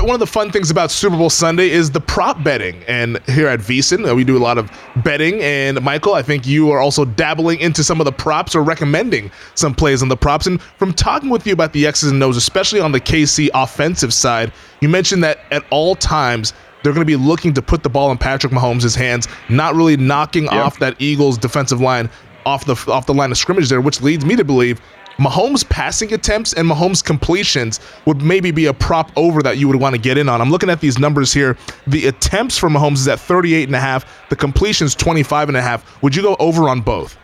Right, 0.00 0.06
one 0.06 0.14
of 0.14 0.20
the 0.20 0.26
fun 0.26 0.50
things 0.50 0.70
about 0.70 0.90
Super 0.90 1.14
Bowl 1.18 1.28
Sunday 1.28 1.68
is 1.68 1.90
the 1.90 2.00
prop 2.00 2.42
betting. 2.42 2.82
And 2.84 3.18
here 3.26 3.48
at 3.48 3.60
VSiN, 3.60 4.10
uh, 4.10 4.14
we 4.14 4.24
do 4.24 4.34
a 4.34 4.40
lot 4.40 4.56
of 4.56 4.70
betting. 5.04 5.42
And 5.42 5.78
Michael, 5.82 6.14
I 6.14 6.22
think 6.22 6.46
you 6.46 6.70
are 6.70 6.78
also 6.78 7.04
dabbling 7.04 7.60
into 7.60 7.84
some 7.84 8.00
of 8.00 8.06
the 8.06 8.12
props 8.12 8.54
or 8.54 8.62
recommending 8.62 9.30
some 9.56 9.74
plays 9.74 10.00
on 10.02 10.08
the 10.08 10.16
props. 10.16 10.46
And 10.46 10.62
from 10.62 10.94
talking 10.94 11.28
with 11.28 11.46
you 11.46 11.52
about 11.52 11.74
the 11.74 11.86
X's 11.86 12.12
and 12.12 12.22
O's, 12.22 12.38
especially 12.38 12.80
on 12.80 12.92
the 12.92 13.00
KC 13.00 13.50
offensive 13.52 14.14
side, 14.14 14.54
you 14.80 14.88
mentioned 14.88 15.22
that 15.22 15.40
at 15.50 15.64
all 15.68 15.94
times, 15.94 16.54
they're 16.82 16.94
going 16.94 17.06
to 17.06 17.18
be 17.18 17.22
looking 17.22 17.52
to 17.52 17.60
put 17.60 17.82
the 17.82 17.90
ball 17.90 18.10
in 18.10 18.16
Patrick 18.16 18.54
Mahomes' 18.54 18.96
hands, 18.96 19.28
not 19.50 19.74
really 19.74 19.98
knocking 19.98 20.44
yep. 20.44 20.54
off 20.54 20.78
that 20.78 20.96
Eagles 20.98 21.36
defensive 21.36 21.82
line 21.82 22.08
off 22.46 22.64
the 22.64 22.72
off 22.90 23.04
the 23.04 23.12
line 23.12 23.30
of 23.30 23.36
scrimmage 23.36 23.68
there, 23.68 23.82
which 23.82 24.00
leads 24.00 24.24
me 24.24 24.34
to 24.34 24.44
believe 24.44 24.80
Mahomes' 25.20 25.68
passing 25.68 26.14
attempts 26.14 26.54
and 26.54 26.66
Mahomes' 26.66 27.04
completions 27.04 27.78
would 28.06 28.22
maybe 28.22 28.50
be 28.50 28.66
a 28.66 28.72
prop 28.72 29.10
over 29.16 29.42
that 29.42 29.58
you 29.58 29.68
would 29.68 29.76
want 29.76 29.94
to 29.94 30.00
get 30.00 30.16
in 30.16 30.30
on. 30.30 30.40
I'm 30.40 30.50
looking 30.50 30.70
at 30.70 30.80
these 30.80 30.98
numbers 30.98 31.30
here. 31.30 31.58
The 31.86 32.06
attempts 32.06 32.56
for 32.56 32.70
Mahomes 32.70 32.94
is 32.94 33.08
at 33.08 33.20
38 33.20 33.68
and 33.68 33.76
a 33.76 33.80
half. 33.80 34.06
The 34.30 34.36
completions 34.36 34.94
25 34.94 35.48
and 35.48 35.58
a 35.58 35.62
half. 35.62 36.02
Would 36.02 36.16
you 36.16 36.22
go 36.22 36.36
over 36.40 36.70
on 36.70 36.80
both? 36.80 37.18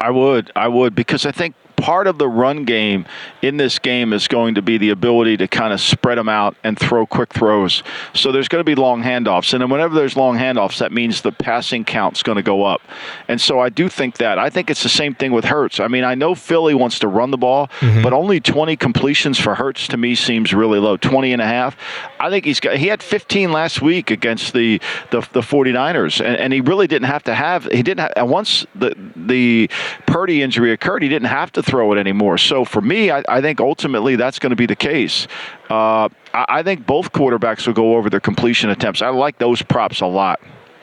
I 0.00 0.10
would. 0.10 0.50
I 0.56 0.66
would 0.66 0.96
because 0.96 1.26
I 1.26 1.30
think 1.30 1.54
part 1.80 2.06
of 2.06 2.18
the 2.18 2.28
run 2.28 2.64
game 2.64 3.06
in 3.42 3.56
this 3.56 3.78
game 3.78 4.12
is 4.12 4.28
going 4.28 4.54
to 4.54 4.62
be 4.62 4.78
the 4.78 4.90
ability 4.90 5.36
to 5.38 5.48
kind 5.48 5.72
of 5.72 5.80
spread 5.80 6.18
them 6.18 6.28
out 6.28 6.56
and 6.62 6.78
throw 6.78 7.06
quick 7.06 7.32
throws. 7.32 7.82
So 8.14 8.32
there's 8.32 8.48
going 8.48 8.60
to 8.60 8.64
be 8.64 8.74
long 8.74 9.02
handoffs. 9.02 9.52
And 9.52 9.62
then 9.62 9.70
whenever 9.70 9.94
there's 9.94 10.16
long 10.16 10.36
handoffs, 10.36 10.78
that 10.78 10.92
means 10.92 11.22
the 11.22 11.32
passing 11.32 11.84
count's 11.84 12.22
going 12.22 12.36
to 12.36 12.42
go 12.42 12.64
up. 12.64 12.82
And 13.28 13.40
so 13.40 13.60
I 13.60 13.70
do 13.70 13.88
think 13.88 14.18
that. 14.18 14.38
I 14.38 14.50
think 14.50 14.70
it's 14.70 14.82
the 14.82 14.88
same 14.88 15.14
thing 15.14 15.32
with 15.32 15.44
Hurts. 15.44 15.80
I 15.80 15.88
mean, 15.88 16.04
I 16.04 16.14
know 16.14 16.34
Philly 16.34 16.74
wants 16.74 16.98
to 17.00 17.08
run 17.08 17.30
the 17.30 17.38
ball, 17.38 17.68
mm-hmm. 17.80 18.02
but 18.02 18.12
only 18.12 18.40
20 18.40 18.76
completions 18.76 19.38
for 19.38 19.54
Hurts 19.54 19.88
to 19.88 19.96
me 19.96 20.14
seems 20.14 20.52
really 20.52 20.78
low. 20.78 20.96
20 20.96 21.32
and 21.32 21.40
a 21.40 21.46
half. 21.46 21.76
I 22.18 22.30
think 22.30 22.44
he's 22.44 22.60
got 22.60 22.76
he 22.76 22.88
had 22.88 23.02
15 23.02 23.52
last 23.52 23.80
week 23.80 24.10
against 24.10 24.52
the 24.52 24.80
the, 25.10 25.20
the 25.32 25.40
49ers 25.40 26.24
and, 26.24 26.36
and 26.36 26.52
he 26.52 26.60
really 26.60 26.86
didn't 26.86 27.08
have 27.08 27.24
to 27.24 27.34
have 27.34 27.64
he 27.64 27.82
didn't 27.82 28.12
have, 28.16 28.28
once 28.28 28.66
the 28.74 28.94
the 29.16 29.70
Purdy 30.06 30.42
injury 30.42 30.72
occurred, 30.72 31.02
he 31.02 31.08
didn't 31.08 31.28
have 31.28 31.52
to 31.52 31.62
throw 31.70 31.92
it 31.92 31.98
anymore. 31.98 32.36
So 32.36 32.64
for 32.64 32.80
me, 32.80 33.10
I, 33.10 33.22
I 33.28 33.40
think 33.40 33.60
ultimately 33.60 34.16
that's 34.16 34.38
going 34.38 34.50
to 34.50 34.56
be 34.56 34.66
the 34.66 34.76
case. 34.76 35.28
Uh, 35.70 36.08
I, 36.34 36.44
I, 36.48 36.62
think 36.62 36.84
both 36.84 37.12
quarterbacks 37.12 37.66
will 37.66 37.74
go 37.74 37.96
over 37.96 38.10
their 38.10 38.20
completion 38.20 38.70
attempts. 38.70 39.00
I 39.02 39.08
like 39.08 39.38
those 39.38 39.62
props 39.62 40.00
a 40.00 40.06
lot. 40.06 40.40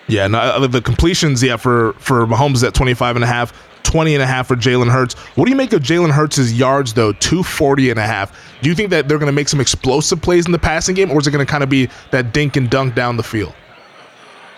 Yeah, 0.08 0.28
no, 0.28 0.65
the 0.67 0.82
completions, 0.82 1.43
yeah, 1.43 1.58
for 1.58 1.91
for 1.93 2.26
Mahomes 2.26 2.65
at 2.65 2.73
25 2.73 3.17
and 3.17 3.26
a 3.26 3.28
half, 3.28 3.52
20 3.84 4.15
and 4.15 4.23
a 4.23 4.26
half 4.26 4.47
for 4.47 4.56
Jalen 4.56 4.89
Hurts. 4.89 5.15
What 5.36 5.45
do 5.45 5.52
you 5.52 5.58
make 5.58 5.73
of 5.73 5.82
Jalen 5.82 6.12
Hurts' 6.12 6.54
yards, 6.54 6.93
though? 6.93 7.12
240 7.12 7.89
and 7.89 8.00
a 8.00 8.08
half. 8.08 8.32
Do 8.62 8.69
you 8.69 8.76
think 8.76 8.89
that 8.91 9.10
they're 9.10 9.17
going 9.17 9.28
to 9.28 9.34
make 9.34 9.50
some 9.50 9.60
explosive 9.60 10.21
plays 10.21 10.45
in 10.45 10.54
the 10.54 10.60
passing 10.60 10.95
game, 10.95 11.12
or 11.12 11.19
is 11.19 11.28
it 11.28 11.32
going 11.32 11.45
to 11.45 11.52
kind 11.52 11.62
of 11.63 11.69
be 11.69 11.89
that 12.12 12.34
dink 12.34 12.56
and 12.56 12.69
dunk 12.69 12.95
down 12.95 13.17
the 13.17 13.23
field? 13.23 13.54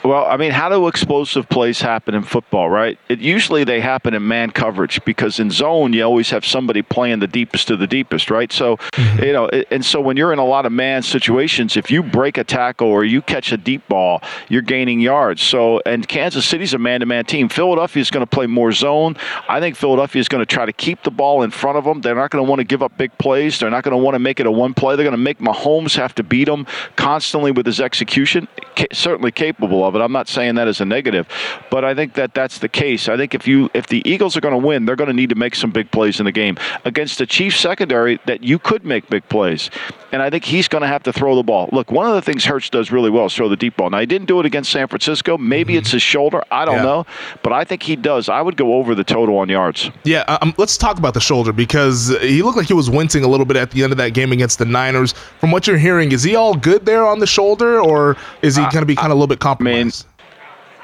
Well, 0.09 0.25
I 0.25 0.37
mean, 0.37 0.49
how 0.49 0.69
do 0.69 0.87
explosive 0.87 1.47
plays 1.49 1.81
happen 1.81 2.15
in 2.15 2.23
football, 2.23 2.67
right? 2.67 2.97
It 3.09 3.19
usually 3.19 3.63
they 3.63 3.79
happen 3.79 4.15
in 4.15 4.27
man 4.27 4.49
coverage 4.49 4.99
because 5.05 5.39
in 5.39 5.51
zone 5.51 5.93
you 5.93 6.01
always 6.01 6.31
have 6.31 6.43
somebody 6.43 6.81
playing 6.81 7.19
the 7.19 7.27
deepest 7.27 7.69
of 7.69 7.77
the 7.77 7.85
deepest, 7.85 8.31
right? 8.31 8.51
So, 8.51 8.77
mm-hmm. 8.77 9.23
you 9.23 9.33
know, 9.33 9.49
and 9.69 9.85
so 9.85 10.01
when 10.01 10.17
you're 10.17 10.33
in 10.33 10.39
a 10.39 10.45
lot 10.45 10.65
of 10.65 10.71
man 10.71 11.03
situations, 11.03 11.77
if 11.77 11.91
you 11.91 12.01
break 12.01 12.39
a 12.39 12.43
tackle 12.43 12.87
or 12.87 13.03
you 13.03 13.21
catch 13.21 13.51
a 13.51 13.57
deep 13.57 13.87
ball, 13.87 14.23
you're 14.47 14.63
gaining 14.63 14.99
yards. 14.99 15.43
So, 15.43 15.79
and 15.85 16.07
Kansas 16.07 16.43
City's 16.43 16.73
a 16.73 16.79
man-to-man 16.79 17.25
team. 17.25 17.47
Philadelphia 17.47 18.01
is 18.01 18.09
going 18.09 18.25
to 18.25 18.35
play 18.35 18.47
more 18.47 18.71
zone. 18.71 19.15
I 19.47 19.59
think 19.59 19.75
Philadelphia 19.75 20.19
is 20.19 20.27
going 20.27 20.41
to 20.41 20.47
try 20.47 20.65
to 20.65 20.73
keep 20.73 21.03
the 21.03 21.11
ball 21.11 21.43
in 21.43 21.51
front 21.51 21.77
of 21.77 21.83
them. 21.83 22.01
They're 22.01 22.15
not 22.15 22.31
going 22.31 22.43
to 22.43 22.49
want 22.49 22.61
to 22.61 22.65
give 22.65 22.81
up 22.81 22.97
big 22.97 23.15
plays. 23.19 23.59
They're 23.59 23.69
not 23.69 23.83
going 23.83 23.95
to 23.95 24.03
want 24.03 24.15
to 24.15 24.19
make 24.19 24.39
it 24.39 24.47
a 24.47 24.51
one 24.51 24.73
play. 24.73 24.95
They're 24.95 25.05
going 25.05 25.11
to 25.11 25.17
make 25.17 25.37
Mahomes 25.37 25.95
have 25.97 26.15
to 26.15 26.23
beat 26.23 26.45
them 26.45 26.65
constantly 26.95 27.51
with 27.51 27.67
his 27.67 27.79
execution. 27.79 28.47
Certainly 28.91 29.33
capable 29.33 29.85
of 29.85 29.98
of 29.98 29.98
it. 29.99 30.03
I'm 30.03 30.11
not 30.11 30.27
saying 30.27 30.55
that 30.55 30.67
as 30.67 30.81
a 30.81 30.85
negative, 30.85 31.27
but 31.69 31.83
I 31.83 31.93
think 31.93 32.13
that 32.13 32.33
that's 32.33 32.59
the 32.59 32.69
case. 32.69 33.09
I 33.09 33.17
think 33.17 33.33
if 33.33 33.47
you 33.47 33.69
if 33.73 33.87
the 33.87 34.01
Eagles 34.09 34.35
are 34.37 34.41
going 34.41 34.59
to 34.59 34.67
win, 34.67 34.85
they're 34.85 34.95
going 34.95 35.07
to 35.09 35.13
need 35.13 35.29
to 35.29 35.35
make 35.35 35.55
some 35.55 35.71
big 35.71 35.91
plays 35.91 36.19
in 36.19 36.25
the 36.25 36.31
game 36.31 36.57
against 36.85 37.17
the 37.17 37.25
Chiefs 37.25 37.59
secondary 37.59 38.19
that 38.25 38.43
you 38.43 38.59
could 38.59 38.85
make 38.85 39.09
big 39.09 39.27
plays. 39.29 39.69
And 40.11 40.21
I 40.21 40.29
think 40.29 40.43
he's 40.43 40.67
going 40.67 40.81
to 40.81 40.87
have 40.87 41.03
to 41.03 41.13
throw 41.13 41.35
the 41.35 41.43
ball. 41.43 41.69
Look, 41.71 41.91
one 41.91 42.07
of 42.07 42.15
the 42.15 42.21
things 42.21 42.43
Hurts 42.43 42.69
does 42.69 42.91
really 42.91 43.09
well 43.09 43.25
is 43.25 43.35
throw 43.35 43.47
the 43.47 43.55
deep 43.55 43.77
ball. 43.77 43.89
Now 43.89 43.99
he 43.99 44.05
didn't 44.05 44.27
do 44.27 44.39
it 44.39 44.45
against 44.45 44.71
San 44.71 44.87
Francisco. 44.87 45.37
Maybe 45.37 45.73
mm-hmm. 45.73 45.79
it's 45.79 45.91
his 45.91 46.01
shoulder. 46.01 46.43
I 46.51 46.65
don't 46.65 46.77
yeah. 46.77 46.83
know, 46.83 47.05
but 47.43 47.53
I 47.53 47.63
think 47.63 47.83
he 47.83 47.95
does. 47.95 48.29
I 48.29 48.41
would 48.41 48.57
go 48.57 48.75
over 48.75 48.95
the 48.95 49.03
total 49.03 49.37
on 49.37 49.49
yards. 49.49 49.91
Yeah, 50.03 50.37
um, 50.41 50.53
let's 50.57 50.77
talk 50.77 50.97
about 50.97 51.13
the 51.13 51.21
shoulder 51.21 51.51
because 51.51 52.09
he 52.21 52.41
looked 52.41 52.57
like 52.57 52.67
he 52.67 52.73
was 52.73 52.89
wincing 52.89 53.23
a 53.23 53.27
little 53.27 53.45
bit 53.45 53.57
at 53.57 53.71
the 53.71 53.83
end 53.83 53.91
of 53.91 53.97
that 53.97 54.13
game 54.13 54.31
against 54.31 54.59
the 54.59 54.65
Niners. 54.65 55.13
From 55.39 55.51
what 55.51 55.67
you're 55.67 55.77
hearing, 55.77 56.11
is 56.11 56.23
he 56.23 56.35
all 56.35 56.55
good 56.55 56.85
there 56.85 57.05
on 57.05 57.19
the 57.19 57.27
shoulder, 57.27 57.79
or 57.79 58.17
is 58.41 58.55
he 58.55 58.61
going 58.63 58.81
to 58.81 58.85
be 58.85 58.95
kind 58.95 59.07
of 59.07 59.11
a 59.11 59.15
little 59.15 59.27
bit 59.27 59.39
compromised? 59.39 59.75
I 59.75 59.78
mean, 59.83 59.91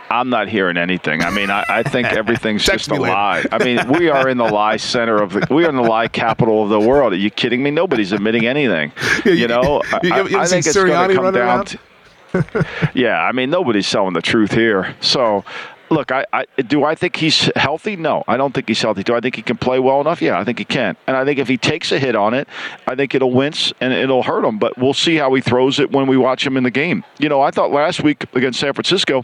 I'm 0.09 0.29
not 0.29 0.47
hearing 0.47 0.77
anything. 0.77 1.23
I 1.23 1.29
mean, 1.29 1.49
I, 1.49 1.65
I 1.67 1.83
think 1.83 2.07
everything's 2.13 2.63
just 2.63 2.89
a 2.89 2.95
lie. 2.95 3.45
I 3.51 3.63
mean, 3.63 3.79
we 3.99 4.09
are 4.09 4.29
in 4.29 4.37
the 4.37 4.45
lie 4.45 4.77
center 4.77 5.21
of 5.21 5.33
the, 5.33 5.47
we 5.49 5.65
are 5.65 5.69
in 5.69 5.75
the 5.75 5.83
lie 5.83 6.07
capital 6.07 6.63
of 6.63 6.69
the 6.69 6.79
world. 6.79 7.13
Are 7.13 7.17
you 7.17 7.31
kidding 7.31 7.63
me? 7.63 7.71
Nobody's 7.71 8.11
admitting 8.11 8.45
anything. 8.45 8.91
You 9.25 9.47
know, 9.47 9.81
I, 9.91 9.99
I 10.37 10.47
think 10.47 10.65
it's 10.65 10.75
going 10.75 11.09
to 11.09 11.15
come 11.15 11.33
down 11.33 11.65
to. 11.65 11.79
yeah, 12.93 13.21
I 13.21 13.31
mean, 13.31 13.49
nobody's 13.49 13.87
selling 13.87 14.13
the 14.13 14.21
truth 14.21 14.51
here. 14.51 14.95
So, 14.99 15.45
look, 15.89 16.11
I, 16.11 16.25
I, 16.33 16.45
do 16.61 16.83
I 16.83 16.95
think 16.95 17.15
he's 17.15 17.49
healthy? 17.55 17.95
No, 17.95 18.23
I 18.27 18.37
don't 18.37 18.53
think 18.53 18.67
he's 18.67 18.81
healthy. 18.81 19.03
Do 19.03 19.15
I 19.15 19.19
think 19.19 19.35
he 19.35 19.41
can 19.41 19.57
play 19.57 19.79
well 19.79 20.01
enough? 20.01 20.21
Yeah, 20.21 20.39
I 20.39 20.43
think 20.43 20.59
he 20.59 20.65
can. 20.65 20.97
And 21.07 21.15
I 21.15 21.25
think 21.25 21.39
if 21.39 21.47
he 21.47 21.57
takes 21.57 21.91
a 21.91 21.99
hit 21.99 22.15
on 22.15 22.33
it, 22.33 22.47
I 22.87 22.95
think 22.95 23.15
it'll 23.15 23.31
wince 23.31 23.73
and 23.81 23.93
it'll 23.93 24.23
hurt 24.23 24.45
him. 24.45 24.57
But 24.57 24.77
we'll 24.77 24.93
see 24.93 25.15
how 25.15 25.33
he 25.33 25.41
throws 25.41 25.79
it 25.79 25.91
when 25.91 26.07
we 26.07 26.17
watch 26.17 26.45
him 26.45 26.57
in 26.57 26.63
the 26.63 26.71
game. 26.71 27.03
You 27.19 27.29
know, 27.29 27.41
I 27.41 27.51
thought 27.51 27.71
last 27.71 28.03
week 28.03 28.25
against 28.33 28.59
San 28.59 28.73
Francisco, 28.73 29.23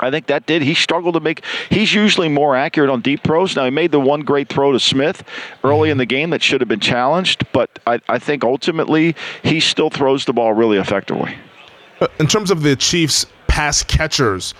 I 0.00 0.10
think 0.10 0.26
that 0.26 0.46
did. 0.46 0.62
He 0.62 0.74
struggled 0.74 1.14
to 1.14 1.20
make. 1.20 1.44
He's 1.70 1.94
usually 1.94 2.28
more 2.28 2.56
accurate 2.56 2.90
on 2.90 3.00
deep 3.00 3.22
throws. 3.22 3.54
Now 3.54 3.64
he 3.64 3.70
made 3.70 3.92
the 3.92 4.00
one 4.00 4.22
great 4.22 4.48
throw 4.48 4.72
to 4.72 4.80
Smith 4.80 5.22
early 5.62 5.90
in 5.90 5.98
the 5.98 6.06
game 6.06 6.30
that 6.30 6.42
should 6.42 6.60
have 6.60 6.68
been 6.68 6.80
challenged, 6.80 7.44
but 7.52 7.70
I, 7.86 8.00
I 8.08 8.18
think 8.18 8.42
ultimately 8.42 9.14
he 9.42 9.60
still 9.60 9.90
throws 9.90 10.24
the 10.24 10.32
ball 10.32 10.52
really 10.54 10.78
effectively. 10.78 11.36
Uh, 12.00 12.08
in 12.18 12.26
terms 12.26 12.50
of 12.50 12.62
the 12.62 12.74
Chiefs' 12.74 13.26
pass 13.46 13.84
catchers, 13.84 14.54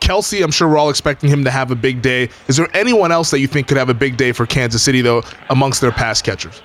Kelce, 0.00 0.42
I'm 0.42 0.50
sure 0.50 0.68
we're 0.68 0.78
all 0.78 0.90
expecting 0.90 1.30
him 1.30 1.44
to 1.44 1.50
have 1.50 1.70
a 1.70 1.76
big 1.76 2.02
day. 2.02 2.28
Is 2.48 2.56
there 2.56 2.68
anyone 2.74 3.12
else 3.12 3.30
that 3.30 3.40
you 3.40 3.46
think 3.46 3.68
could 3.68 3.76
have 3.76 3.88
a 3.88 3.94
big 3.94 4.16
day 4.16 4.32
for 4.32 4.46
Kansas 4.46 4.82
City 4.82 5.00
though 5.00 5.22
amongst 5.50 5.80
their 5.80 5.92
pass 5.92 6.22
catchers? 6.22 6.62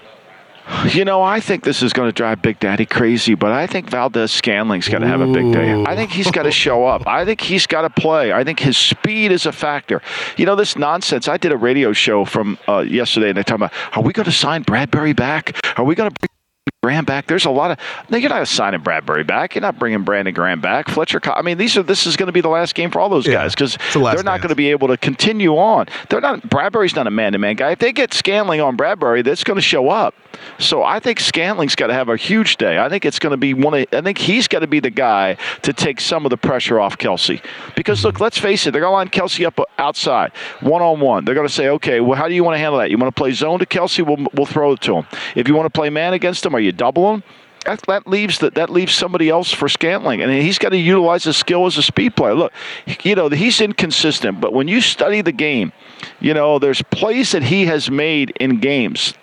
You 0.89 1.04
know, 1.04 1.22
I 1.22 1.39
think 1.41 1.63
this 1.65 1.84
is 1.84 1.91
going 1.91 2.08
to 2.08 2.13
drive 2.13 2.41
Big 2.41 2.60
Daddy 2.60 2.86
crazy, 2.86 3.36
but 3.36 3.52
I 3.52 3.67
think 3.67 3.89
Valdes-Scantling's 3.89 4.88
got 4.88 5.00
to 5.00 5.08
have 5.08 5.20
a 5.20 5.28
big 5.28 5.52
day. 5.52 5.84
I 5.86 5.96
think 5.96 6.12
he's 6.12 6.32
got 6.32 6.44
to 6.44 6.52
show 6.52 6.86
up. 6.86 7.06
I 7.06 7.26
think 7.26 7.41
he's 7.41 7.67
got 7.67 7.82
to 7.82 7.89
play. 7.89 8.32
I 8.32 8.44
think 8.44 8.60
his 8.60 8.78
speed 8.78 9.32
is 9.32 9.46
a 9.46 9.52
factor. 9.52 10.02
You 10.38 10.46
know, 10.46 10.56
this 10.56 10.78
nonsense. 10.78 11.28
I 11.28 11.38
did 11.38 11.52
a 11.52 11.58
radio 11.58 11.91
show 11.91 12.24
from 12.24 12.58
uh, 12.70 12.80
yesterday, 12.80 13.30
and 13.30 13.38
they're 13.38 13.44
talking 13.44 13.65
about, 13.65 13.98
are 13.98 14.04
we 14.04 14.13
going 14.13 14.26
to 14.26 14.32
sign 14.32 14.62
Bradbury 14.62 15.13
back? 15.13 15.58
Are 15.78 15.84
we 15.84 15.94
going 15.94 16.10
to 16.10 16.15
bring 16.20 16.30
Graham 16.84 17.06
back. 17.06 17.28
There's 17.28 17.45
a 17.45 17.52
lot 17.52 17.71
of. 17.71 17.78
No, 18.10 18.17
you're 18.17 18.30
not 18.30 18.48
signing 18.48 18.81
Bradbury 18.81 19.23
back. 19.23 19.54
You're 19.54 19.62
not 19.62 19.77
bringing 19.77 20.04
Brandon 20.04 20.33
Graham 20.33 20.62
back. 20.62 20.90
Fletcher. 20.90 21.19
I 21.25 21.44
mean, 21.44 21.58
these 21.60 21.77
are. 21.77 21.83
This 21.83 22.08
is 22.08 22.17
going 22.17 22.27
to 22.27 22.31
be 22.31 22.42
the 22.42 22.50
last 22.50 22.73
game 22.73 22.90
for 22.90 23.00
all 23.00 23.10
those 23.10 23.27
guys 23.27 23.54
because 23.54 23.77
they're 23.94 24.23
not 24.23 24.42
going 24.42 24.50
to 24.50 24.56
be 24.56 24.71
able 24.71 24.88
to 24.88 24.98
continue 24.98 25.58
on. 25.58 25.88
They're 26.10 26.21
not. 26.21 26.50
Bradbury's 26.50 26.96
not 26.96 27.06
a 27.06 27.12
man-to-man 27.12 27.56
guy. 27.56 27.71
If 27.71 27.79
they 27.79 27.92
get 27.92 28.13
Scantling 28.13 28.62
on 28.62 28.75
Bradbury, 28.75 29.21
that's 29.21 29.44
going 29.44 29.58
to 29.58 29.62
show 29.62 29.90
up. 29.90 30.15
So 30.58 30.83
I 30.83 31.00
think 31.00 31.19
Scantling's 31.19 31.75
got 31.75 31.88
to 31.88 31.94
have 31.94 32.10
a 32.10 32.17
huge 32.17 32.58
day. 32.58 32.79
I 32.79 32.90
think 32.90 33.06
it's 33.06 33.19
going 33.19 33.31
to 33.31 33.38
be 33.38 33.54
one. 33.54 33.73
Of, 33.75 33.86
I 33.92 34.02
think 34.02 34.17
he's 34.17 34.48
got 34.48 34.60
to 34.60 34.67
be 34.67 34.79
the 34.79 34.90
guy 34.90 35.38
to 35.62 35.73
take 35.73 36.00
some 36.00 36.25
of 36.25 36.29
the 36.31 36.38
pressure 36.38 36.79
off 36.79 36.98
Kelce 36.98 37.44
Because 37.75 38.04
look, 38.04 38.19
let's 38.19 38.38
face 38.38 38.65
it, 38.65 38.71
they're 38.71 38.81
going 38.81 38.92
to 38.92 38.96
line 38.96 39.10
Kelce 39.10 39.46
up 39.46 39.60
outside, 39.77 40.31
one 40.62 40.81
on 40.81 41.00
one. 41.00 41.25
They're 41.25 41.36
going 41.36 41.48
to 41.48 41.54
say, 41.54 41.69
okay, 41.69 42.00
well, 42.00 42.17
how 42.17 42.27
do 42.27 42.33
you 42.33 42.44
want 42.44 42.56
to 42.56 42.60
handle 42.60 42.79
that? 42.79 42.90
You 42.90 42.98
want 42.98 43.15
to 43.15 43.19
play 43.19 43.31
zone 43.31 43.60
to 43.60 43.65
Kelce? 43.65 44.06
We'll, 44.06 44.27
we'll 44.33 44.46
throw 44.46 44.73
it 44.73 44.81
to 44.81 44.98
him. 44.98 45.08
If 45.36 45.48
you 45.48 45.54
want 45.54 45.71
to 45.71 45.77
play 45.77 45.90
man 45.90 46.13
against 46.13 46.46
him, 46.46 46.50
are 46.56 46.60
you 46.60 46.71
double? 46.71 47.21
That, 47.65 47.83
that 47.83 48.08
leaves 48.08 48.39
that 48.39 48.56
that 48.56 48.71
leaves 48.71 48.93
somebody 48.95 49.29
else 49.29 49.52
for 49.52 49.69
Scantling, 49.69 50.21
and 50.21 50.31
he's 50.31 50.58
got 50.58 50.69
to 50.69 50.77
utilize 50.77 51.25
his 51.25 51.37
skill 51.37 51.67
as 51.67 51.77
a 51.77 51.83
speed 51.83 52.15
player. 52.15 52.33
Look, 52.33 52.54
you 53.04 53.13
know 53.13 53.29
he's 53.29 53.62
inconsistent, 53.62 54.41
but 54.41 54.52
when 54.52 54.67
you 54.67 54.81
study 54.81 55.21
the 55.21 55.31
game, 55.31 55.71
you 56.19 56.33
know 56.33 56.58
there's 56.58 56.81
plays 56.81 57.33
that 57.33 57.43
he 57.43 57.65
has 57.65 57.91
made 57.91 58.31
in 58.39 58.60
games 58.60 59.13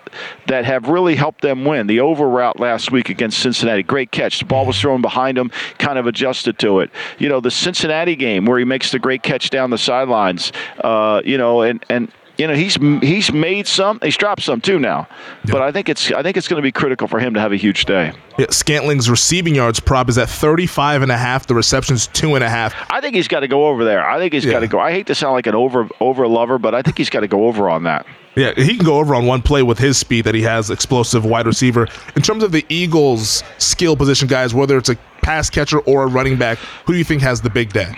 that 0.47 0.63
have 0.63 0.87
really 0.87 1.15
helped 1.15 1.41
them 1.41 1.65
win. 1.65 1.87
The 1.87 1.99
over 1.99 2.29
route 2.29 2.61
last 2.61 2.93
week 2.93 3.09
against 3.09 3.39
Cincinnati, 3.39 3.83
great 3.83 4.11
catch. 4.11 4.39
The 4.39 4.45
ball 4.45 4.65
was 4.65 4.79
thrown 4.79 5.01
behind 5.01 5.37
him, 5.37 5.51
kind 5.77 5.99
of 5.99 6.07
adjusted 6.07 6.57
to 6.59 6.79
it. 6.79 6.91
You 7.17 7.27
know 7.27 7.41
the 7.41 7.51
Cincinnati 7.51 8.15
game 8.15 8.45
where 8.45 8.57
he 8.57 8.63
makes 8.63 8.93
the 8.93 8.99
great 8.99 9.21
catch 9.21 9.49
down 9.49 9.69
the 9.69 9.77
sidelines. 9.77 10.53
Uh, 10.81 11.21
you 11.25 11.37
know, 11.37 11.61
and 11.61 11.85
and 11.89 12.09
you 12.39 12.47
know 12.47 12.55
he's 12.55 12.75
he's 13.01 13.31
made 13.31 13.67
some 13.67 13.99
he's 14.01 14.17
dropped 14.17 14.41
some 14.41 14.61
too 14.61 14.79
now 14.79 15.07
but 15.45 15.61
i 15.61 15.71
think 15.71 15.89
it's 15.89 16.11
i 16.13 16.23
think 16.23 16.37
it's 16.37 16.47
going 16.47 16.59
to 16.59 16.63
be 16.63 16.71
critical 16.71 17.07
for 17.07 17.19
him 17.19 17.33
to 17.33 17.39
have 17.39 17.51
a 17.51 17.57
huge 17.57 17.85
day 17.85 18.13
yeah, 18.37 18.45
scantling's 18.49 19.09
receiving 19.09 19.53
yards 19.53 19.79
prop 19.79 20.07
is 20.09 20.17
at 20.17 20.29
35 20.29 21.01
and 21.01 21.11
a 21.11 21.17
half 21.17 21.45
the 21.47 21.53
receptions 21.53 22.07
two 22.07 22.35
and 22.35 22.43
a 22.43 22.49
half 22.49 22.73
i 22.89 23.01
think 23.01 23.13
he's 23.13 23.27
got 23.27 23.41
to 23.41 23.47
go 23.47 23.67
over 23.67 23.83
there 23.83 24.07
i 24.09 24.17
think 24.17 24.33
he's 24.33 24.45
yeah. 24.45 24.53
got 24.53 24.61
to 24.61 24.67
go 24.67 24.79
i 24.79 24.91
hate 24.91 25.07
to 25.07 25.13
sound 25.13 25.33
like 25.33 25.47
an 25.47 25.55
over 25.55 25.87
over 25.99 26.27
lover 26.27 26.57
but 26.57 26.73
i 26.73 26.81
think 26.81 26.97
he's 26.97 27.09
got 27.09 27.19
to 27.19 27.27
go 27.27 27.45
over 27.45 27.69
on 27.69 27.83
that 27.83 28.05
yeah, 28.35 28.53
he 28.55 28.77
can 28.77 28.85
go 28.85 28.99
over 28.99 29.15
on 29.15 29.25
one 29.25 29.41
play 29.41 29.63
with 29.63 29.79
his 29.79 29.97
speed 29.97 30.23
that 30.23 30.33
he 30.33 30.41
has, 30.43 30.69
explosive 30.69 31.25
wide 31.25 31.45
receiver. 31.45 31.87
In 32.15 32.21
terms 32.21 32.41
of 32.41 32.53
the 32.53 32.65
Eagles' 32.69 33.43
skill 33.57 33.97
position 33.97 34.29
guys, 34.29 34.53
whether 34.53 34.77
it's 34.77 34.87
a 34.87 34.95
pass 35.21 35.49
catcher 35.49 35.79
or 35.79 36.03
a 36.03 36.07
running 36.07 36.37
back, 36.37 36.57
who 36.85 36.93
do 36.93 36.97
you 36.97 37.03
think 37.03 37.21
has 37.21 37.41
the 37.41 37.49
big 37.49 37.73
day? 37.73 37.93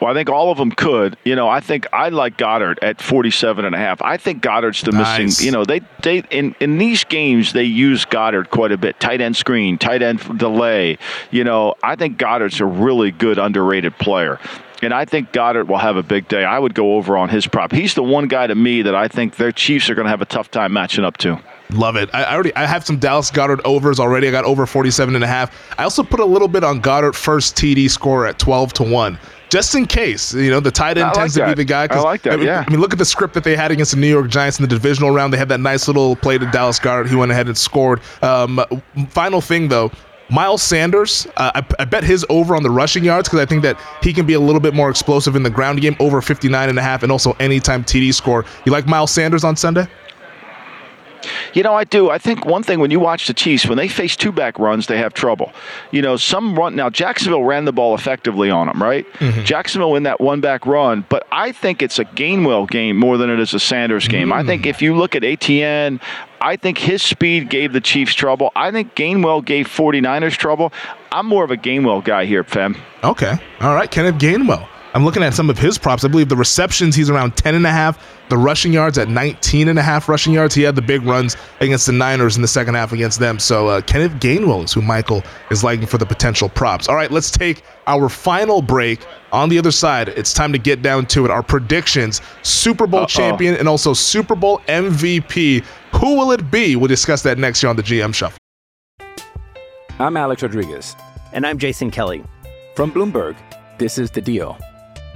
Well, 0.00 0.10
I 0.10 0.14
think 0.14 0.28
all 0.28 0.50
of 0.50 0.58
them 0.58 0.70
could. 0.72 1.16
You 1.24 1.36
know, 1.36 1.48
I 1.48 1.60
think 1.60 1.86
I 1.92 2.08
like 2.08 2.36
Goedert 2.36 2.78
at 2.82 3.00
47 3.00 3.64
and 3.64 3.74
a 3.74 3.78
half. 3.78 4.00
I 4.02 4.16
think 4.16 4.42
Goedert's 4.42 4.82
the 4.82 4.92
nice. 4.92 5.18
missing. 5.18 5.46
You 5.46 5.52
know, 5.52 5.64
they 5.64 5.80
they 6.02 6.18
in 6.30 6.54
in 6.60 6.78
these 6.78 7.04
games 7.04 7.52
they 7.52 7.64
use 7.64 8.04
Goddard 8.04 8.50
quite 8.50 8.72
a 8.72 8.78
bit. 8.78 8.98
Tight 9.00 9.20
end 9.20 9.36
screen, 9.36 9.78
tight 9.78 10.02
end 10.02 10.38
delay. 10.38 10.98
You 11.30 11.44
know, 11.44 11.74
I 11.82 11.96
think 11.96 12.18
Goedert's 12.18 12.60
a 12.60 12.66
really 12.66 13.10
good 13.10 13.38
underrated 13.38 13.96
player. 13.98 14.38
And 14.82 14.94
I 14.94 15.04
think 15.04 15.32
Goedert 15.32 15.66
will 15.66 15.78
have 15.78 15.96
a 15.96 16.02
big 16.02 16.28
day. 16.28 16.44
I 16.44 16.58
would 16.58 16.74
go 16.74 16.94
over 16.94 17.16
on 17.16 17.28
his 17.28 17.46
prop. 17.46 17.72
He's 17.72 17.94
the 17.94 18.02
one 18.02 18.28
guy 18.28 18.46
to 18.46 18.54
me 18.54 18.82
that 18.82 18.94
I 18.94 19.08
think 19.08 19.36
their 19.36 19.52
Chiefs 19.52 19.90
are 19.90 19.94
going 19.94 20.06
to 20.06 20.10
have 20.10 20.22
a 20.22 20.26
tough 20.26 20.50
time 20.50 20.72
matching 20.72 21.04
up 21.04 21.16
to. 21.18 21.40
Love 21.72 21.96
it. 21.96 22.10
I 22.12 22.34
already 22.34 22.54
I 22.56 22.66
have 22.66 22.84
some 22.84 22.98
Dallas 22.98 23.30
Goedert 23.30 23.60
overs 23.64 24.00
already. 24.00 24.26
I 24.26 24.30
got 24.30 24.44
over 24.44 24.66
47 24.66 25.14
and 25.14 25.22
a 25.22 25.26
half. 25.26 25.54
I 25.78 25.84
also 25.84 26.02
put 26.02 26.18
a 26.18 26.24
little 26.24 26.48
bit 26.48 26.64
on 26.64 26.80
Goedert 26.80 27.14
first 27.14 27.56
TD 27.56 27.88
score 27.90 28.26
at 28.26 28.38
12 28.38 28.72
to 28.74 28.82
1 28.82 29.18
just 29.50 29.74
in 29.74 29.86
case. 29.86 30.32
You 30.32 30.50
know, 30.50 30.60
the 30.60 30.70
tight 30.70 30.96
end 30.96 31.08
I 31.08 31.12
tends 31.12 31.36
like 31.36 31.48
to 31.48 31.54
be 31.54 31.62
the 31.62 31.64
guy. 31.64 31.86
I 31.90 32.00
like 32.00 32.22
that. 32.22 32.34
I 32.34 32.36
mean, 32.36 32.46
yeah. 32.46 32.64
I 32.66 32.70
mean, 32.70 32.80
look 32.80 32.92
at 32.92 32.98
the 32.98 33.04
script 33.04 33.34
that 33.34 33.44
they 33.44 33.56
had 33.56 33.70
against 33.70 33.92
the 33.92 33.98
New 33.98 34.08
York 34.08 34.30
Giants 34.30 34.58
in 34.58 34.62
the 34.62 34.68
divisional 34.68 35.10
round. 35.10 35.32
They 35.32 35.38
had 35.38 35.48
that 35.50 35.60
nice 35.60 35.86
little 35.88 36.16
play 36.16 36.38
to 36.38 36.46
Dallas 36.46 36.78
Goedert. 36.78 37.08
He 37.08 37.16
went 37.16 37.32
ahead 37.32 37.48
and 37.48 37.58
scored. 37.58 38.00
Um, 38.22 38.64
final 39.10 39.40
thing 39.40 39.68
though. 39.68 39.90
Miles 40.30 40.62
Sanders, 40.62 41.26
uh, 41.36 41.52
I, 41.54 41.64
I, 41.78 41.84
bet 41.84 42.04
his 42.04 42.24
over 42.28 42.54
on 42.54 42.62
the 42.62 42.70
rushing 42.70 43.04
yards 43.04 43.28
because 43.28 43.40
I 43.40 43.46
think 43.46 43.62
that 43.62 43.80
he 44.02 44.12
can 44.12 44.26
be 44.26 44.34
a 44.34 44.40
little 44.40 44.60
bit 44.60 44.74
more 44.74 44.88
explosive 44.88 45.36
in 45.36 45.42
the 45.42 45.50
ground 45.50 45.80
game, 45.80 45.96
over 45.98 46.22
59 46.22 46.68
and 46.68 46.78
a 46.78 46.82
half, 46.82 47.02
and 47.02 47.10
also 47.10 47.32
anytime 47.40 47.84
TD 47.84 48.14
score. 48.14 48.44
You 48.64 48.72
like 48.72 48.86
Miles 48.86 49.10
Sanders 49.10 49.44
on 49.44 49.56
Sunday? 49.56 49.86
You 51.52 51.62
know, 51.62 51.74
I 51.74 51.84
do. 51.84 52.10
I 52.10 52.18
think 52.18 52.44
one 52.44 52.62
thing 52.62 52.80
when 52.80 52.90
you 52.90 53.00
watch 53.00 53.26
the 53.26 53.34
Chiefs, 53.34 53.66
when 53.66 53.76
they 53.76 53.88
face 53.88 54.16
two 54.16 54.32
back 54.32 54.58
runs, 54.58 54.86
they 54.86 54.98
have 54.98 55.14
trouble. 55.14 55.52
You 55.90 56.02
know, 56.02 56.16
some 56.16 56.56
run 56.56 56.76
now. 56.76 56.90
Jacksonville 56.90 57.44
ran 57.44 57.64
the 57.64 57.72
ball 57.72 57.94
effectively 57.94 58.50
on 58.50 58.68
them, 58.68 58.82
right? 58.82 59.06
Mm-hmm. 59.14 59.44
Jacksonville 59.44 59.96
in 59.96 60.04
that 60.04 60.20
one 60.20 60.40
back 60.40 60.66
run, 60.66 61.04
but 61.08 61.26
I 61.32 61.52
think 61.52 61.82
it's 61.82 61.98
a 61.98 62.04
Gainwell 62.04 62.68
game 62.70 62.96
more 62.96 63.16
than 63.16 63.30
it 63.30 63.40
is 63.40 63.54
a 63.54 63.60
Sanders 63.60 64.08
game. 64.08 64.28
Mm. 64.28 64.34
I 64.34 64.44
think 64.44 64.66
if 64.66 64.80
you 64.80 64.96
look 64.96 65.14
at 65.14 65.24
Etienne, 65.24 66.00
I 66.40 66.56
think 66.56 66.78
his 66.78 67.02
speed 67.02 67.50
gave 67.50 67.72
the 67.72 67.80
Chiefs 67.80 68.14
trouble. 68.14 68.50
I 68.56 68.70
think 68.70 68.94
Gainwell 68.94 69.44
gave 69.44 69.68
49ers 69.68 70.36
trouble. 70.36 70.72
I'm 71.12 71.26
more 71.26 71.44
of 71.44 71.50
a 71.50 71.56
Gainwell 71.56 72.02
guy 72.02 72.24
here, 72.24 72.44
Fem. 72.44 72.76
Okay. 73.04 73.34
All 73.60 73.74
right. 73.74 73.90
Kenneth 73.90 74.16
Gainwell. 74.16 74.66
I'm 74.92 75.04
looking 75.04 75.22
at 75.22 75.34
some 75.34 75.48
of 75.48 75.56
his 75.56 75.78
props. 75.78 76.04
I 76.04 76.08
believe 76.08 76.28
the 76.28 76.36
receptions, 76.36 76.96
he's 76.96 77.10
around 77.10 77.36
10 77.36 77.54
and 77.54 77.64
a 77.64 77.70
half. 77.70 78.04
The 78.28 78.36
rushing 78.36 78.72
yards 78.72 78.98
at 78.98 79.08
19 79.08 79.68
and 79.68 79.78
a 79.78 79.82
half 79.82 80.08
rushing 80.08 80.32
yards. 80.32 80.52
He 80.52 80.62
had 80.62 80.74
the 80.74 80.82
big 80.82 81.02
runs 81.02 81.36
against 81.60 81.86
the 81.86 81.92
Niners 81.92 82.34
in 82.34 82.42
the 82.42 82.48
second 82.48 82.74
half 82.74 82.92
against 82.92 83.20
them. 83.20 83.38
So 83.38 83.68
uh, 83.68 83.80
Kenneth 83.82 84.12
Gainwell 84.14 84.64
is 84.64 84.72
who 84.72 84.82
Michael 84.82 85.22
is 85.52 85.62
liking 85.62 85.86
for 85.86 85.98
the 85.98 86.06
potential 86.06 86.48
props. 86.48 86.88
All 86.88 86.96
right, 86.96 87.10
let's 87.12 87.30
take 87.30 87.62
our 87.86 88.08
final 88.08 88.62
break. 88.62 89.06
On 89.32 89.48
the 89.48 89.58
other 89.58 89.70
side, 89.70 90.08
it's 90.08 90.32
time 90.34 90.52
to 90.52 90.58
get 90.58 90.82
down 90.82 91.06
to 91.06 91.24
it. 91.24 91.30
Our 91.30 91.42
predictions, 91.44 92.20
Super 92.42 92.88
Bowl 92.88 93.00
Uh-oh. 93.02 93.06
champion 93.06 93.54
and 93.54 93.68
also 93.68 93.92
Super 93.94 94.34
Bowl 94.34 94.58
MVP. 94.66 95.64
Who 96.00 96.16
will 96.18 96.32
it 96.32 96.50
be? 96.50 96.74
We'll 96.74 96.88
discuss 96.88 97.22
that 97.22 97.38
next 97.38 97.62
year 97.62 97.70
on 97.70 97.76
the 97.76 97.82
GM 97.84 98.12
Shuffle. 98.12 98.38
I'm 100.00 100.16
Alex 100.16 100.42
Rodriguez. 100.42 100.96
And 101.32 101.46
I'm 101.46 101.58
Jason 101.58 101.92
Kelly. 101.92 102.24
From 102.74 102.90
Bloomberg, 102.90 103.36
this 103.78 103.96
is 103.98 104.10
The 104.10 104.20
Deal. 104.20 104.58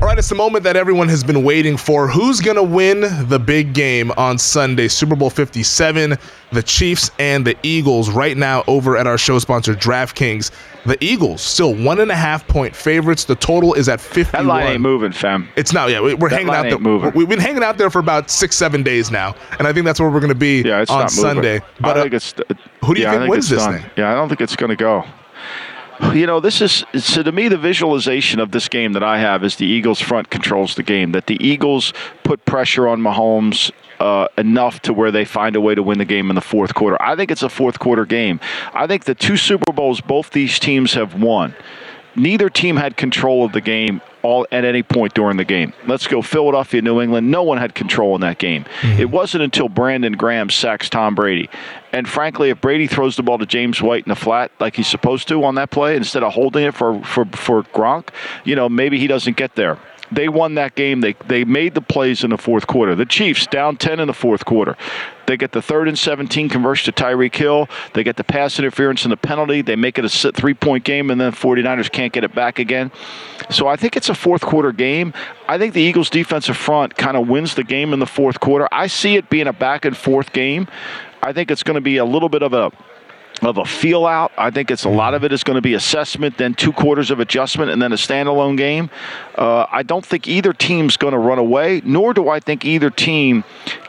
All 0.00 0.06
right, 0.06 0.16
it's 0.16 0.28
the 0.28 0.36
moment 0.36 0.62
that 0.62 0.76
everyone 0.76 1.08
has 1.08 1.24
been 1.24 1.42
waiting 1.42 1.76
for. 1.76 2.06
Who's 2.06 2.40
going 2.40 2.54
to 2.54 2.62
win 2.62 3.00
the 3.28 3.40
big 3.40 3.74
game 3.74 4.12
on 4.12 4.38
Sunday? 4.38 4.86
Super 4.86 5.16
Bowl 5.16 5.28
57, 5.28 6.16
the 6.52 6.62
Chiefs 6.62 7.10
and 7.18 7.44
the 7.44 7.56
Eagles 7.64 8.08
right 8.08 8.36
now 8.36 8.62
over 8.68 8.96
at 8.96 9.08
our 9.08 9.18
show 9.18 9.40
sponsor, 9.40 9.74
DraftKings. 9.74 10.52
The 10.86 11.02
Eagles 11.04 11.42
still 11.42 11.74
one 11.74 11.98
and 11.98 12.12
a 12.12 12.14
half 12.14 12.46
point 12.46 12.76
favorites. 12.76 13.24
The 13.24 13.34
total 13.34 13.74
is 13.74 13.88
at 13.88 14.00
51. 14.00 14.30
That 14.30 14.48
line 14.48 14.66
ain't 14.68 14.80
moving, 14.82 15.10
fam. 15.10 15.48
It's 15.56 15.72
not, 15.72 15.90
yeah. 15.90 15.98
We're 15.98 16.16
that 16.16 16.30
hanging 16.30 16.54
out 16.54 16.62
there. 16.62 16.78
Moving. 16.78 17.10
We've 17.16 17.28
been 17.28 17.40
hanging 17.40 17.64
out 17.64 17.76
there 17.76 17.90
for 17.90 17.98
about 17.98 18.30
six, 18.30 18.54
seven 18.54 18.84
days 18.84 19.10
now. 19.10 19.34
And 19.58 19.66
I 19.66 19.72
think 19.72 19.84
that's 19.84 19.98
where 19.98 20.10
we're 20.10 20.20
going 20.20 20.28
to 20.28 20.36
be 20.36 20.62
yeah, 20.62 20.84
on 20.88 21.08
Sunday. 21.08 21.60
But 21.80 21.98
I 21.98 22.08
think 22.08 22.14
uh, 22.14 22.54
who 22.86 22.94
do 22.94 23.00
you 23.00 23.04
yeah, 23.04 23.10
think, 23.10 23.22
think 23.22 23.30
wins 23.32 23.48
this 23.48 23.64
done. 23.64 23.80
thing? 23.80 23.90
Yeah, 23.96 24.12
I 24.12 24.14
don't 24.14 24.28
think 24.28 24.42
it's 24.42 24.54
going 24.54 24.70
to 24.70 24.76
go. 24.76 25.04
You 26.00 26.26
know, 26.26 26.38
this 26.38 26.60
is 26.60 26.84
so 26.94 27.22
to 27.24 27.32
me 27.32 27.48
the 27.48 27.58
visualization 27.58 28.38
of 28.38 28.52
this 28.52 28.68
game 28.68 28.92
that 28.92 29.02
I 29.02 29.18
have 29.18 29.42
is 29.42 29.56
the 29.56 29.66
Eagles 29.66 30.00
front 30.00 30.30
controls 30.30 30.76
the 30.76 30.84
game. 30.84 31.12
That 31.12 31.26
the 31.26 31.44
Eagles 31.44 31.92
put 32.22 32.44
pressure 32.44 32.86
on 32.86 33.00
Mahomes 33.00 33.72
uh, 33.98 34.28
enough 34.36 34.80
to 34.82 34.92
where 34.92 35.10
they 35.10 35.24
find 35.24 35.56
a 35.56 35.60
way 35.60 35.74
to 35.74 35.82
win 35.82 35.98
the 35.98 36.04
game 36.04 36.30
in 36.30 36.36
the 36.36 36.40
fourth 36.40 36.72
quarter. 36.74 37.00
I 37.02 37.16
think 37.16 37.32
it's 37.32 37.42
a 37.42 37.48
fourth 37.48 37.80
quarter 37.80 38.06
game. 38.06 38.38
I 38.72 38.86
think 38.86 39.04
the 39.04 39.14
two 39.14 39.36
Super 39.36 39.72
Bowls 39.72 40.00
both 40.00 40.30
these 40.30 40.60
teams 40.60 40.94
have 40.94 41.20
won. 41.20 41.54
Neither 42.18 42.50
team 42.50 42.76
had 42.76 42.96
control 42.96 43.44
of 43.44 43.52
the 43.52 43.60
game 43.60 44.00
all 44.22 44.46
at 44.50 44.64
any 44.64 44.82
point 44.82 45.14
during 45.14 45.36
the 45.36 45.44
game. 45.44 45.72
Let's 45.86 46.06
go 46.06 46.20
Philadelphia, 46.22 46.82
New 46.82 47.00
England. 47.00 47.30
No 47.30 47.42
one 47.42 47.58
had 47.58 47.74
control 47.74 48.14
in 48.14 48.20
that 48.22 48.38
game. 48.38 48.64
Mm-hmm. 48.80 49.00
It 49.00 49.10
wasn't 49.10 49.44
until 49.44 49.68
Brandon 49.68 50.14
Graham 50.14 50.50
sacks 50.50 50.90
Tom 50.90 51.14
Brady. 51.14 51.48
And 51.92 52.08
frankly, 52.08 52.50
if 52.50 52.60
Brady 52.60 52.86
throws 52.86 53.16
the 53.16 53.22
ball 53.22 53.38
to 53.38 53.46
James 53.46 53.80
White 53.80 54.04
in 54.04 54.10
the 54.10 54.16
flat 54.16 54.50
like 54.58 54.76
he's 54.76 54.88
supposed 54.88 55.28
to 55.28 55.44
on 55.44 55.54
that 55.54 55.70
play 55.70 55.96
instead 55.96 56.22
of 56.22 56.32
holding 56.32 56.64
it 56.64 56.74
for 56.74 57.02
for 57.04 57.24
for 57.26 57.62
Gronk, 57.62 58.08
you 58.44 58.56
know, 58.56 58.68
maybe 58.68 58.98
he 58.98 59.06
doesn't 59.06 59.36
get 59.36 59.54
there. 59.54 59.78
They 60.10 60.28
won 60.28 60.54
that 60.54 60.74
game. 60.74 61.00
They 61.00 61.14
they 61.26 61.44
made 61.44 61.74
the 61.74 61.80
plays 61.80 62.24
in 62.24 62.30
the 62.30 62.38
fourth 62.38 62.66
quarter. 62.66 62.94
The 62.94 63.06
Chiefs 63.06 63.46
down 63.46 63.76
10 63.76 64.00
in 64.00 64.06
the 64.06 64.14
fourth 64.14 64.44
quarter. 64.44 64.76
They 65.26 65.36
get 65.36 65.52
the 65.52 65.60
third 65.60 65.88
and 65.88 65.98
17 65.98 66.48
conversion 66.48 66.92
to 66.92 67.02
Tyreek 67.02 67.34
Hill. 67.34 67.68
They 67.92 68.02
get 68.02 68.16
the 68.16 68.24
pass 68.24 68.58
interference 68.58 69.04
and 69.04 69.12
the 69.12 69.16
penalty. 69.18 69.60
They 69.60 69.76
make 69.76 69.98
it 69.98 70.04
a 70.04 70.32
three 70.32 70.54
point 70.54 70.84
game, 70.84 71.10
and 71.10 71.20
then 71.20 71.32
49ers 71.32 71.92
can't 71.92 72.12
get 72.12 72.24
it 72.24 72.34
back 72.34 72.58
again. 72.58 72.90
So 73.50 73.66
I 73.66 73.76
think 73.76 73.96
it's 73.96 74.08
a 74.08 74.14
fourth 74.14 74.42
quarter 74.42 74.72
game. 74.72 75.12
I 75.46 75.58
think 75.58 75.74
the 75.74 75.82
Eagles' 75.82 76.08
defensive 76.08 76.56
front 76.56 76.96
kind 76.96 77.16
of 77.16 77.28
wins 77.28 77.54
the 77.54 77.64
game 77.64 77.92
in 77.92 77.98
the 77.98 78.06
fourth 78.06 78.40
quarter. 78.40 78.68
I 78.72 78.86
see 78.86 79.16
it 79.16 79.28
being 79.28 79.46
a 79.46 79.52
back 79.52 79.84
and 79.84 79.96
forth 79.96 80.32
game. 80.32 80.66
I 81.22 81.32
think 81.32 81.50
it's 81.50 81.62
going 81.62 81.74
to 81.74 81.80
be 81.82 81.98
a 81.98 82.04
little 82.04 82.28
bit 82.28 82.42
of 82.42 82.52
a 82.54 82.72
of 83.42 83.58
a 83.58 83.64
feel 83.64 84.06
out. 84.06 84.32
I 84.36 84.50
think 84.50 84.70
it's 84.70 84.84
a 84.84 84.88
lot 84.88 85.14
of 85.14 85.24
it 85.24 85.32
is 85.32 85.44
going 85.44 85.56
to 85.56 85.62
be 85.62 85.74
assessment, 85.74 86.38
then 86.38 86.54
two 86.54 86.72
quarters 86.72 87.10
of 87.10 87.20
adjustment, 87.20 87.70
and 87.70 87.80
then 87.80 87.92
a 87.92 87.96
standalone 87.96 88.56
game. 88.56 88.90
Uh, 89.36 89.66
I 89.70 89.82
don't 89.82 90.04
think 90.04 90.26
either 90.26 90.52
team's 90.52 90.96
going 90.96 91.12
to 91.12 91.18
run 91.18 91.38
away, 91.38 91.80
nor 91.84 92.14
do 92.14 92.28
I 92.28 92.40
think 92.40 92.64
either 92.64 92.90
team 92.90 93.44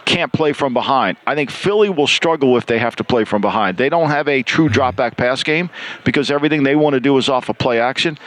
can't 0.06 0.32
play 0.34 0.54
from 0.54 0.74
behind. 0.74 1.18
I 1.28 1.36
think 1.36 1.52
Philly 1.52 1.89
will 1.89 2.08
struggle 2.08 2.58
if 2.58 2.66
they 2.66 2.80
have 2.80 2.95
to 2.97 3.04
play 3.04 3.26
from 3.26 3.41
behind. 3.41 3.78
They 3.78 3.89
don't 3.89 4.10
have 4.10 4.28
a 4.28 4.41
true 4.41 4.68
drop 4.68 4.95
back 4.95 5.18
pass 5.18 5.43
game 5.43 5.70
because 6.04 6.32
everything 6.32 6.64
they 6.64 6.76
want 6.76 6.95
to 6.95 7.00
do 7.00 7.18
is 7.18 7.30
off 7.30 7.47
a 7.47 7.52
of 7.52 7.58
play 7.58 7.80
action 7.80 8.18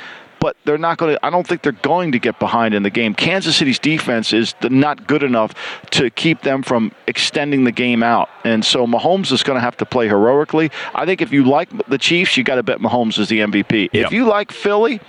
but 0.43 0.57
they're 0.65 0.77
not 0.77 0.99
going 0.99 1.15
to. 1.15 1.25
I 1.25 1.31
don't 1.31 1.47
think 1.47 1.63
they're 1.63 1.71
going 1.71 2.11
to 2.11 2.19
get 2.19 2.41
behind 2.41 2.75
in 2.75 2.83
the 2.83 2.91
game. 2.91 3.15
Kansas 3.15 3.57
City's 3.57 3.79
defense 3.79 4.33
is 4.33 4.57
not 4.65 5.07
good 5.07 5.23
enough 5.23 5.55
to 5.93 6.11
keep 6.11 6.43
them 6.43 6.65
from 6.65 6.91
extending 7.07 7.63
the 7.63 7.71
game 7.71 8.03
out, 8.03 8.29
and 8.43 8.65
so 8.65 8.85
Mahomes 8.85 9.31
is 9.31 9.45
going 9.45 9.57
to 9.57 9.61
have 9.61 9.77
to 9.77 9.87
play 9.87 10.09
heroically. 10.09 10.73
I 10.97 11.07
think 11.07 11.23
if 11.23 11.33
you 11.33 11.45
like 11.45 11.71
the 11.87 11.97
Chiefs, 11.97 12.37
you 12.37 12.43
got 12.43 12.57
to 12.57 12.65
bet 12.65 12.79
Mahomes 12.79 13.21
is 13.21 13.29
the 13.29 13.39
MVP. 13.39 13.91
Yep. 13.93 14.07
If 14.07 14.13
you 14.13 14.27
like 14.27 14.51
Philly. 14.51 15.01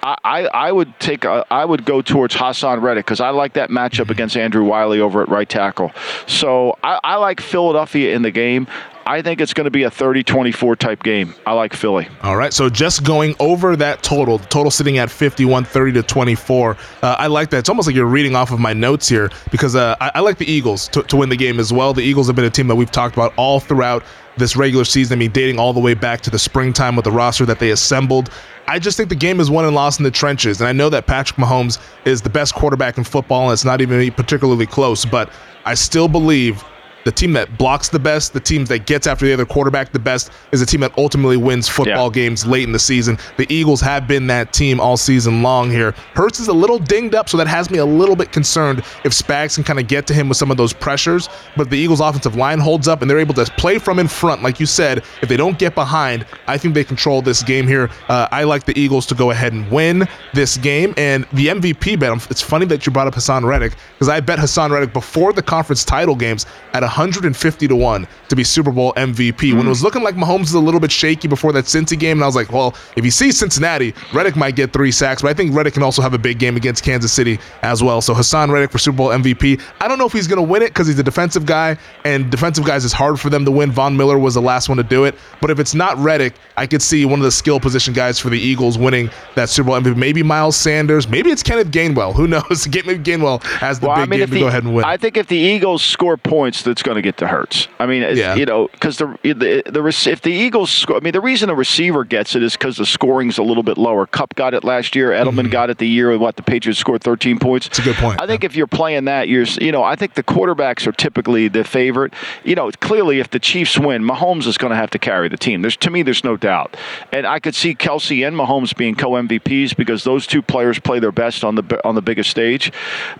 I, 0.00 0.46
I 0.54 0.70
would 0.70 0.98
take 1.00 1.24
a, 1.24 1.44
I 1.50 1.64
would 1.64 1.84
go 1.84 2.02
towards 2.02 2.32
Haason 2.36 2.80
Reddick 2.80 3.04
because 3.04 3.20
I 3.20 3.30
like 3.30 3.54
that 3.54 3.70
matchup 3.70 4.02
mm-hmm. 4.02 4.12
against 4.12 4.36
Andrew 4.36 4.62
Wylie 4.62 5.00
over 5.00 5.22
at 5.22 5.28
right 5.28 5.48
tackle. 5.48 5.90
So 6.26 6.78
I, 6.84 7.00
I 7.02 7.16
like 7.16 7.40
Philadelphia 7.40 8.14
in 8.14 8.22
the 8.22 8.30
game. 8.30 8.68
I 9.08 9.22
think 9.22 9.40
it's 9.40 9.54
going 9.54 9.64
to 9.64 9.70
be 9.70 9.84
a 9.84 9.90
30 9.90 10.22
24 10.22 10.76
type 10.76 11.02
game. 11.02 11.34
I 11.46 11.54
like 11.54 11.72
Philly. 11.72 12.06
All 12.22 12.36
right. 12.36 12.52
So 12.52 12.68
just 12.68 13.04
going 13.04 13.34
over 13.40 13.74
that 13.74 14.02
total, 14.02 14.38
total 14.38 14.70
sitting 14.70 14.98
at 14.98 15.10
51 15.10 15.64
30 15.64 15.92
to 15.94 16.02
24. 16.02 16.76
Uh, 17.02 17.16
I 17.18 17.26
like 17.26 17.48
that. 17.48 17.60
It's 17.60 17.70
almost 17.70 17.86
like 17.86 17.96
you're 17.96 18.04
reading 18.04 18.36
off 18.36 18.52
of 18.52 18.60
my 18.60 18.74
notes 18.74 19.08
here 19.08 19.30
because 19.50 19.74
uh, 19.74 19.96
I, 19.98 20.10
I, 20.16 20.20
like 20.20 20.36
the 20.36 20.44
Eagles 20.44 20.88
to, 20.88 21.02
to 21.04 21.16
win 21.16 21.30
the 21.30 21.38
game 21.38 21.58
as 21.58 21.72
well. 21.72 21.94
The 21.94 22.02
Eagles 22.02 22.26
have 22.26 22.36
been 22.36 22.44
a 22.44 22.50
team 22.50 22.66
that 22.68 22.74
we've 22.74 22.90
talked 22.90 23.16
about 23.16 23.32
all 23.38 23.60
throughout 23.60 24.04
this 24.36 24.56
regular 24.56 24.84
season. 24.84 25.16
I 25.16 25.18
mean, 25.20 25.30
dating 25.30 25.58
all 25.58 25.72
the 25.72 25.80
way 25.80 25.94
back 25.94 26.20
to 26.22 26.30
the 26.30 26.38
springtime 26.38 26.94
with 26.94 27.06
the 27.06 27.10
roster 27.10 27.46
that 27.46 27.60
they 27.60 27.70
assembled. 27.70 28.30
I 28.66 28.78
just 28.78 28.98
think 28.98 29.08
the 29.08 29.16
game 29.16 29.40
is 29.40 29.50
won 29.50 29.64
and 29.64 29.74
lost 29.74 30.00
in 30.00 30.04
the 30.04 30.10
trenches. 30.10 30.60
And 30.60 30.68
I 30.68 30.72
know 30.72 30.90
that 30.90 31.06
Patrick 31.06 31.38
Mahomes 31.38 31.78
is 32.04 32.20
the 32.20 32.28
best 32.28 32.54
quarterback 32.54 32.98
in 32.98 33.04
football, 33.04 33.44
and 33.44 33.54
it's 33.54 33.64
not 33.64 33.80
even 33.80 34.12
particularly 34.12 34.66
close, 34.66 35.06
but 35.06 35.32
I 35.64 35.72
still 35.72 36.08
believe 36.08 36.62
the 37.08 37.12
team 37.12 37.32
that 37.32 37.56
blocks 37.56 37.88
the 37.88 37.98
best, 37.98 38.34
the 38.34 38.40
team 38.40 38.66
that 38.66 38.84
gets 38.84 39.06
after 39.06 39.24
the 39.24 39.32
other 39.32 39.46
quarterback 39.46 39.92
the 39.92 39.98
best, 39.98 40.30
is 40.52 40.60
a 40.60 40.66
team 40.66 40.80
that 40.80 40.92
ultimately 40.98 41.38
wins 41.38 41.66
football 41.66 42.08
yeah. 42.08 42.12
games 42.12 42.44
late 42.44 42.64
in 42.64 42.72
the 42.72 42.78
season. 42.78 43.16
The 43.38 43.50
Eagles 43.50 43.80
have 43.80 44.06
been 44.06 44.26
that 44.26 44.52
team 44.52 44.78
all 44.78 44.98
season 44.98 45.42
long 45.42 45.70
here. 45.70 45.92
Hurts 46.12 46.38
is 46.38 46.48
a 46.48 46.52
little 46.52 46.78
dinged 46.78 47.14
up, 47.14 47.30
so 47.30 47.38
that 47.38 47.46
has 47.46 47.70
me 47.70 47.78
a 47.78 47.86
little 47.86 48.14
bit 48.14 48.30
concerned 48.30 48.80
if 49.04 49.12
Spags 49.12 49.54
can 49.54 49.64
kind 49.64 49.78
of 49.78 49.88
get 49.88 50.06
to 50.08 50.12
him 50.12 50.28
with 50.28 50.36
some 50.36 50.50
of 50.50 50.58
those 50.58 50.74
pressures. 50.74 51.30
But 51.56 51.70
the 51.70 51.78
Eagles' 51.78 52.00
offensive 52.00 52.36
line 52.36 52.58
holds 52.58 52.88
up, 52.88 53.00
and 53.00 53.10
they're 53.10 53.18
able 53.18 53.32
to 53.36 53.46
play 53.56 53.78
from 53.78 53.98
in 53.98 54.06
front, 54.06 54.42
like 54.42 54.60
you 54.60 54.66
said. 54.66 55.02
If 55.22 55.30
they 55.30 55.38
don't 55.38 55.58
get 55.58 55.74
behind, 55.74 56.26
I 56.46 56.58
think 56.58 56.74
they 56.74 56.84
control 56.84 57.22
this 57.22 57.42
game 57.42 57.66
here. 57.66 57.88
Uh, 58.10 58.28
I 58.30 58.44
like 58.44 58.64
the 58.64 58.78
Eagles 58.78 59.06
to 59.06 59.14
go 59.14 59.30
ahead 59.30 59.54
and 59.54 59.70
win 59.70 60.06
this 60.34 60.58
game. 60.58 60.92
And 60.98 61.24
the 61.32 61.46
MVP 61.46 61.98
bet, 61.98 62.30
it's 62.30 62.42
funny 62.42 62.66
that 62.66 62.84
you 62.84 62.92
brought 62.92 63.06
up 63.06 63.14
Haason 63.14 63.44
Reddick 63.44 63.76
because 63.94 64.10
I 64.10 64.20
bet 64.20 64.38
Haason 64.38 64.70
Reddick 64.70 64.92
before 64.92 65.32
the 65.32 65.42
conference 65.42 65.86
title 65.86 66.14
games 66.14 66.44
at 66.74 66.82
150 66.98 67.68
to 67.68 67.76
1 67.76 68.08
to 68.28 68.36
be 68.36 68.42
Super 68.42 68.72
Bowl 68.72 68.92
MVP. 68.94 69.52
Mm. 69.52 69.56
When 69.58 69.66
it 69.66 69.68
was 69.68 69.82
looking 69.82 70.02
like 70.02 70.16
Mahomes 70.16 70.40
was 70.40 70.54
a 70.54 70.60
little 70.60 70.80
bit 70.80 70.90
shaky 70.90 71.28
before 71.28 71.52
that 71.52 71.66
Cincy 71.66 71.98
game, 71.98 72.18
and 72.18 72.24
I 72.24 72.26
was 72.26 72.34
like, 72.36 72.50
well, 72.50 72.74
if 72.96 73.04
he 73.04 73.10
sees 73.10 73.38
Cincinnati, 73.38 73.94
Reddick 74.12 74.36
might 74.36 74.56
get 74.56 74.72
three 74.72 74.90
sacks, 74.90 75.22
but 75.22 75.28
I 75.28 75.34
think 75.34 75.54
Reddick 75.54 75.74
can 75.74 75.82
also 75.82 76.02
have 76.02 76.12
a 76.12 76.18
big 76.18 76.38
game 76.38 76.56
against 76.56 76.82
Kansas 76.82 77.12
City 77.12 77.38
as 77.62 77.82
well. 77.82 78.00
So 78.00 78.14
Haason 78.14 78.50
Reddick 78.50 78.70
for 78.72 78.78
Super 78.78 78.96
Bowl 78.96 79.08
MVP. 79.08 79.60
I 79.80 79.88
don't 79.88 79.98
know 79.98 80.06
if 80.06 80.12
he's 80.12 80.26
going 80.26 80.44
to 80.44 80.50
win 80.50 80.62
it 80.62 80.68
because 80.68 80.88
he's 80.88 80.98
a 80.98 81.04
defensive 81.04 81.46
guy, 81.46 81.78
and 82.04 82.30
defensive 82.30 82.64
guys 82.64 82.84
is 82.84 82.92
hard 82.92 83.20
for 83.20 83.30
them 83.30 83.44
to 83.44 83.50
win. 83.50 83.70
Von 83.70 83.96
Miller 83.96 84.18
was 84.18 84.34
the 84.34 84.42
last 84.42 84.68
one 84.68 84.78
to 84.78 84.82
do 84.82 85.04
it. 85.04 85.14
But 85.40 85.50
if 85.50 85.60
it's 85.60 85.74
not 85.74 85.96
Reddick, 85.98 86.34
I 86.56 86.66
could 86.66 86.82
see 86.82 87.04
one 87.04 87.20
of 87.20 87.24
the 87.24 87.30
skill 87.30 87.60
position 87.60 87.94
guys 87.94 88.18
for 88.18 88.28
the 88.28 88.38
Eagles 88.38 88.76
winning 88.76 89.10
that 89.36 89.48
Super 89.48 89.68
Bowl 89.68 89.80
MVP. 89.80 89.96
Maybe 89.96 90.22
Miles 90.22 90.56
Sanders. 90.56 91.08
Maybe 91.08 91.30
it's 91.30 91.42
Kenneth 91.42 91.70
Gainwell. 91.70 92.14
Who 92.14 92.26
knows? 92.26 92.66
Get 92.70 92.86
Gainwell 92.86 93.42
has 93.44 93.80
the 93.80 93.88
well, 93.88 93.96
big 93.96 94.02
I 94.02 94.06
mean, 94.06 94.18
game 94.20 94.28
to 94.28 94.34
the, 94.34 94.40
go 94.40 94.46
ahead 94.48 94.64
and 94.64 94.74
win. 94.74 94.84
I 94.84 94.96
think 94.96 95.16
if 95.16 95.26
the 95.28 95.36
Eagles 95.36 95.82
score 95.82 96.16
points, 96.16 96.62
that's 96.62 96.82
going 96.88 96.96
to 96.96 97.02
get 97.02 97.18
to 97.18 97.26
Hurts. 97.26 97.68
I 97.78 97.86
mean, 97.86 98.16
yeah. 98.16 98.34
you 98.34 98.46
know, 98.46 98.68
because 98.68 98.96
the, 98.96 99.18
the 99.22 99.62
the 99.66 100.10
if 100.10 100.22
the 100.22 100.32
Eagles 100.32 100.70
score, 100.70 100.96
I 100.96 101.00
mean, 101.00 101.12
the 101.12 101.20
reason 101.20 101.50
a 101.50 101.54
receiver 101.54 102.02
gets 102.02 102.34
it 102.34 102.42
is 102.42 102.54
because 102.54 102.78
the 102.78 102.86
scoring's 102.86 103.36
a 103.36 103.42
little 103.42 103.62
bit 103.62 103.76
lower. 103.76 104.06
Kupp 104.06 104.34
got 104.34 104.54
it 104.54 104.64
last 104.64 104.96
year. 104.96 105.10
Edelman 105.10 105.42
mm-hmm. 105.42 105.50
got 105.50 105.68
it 105.68 105.78
the 105.78 105.86
year 105.86 106.16
what 106.16 106.36
the 106.36 106.42
Patriots 106.42 106.80
scored 106.80 107.02
13 107.02 107.38
points. 107.38 107.66
It's 107.66 107.78
a 107.78 107.82
good 107.82 107.96
point. 107.96 108.20
I 108.20 108.26
think 108.26 108.42
yeah. 108.42 108.46
if 108.46 108.56
you're 108.56 108.66
playing 108.66 109.04
that, 109.04 109.28
you're 109.28 109.44
you 109.60 109.70
know, 109.70 109.82
I 109.82 109.96
think 109.96 110.14
the 110.14 110.22
quarterbacks 110.22 110.86
are 110.86 110.92
typically 110.92 111.48
the 111.48 111.62
favorite. 111.62 112.14
You 112.42 112.54
know, 112.54 112.70
clearly 112.80 113.20
if 113.20 113.30
the 113.30 113.38
Chiefs 113.38 113.78
win, 113.78 114.02
Mahomes 114.02 114.46
is 114.46 114.56
going 114.56 114.70
to 114.70 114.76
have 114.76 114.90
to 114.90 114.98
carry 114.98 115.28
the 115.28 115.36
team. 115.36 115.60
There's 115.60 115.76
to 115.76 115.90
me, 115.90 116.02
there's 116.02 116.24
no 116.24 116.36
doubt, 116.36 116.76
and 117.12 117.26
I 117.26 117.38
could 117.38 117.54
see 117.54 117.74
Kelce 117.74 118.26
and 118.26 118.34
Mahomes 118.34 118.74
being 118.74 118.94
co 118.94 119.10
MVPs 119.10 119.76
because 119.76 120.04
those 120.04 120.26
two 120.26 120.40
players 120.40 120.78
play 120.78 120.98
their 120.98 121.12
best 121.12 121.44
on 121.44 121.54
the 121.56 121.86
on 121.86 121.94
the 121.94 122.02
biggest 122.02 122.30
stage. 122.30 122.72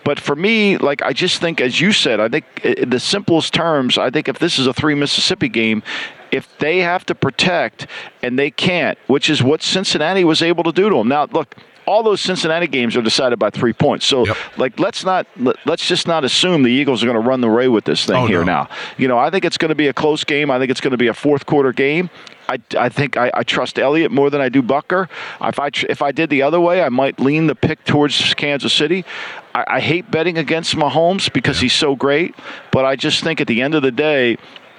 But 0.04 0.18
for 0.18 0.34
me, 0.34 0.78
like 0.78 1.02
I 1.02 1.12
just 1.12 1.40
think, 1.40 1.60
as 1.60 1.80
you 1.80 1.92
said, 1.92 2.20
I 2.20 2.28
think 2.28 2.44
the 2.62 3.00
simplest 3.00 3.47
terms, 3.50 3.98
I 3.98 4.10
think 4.10 4.28
if 4.28 4.38
this 4.38 4.58
is 4.58 4.66
a 4.66 4.72
three 4.72 4.94
Mississippi 4.94 5.48
game, 5.48 5.82
if 6.30 6.46
they 6.58 6.78
have 6.78 7.06
to 7.06 7.14
protect 7.14 7.86
and 8.22 8.38
they 8.38 8.50
can't, 8.50 8.98
which 9.06 9.30
is 9.30 9.42
what 9.42 9.62
Cincinnati 9.62 10.24
was 10.24 10.42
able 10.42 10.64
to 10.64 10.72
do 10.72 10.88
to 10.88 10.96
them. 10.96 11.08
Now, 11.08 11.24
look, 11.26 11.56
all 11.88 12.02
those 12.02 12.20
Cincinnati 12.20 12.66
games 12.66 12.96
are 12.96 13.02
decided 13.02 13.38
by 13.38 13.48
three 13.48 13.72
points. 13.72 14.04
So, 14.04 14.26
yep. 14.26 14.36
like, 14.58 14.78
let's 14.78 15.04
not 15.04 15.26
let, 15.38 15.56
us 15.66 15.80
just 15.80 16.06
not 16.06 16.22
assume 16.22 16.62
the 16.62 16.68
Eagles 16.70 17.02
are 17.02 17.06
going 17.06 17.20
to 17.20 17.26
run 17.26 17.40
the 17.40 17.48
way 17.48 17.66
with 17.66 17.84
this 17.84 18.04
thing 18.04 18.16
oh, 18.16 18.26
here 18.26 18.40
no. 18.40 18.52
now. 18.52 18.68
You 18.98 19.08
know, 19.08 19.18
I 19.18 19.30
think 19.30 19.46
it's 19.46 19.56
going 19.56 19.70
to 19.70 19.74
be 19.74 19.88
a 19.88 19.94
close 19.94 20.22
game. 20.22 20.50
I 20.50 20.58
think 20.58 20.70
it's 20.70 20.82
going 20.82 20.90
to 20.90 20.98
be 20.98 21.06
a 21.06 21.14
fourth 21.14 21.46
quarter 21.46 21.72
game. 21.72 22.10
I, 22.46 22.58
I 22.78 22.90
think 22.90 23.16
I, 23.16 23.30
I 23.32 23.42
trust 23.42 23.78
Elliott 23.78 24.12
more 24.12 24.28
than 24.28 24.40
I 24.42 24.50
do 24.50 24.62
Butker. 24.62 25.08
If 25.40 25.58
I 25.58 25.70
if 25.88 26.02
I 26.02 26.12
did 26.12 26.28
the 26.28 26.42
other 26.42 26.60
way, 26.60 26.82
I 26.82 26.90
might 26.90 27.18
lean 27.20 27.46
the 27.46 27.54
pick 27.54 27.84
towards 27.84 28.34
Kansas 28.34 28.72
City. 28.72 29.06
I, 29.54 29.64
I 29.66 29.80
hate 29.80 30.10
betting 30.10 30.36
against 30.36 30.76
Mahomes 30.76 31.32
because 31.32 31.56
yeah. 31.56 31.62
he's 31.62 31.74
so 31.74 31.96
great, 31.96 32.34
but 32.70 32.84
I 32.84 32.96
just 32.96 33.24
think 33.24 33.40
at 33.40 33.46
the 33.46 33.62
end 33.62 33.74
of 33.74 33.82
the 33.82 33.90
day, 33.90 34.36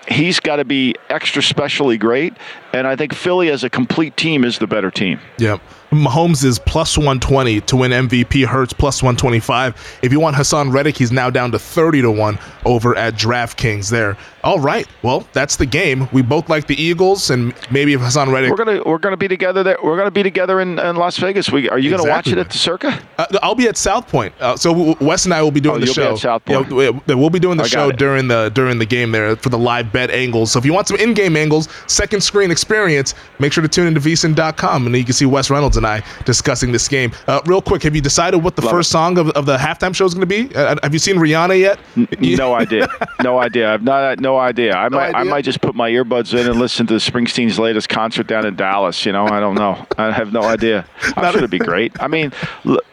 he's 0.08 0.40
got 0.40 0.58
to 0.58 0.66
be 0.66 0.96
extra 1.10 1.42
specially 1.42 1.98
great. 1.98 2.36
And 2.74 2.86
I 2.86 2.96
think 2.96 3.14
Philly 3.14 3.50
as 3.50 3.64
a 3.64 3.70
complete 3.70 4.16
team 4.16 4.44
is 4.44 4.60
the 4.60 4.68
better 4.68 4.92
team. 4.92 5.20
Yep. 5.38 5.62
Mahomes 5.92 6.44
is 6.44 6.60
plus 6.60 6.98
120 6.98 7.62
to 7.62 7.76
win 7.76 7.92
MVP. 7.92 8.46
Hurts 8.46 8.74
plus 8.74 9.02
125. 9.02 10.00
If 10.02 10.12
you 10.12 10.20
want 10.20 10.36
Haason 10.36 10.72
Reddick, 10.72 10.98
he's 10.98 11.12
now 11.12 11.30
down 11.30 11.52
to 11.52 11.60
30 11.60 12.04
to 12.04 12.12
1 12.12 12.40
over 12.66 12.96
at 12.96 13.16
DraftKings 13.16 13.90
there. 13.90 14.18
All 14.44 14.60
right. 14.60 14.88
Well, 15.02 15.28
that's 15.34 15.58
the 15.58 15.66
game. 15.66 16.08
We 16.14 16.22
both 16.22 16.48
like 16.48 16.68
the 16.68 16.82
Eagles 16.82 17.30
and 17.30 17.54
maybe 17.72 17.94
if 17.94 18.02
Haason 18.02 18.32
Reddick. 18.32 18.52
We're 18.52 18.64
going 18.64 18.78
to 18.78 18.90
we're 18.90 18.98
going 19.00 19.14
to 19.14 19.18
be 19.18 19.28
together 19.28 19.64
there. 19.64 19.78
We're 19.84 19.98
going 19.98 20.08
to 20.08 20.12
be 20.12 20.24
together 20.24 20.62
in, 20.62 20.80
in 20.80 20.96
Las 20.96 21.18
Vegas. 21.18 21.52
We, 21.52 21.70
are 21.70 21.80
you 21.80 21.90
going 21.90 22.04
to 22.04 22.10
watch 22.10 22.28
it 22.28 22.38
at 22.38 22.50
the 22.50 22.58
Circa? 22.58 23.02
Uh, 23.18 23.26
I'll 23.42 23.56
be 23.56 23.68
at 23.68 23.76
South 23.76 24.08
Point. 24.08 24.34
Uh, 24.40 24.56
so 24.56 24.96
Wes 25.02 25.26
and 25.26 25.34
I 25.34 25.42
will 25.42 25.52
be 25.52 25.60
doing 25.60 25.78
oh, 25.78 25.80
the 25.80 25.88
show. 25.88 26.16
South 26.16 26.46
Point. 26.46 26.70
You 26.70 27.02
know, 27.08 27.18
we'll 27.18 27.30
be 27.30 27.40
doing 27.40 27.58
the 27.58 27.64
I 27.64 27.68
show 27.68 27.92
during 27.92 28.28
the 28.28 28.50
during 28.50 28.80
the 28.80 28.86
game 28.86 29.12
there 29.12 29.36
for 29.36 29.50
the 29.50 29.58
live 29.58 29.92
bet 29.92 30.12
angles. 30.12 30.52
So 30.52 30.60
if 30.60 30.66
you 30.66 30.74
want 30.74 30.88
some 30.88 30.98
in-game 30.98 31.36
angles, 31.36 31.68
second 31.88 32.22
screen 32.22 32.52
experience, 32.52 33.16
make 33.40 33.52
sure 33.52 33.62
to 33.62 33.68
tune 33.68 33.88
into 33.88 34.00
vsin.com 34.00 34.86
and 34.86 34.96
you 34.96 35.04
can 35.04 35.14
see 35.14 35.26
Wes 35.26 35.50
Reynolds 35.50 35.79
and 35.80 35.88
I 35.88 36.04
discussing 36.26 36.72
this 36.72 36.88
game. 36.88 37.12
Uh, 37.28 37.42
real 37.46 37.62
quick, 37.62 37.82
have 37.84 37.96
you 37.96 38.02
decided 38.02 38.38
what 38.38 38.56
the 38.56 38.62
Love 38.62 38.72
first 38.72 38.90
it. 38.90 38.92
song 38.92 39.18
of, 39.18 39.30
of 39.32 39.46
the 39.46 39.58
halftime 39.58 39.96
show 39.96 40.06
is 40.06 40.14
going 40.14 40.28
to 40.28 40.48
be? 40.48 40.56
Uh, 40.56 40.76
have 40.84 40.94
you 40.94 41.00
seen 41.00 41.16
Rihanna 41.16 41.60
yet? 41.60 41.80
no 42.38 42.54
idea. 42.54 42.88
No 43.24 43.40
idea. 43.40 43.74
I've 43.74 43.84
not. 43.84 44.20
No 44.20 44.38
idea. 44.38 44.76
I 44.76 44.90
no 44.90 44.98
might. 44.98 45.08
Idea? 45.10 45.18
I 45.18 45.24
might 45.24 45.46
just 45.46 45.62
put 45.62 45.74
my 45.74 45.90
earbuds 45.90 46.40
in 46.40 46.48
and 46.48 46.60
listen 46.60 46.86
to 46.88 46.96
Springsteen's 46.96 47.58
latest 47.58 47.90
concert 47.90 48.28
down 48.28 48.46
in 48.46 48.56
Dallas. 48.56 49.06
You 49.06 49.12
know, 49.12 49.26
I 49.26 49.40
don't 49.40 49.56
know. 49.56 49.86
I 49.98 50.12
have 50.12 50.32
no 50.32 50.44
idea. 50.44 50.86
I'm 51.16 51.32
sure 51.32 51.40
it'd 51.40 51.50
be 51.50 51.58
great. 51.60 51.92
I 52.02 52.08
mean, 52.08 52.32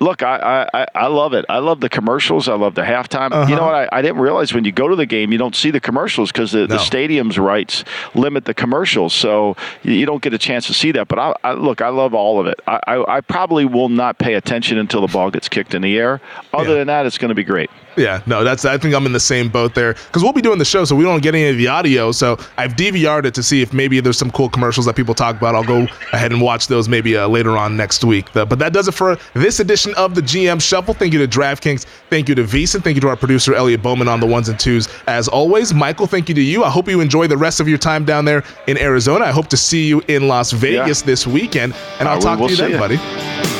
look, 0.01 0.22
I, 0.22 0.68
I 0.72 0.87
I 0.95 1.07
love 1.09 1.34
it. 1.34 1.45
I 1.49 1.59
love 1.59 1.80
the 1.80 1.89
commercials. 1.89 2.49
I 2.49 2.55
love 2.55 2.74
the 2.74 2.82
halftime. 2.82 3.32
Uh-huh. 3.32 3.49
You 3.49 3.57
know 3.57 3.66
what? 3.66 3.74
I, 3.74 3.89
I, 3.93 4.03
didn't 4.03 4.18
realize 4.18 4.55
when 4.55 4.64
you 4.64 4.72
go 4.72 4.89
to 4.89 4.97
the 4.97 5.07
game, 5.07 5.32
you 5.32 5.39
don't 5.39 5.55
see 5.55 5.70
the 5.70 5.80
commercials 5.80 6.32
because 6.32 6.53
the, 6.53 6.61
no. 6.61 6.66
the 6.66 6.78
stadium's 6.78 7.39
rights 7.39 7.84
limit 8.14 8.45
the 8.45 8.55
commercials, 8.55 9.12
so 9.12 9.57
you 9.82 10.07
don't 10.07 10.22
get 10.22 10.32
a 10.32 10.39
chance 10.39 10.66
to 10.66 10.74
see 10.74 10.93
that. 10.93 11.09
But 11.09 11.18
I, 11.18 11.34
I 11.45 11.53
look, 11.53 11.80
I 11.80 11.89
love 11.89 12.14
all 12.14 12.41
of 12.41 12.47
it. 12.47 12.61
I, 12.66 12.75
I, 12.86 13.16
I, 13.16 13.20
probably 13.20 13.64
will 13.64 13.88
not 13.88 14.18
pay 14.18 14.34
attention 14.34 14.78
until 14.78 15.00
the 15.00 15.12
ball 15.12 15.30
gets 15.30 15.48
kicked 15.48 15.74
in 15.74 15.82
the 15.82 15.98
air. 15.98 16.20
Other 16.52 16.70
yeah. 16.70 16.74
than 16.76 16.86
that, 16.88 17.06
it's 17.06 17.18
going 17.18 17.28
to 17.30 17.34
be 17.34 17.44
great. 17.44 17.70
Yeah, 17.97 18.22
no, 18.26 18.44
that's. 18.44 18.64
I 18.64 18.76
think 18.78 18.94
I'm 18.94 19.07
in 19.07 19.12
the 19.12 19.20
same 19.20 19.49
boat 19.49 19.74
there 19.74 19.94
because 19.94 20.22
we'll 20.22 20.32
be 20.32 20.42
doing 20.42 20.59
the 20.59 20.64
show, 20.64 20.84
so 20.84 20.94
we 20.94 21.05
don't 21.05 21.22
get 21.22 21.34
any 21.34 21.49
of 21.49 21.57
the 21.57 21.68
audio. 21.68 22.12
So 22.12 22.38
I've 22.59 22.74
DVR'd 22.74 23.26
it 23.26 23.34
to 23.34 23.42
see 23.42 23.62
if 23.62 23.72
maybe 23.72 24.01
there's 24.01 24.18
some 24.18 24.30
cool 24.30 24.49
commercials 24.49 24.86
that 24.86 24.97
people 24.97 25.14
talk 25.14 25.36
about. 25.36 25.55
I'll 25.55 25.64
go 25.64 25.86
ahead 26.12 26.32
and 26.32 26.40
watch 26.40 26.66
those 26.66 26.88
maybe 26.88 27.16
uh, 27.16 27.26
later 27.28 27.57
on 27.57 27.76
next 27.76 28.05
week. 28.05 28.32
but 28.32 28.59
that 28.59 28.72
does 28.72 28.88
it 28.88 28.92
for 28.92 29.16
this 29.34 29.61
edition 29.61 29.94
of 29.97 30.14
the 30.14 30.20
GM 30.20 30.61
Shuffle. 30.61 30.94
Thank 30.94 31.12
you 31.12 31.26
to 31.26 31.28
DraftKings. 31.28 31.86
Thank 32.11 32.28
you 32.28 32.34
to 32.34 32.44
VSiN. 32.44 32.82
Thank 32.82 32.97
you 32.97 33.01
to 33.01 33.09
our 33.09 33.16
producer 33.16 33.55
Elliot 33.55 33.82
Bowman 33.82 34.09
on 34.09 34.20
the 34.20 34.26
ones 34.26 34.49
and 34.49 34.59
twos 34.59 34.88
as 35.07 35.28
always. 35.28 35.72
Michael, 35.72 36.07
thank 36.07 36.28
you 36.28 36.34
to 36.34 36.42
you. 36.42 36.64
I 36.64 36.70
hope 36.70 36.88
you 36.88 37.01
enjoy 37.01 37.26
the 37.26 37.36
rest 37.36 37.61
of 37.61 37.68
your 37.68 37.78
time 37.78 38.05
down 38.05 38.24
there 38.24 38.44
in 38.66 38.78
Arizona. 38.78 39.24
I 39.24 39.30
hope 39.30 39.49
to 39.49 39.57
see 39.57 39.86
you 39.86 40.03
in 40.09 40.28
Las 40.28 40.53
Vegas 40.53 41.01
yeah. 41.01 41.07
this 41.07 41.26
weekend, 41.26 41.74
and 41.99 42.09
I'll 42.09 42.20
talk 42.20 42.38
to 42.38 42.49
you 42.49 42.57
then, 42.57 42.72
you. 42.72 42.78
buddy. 42.78 43.55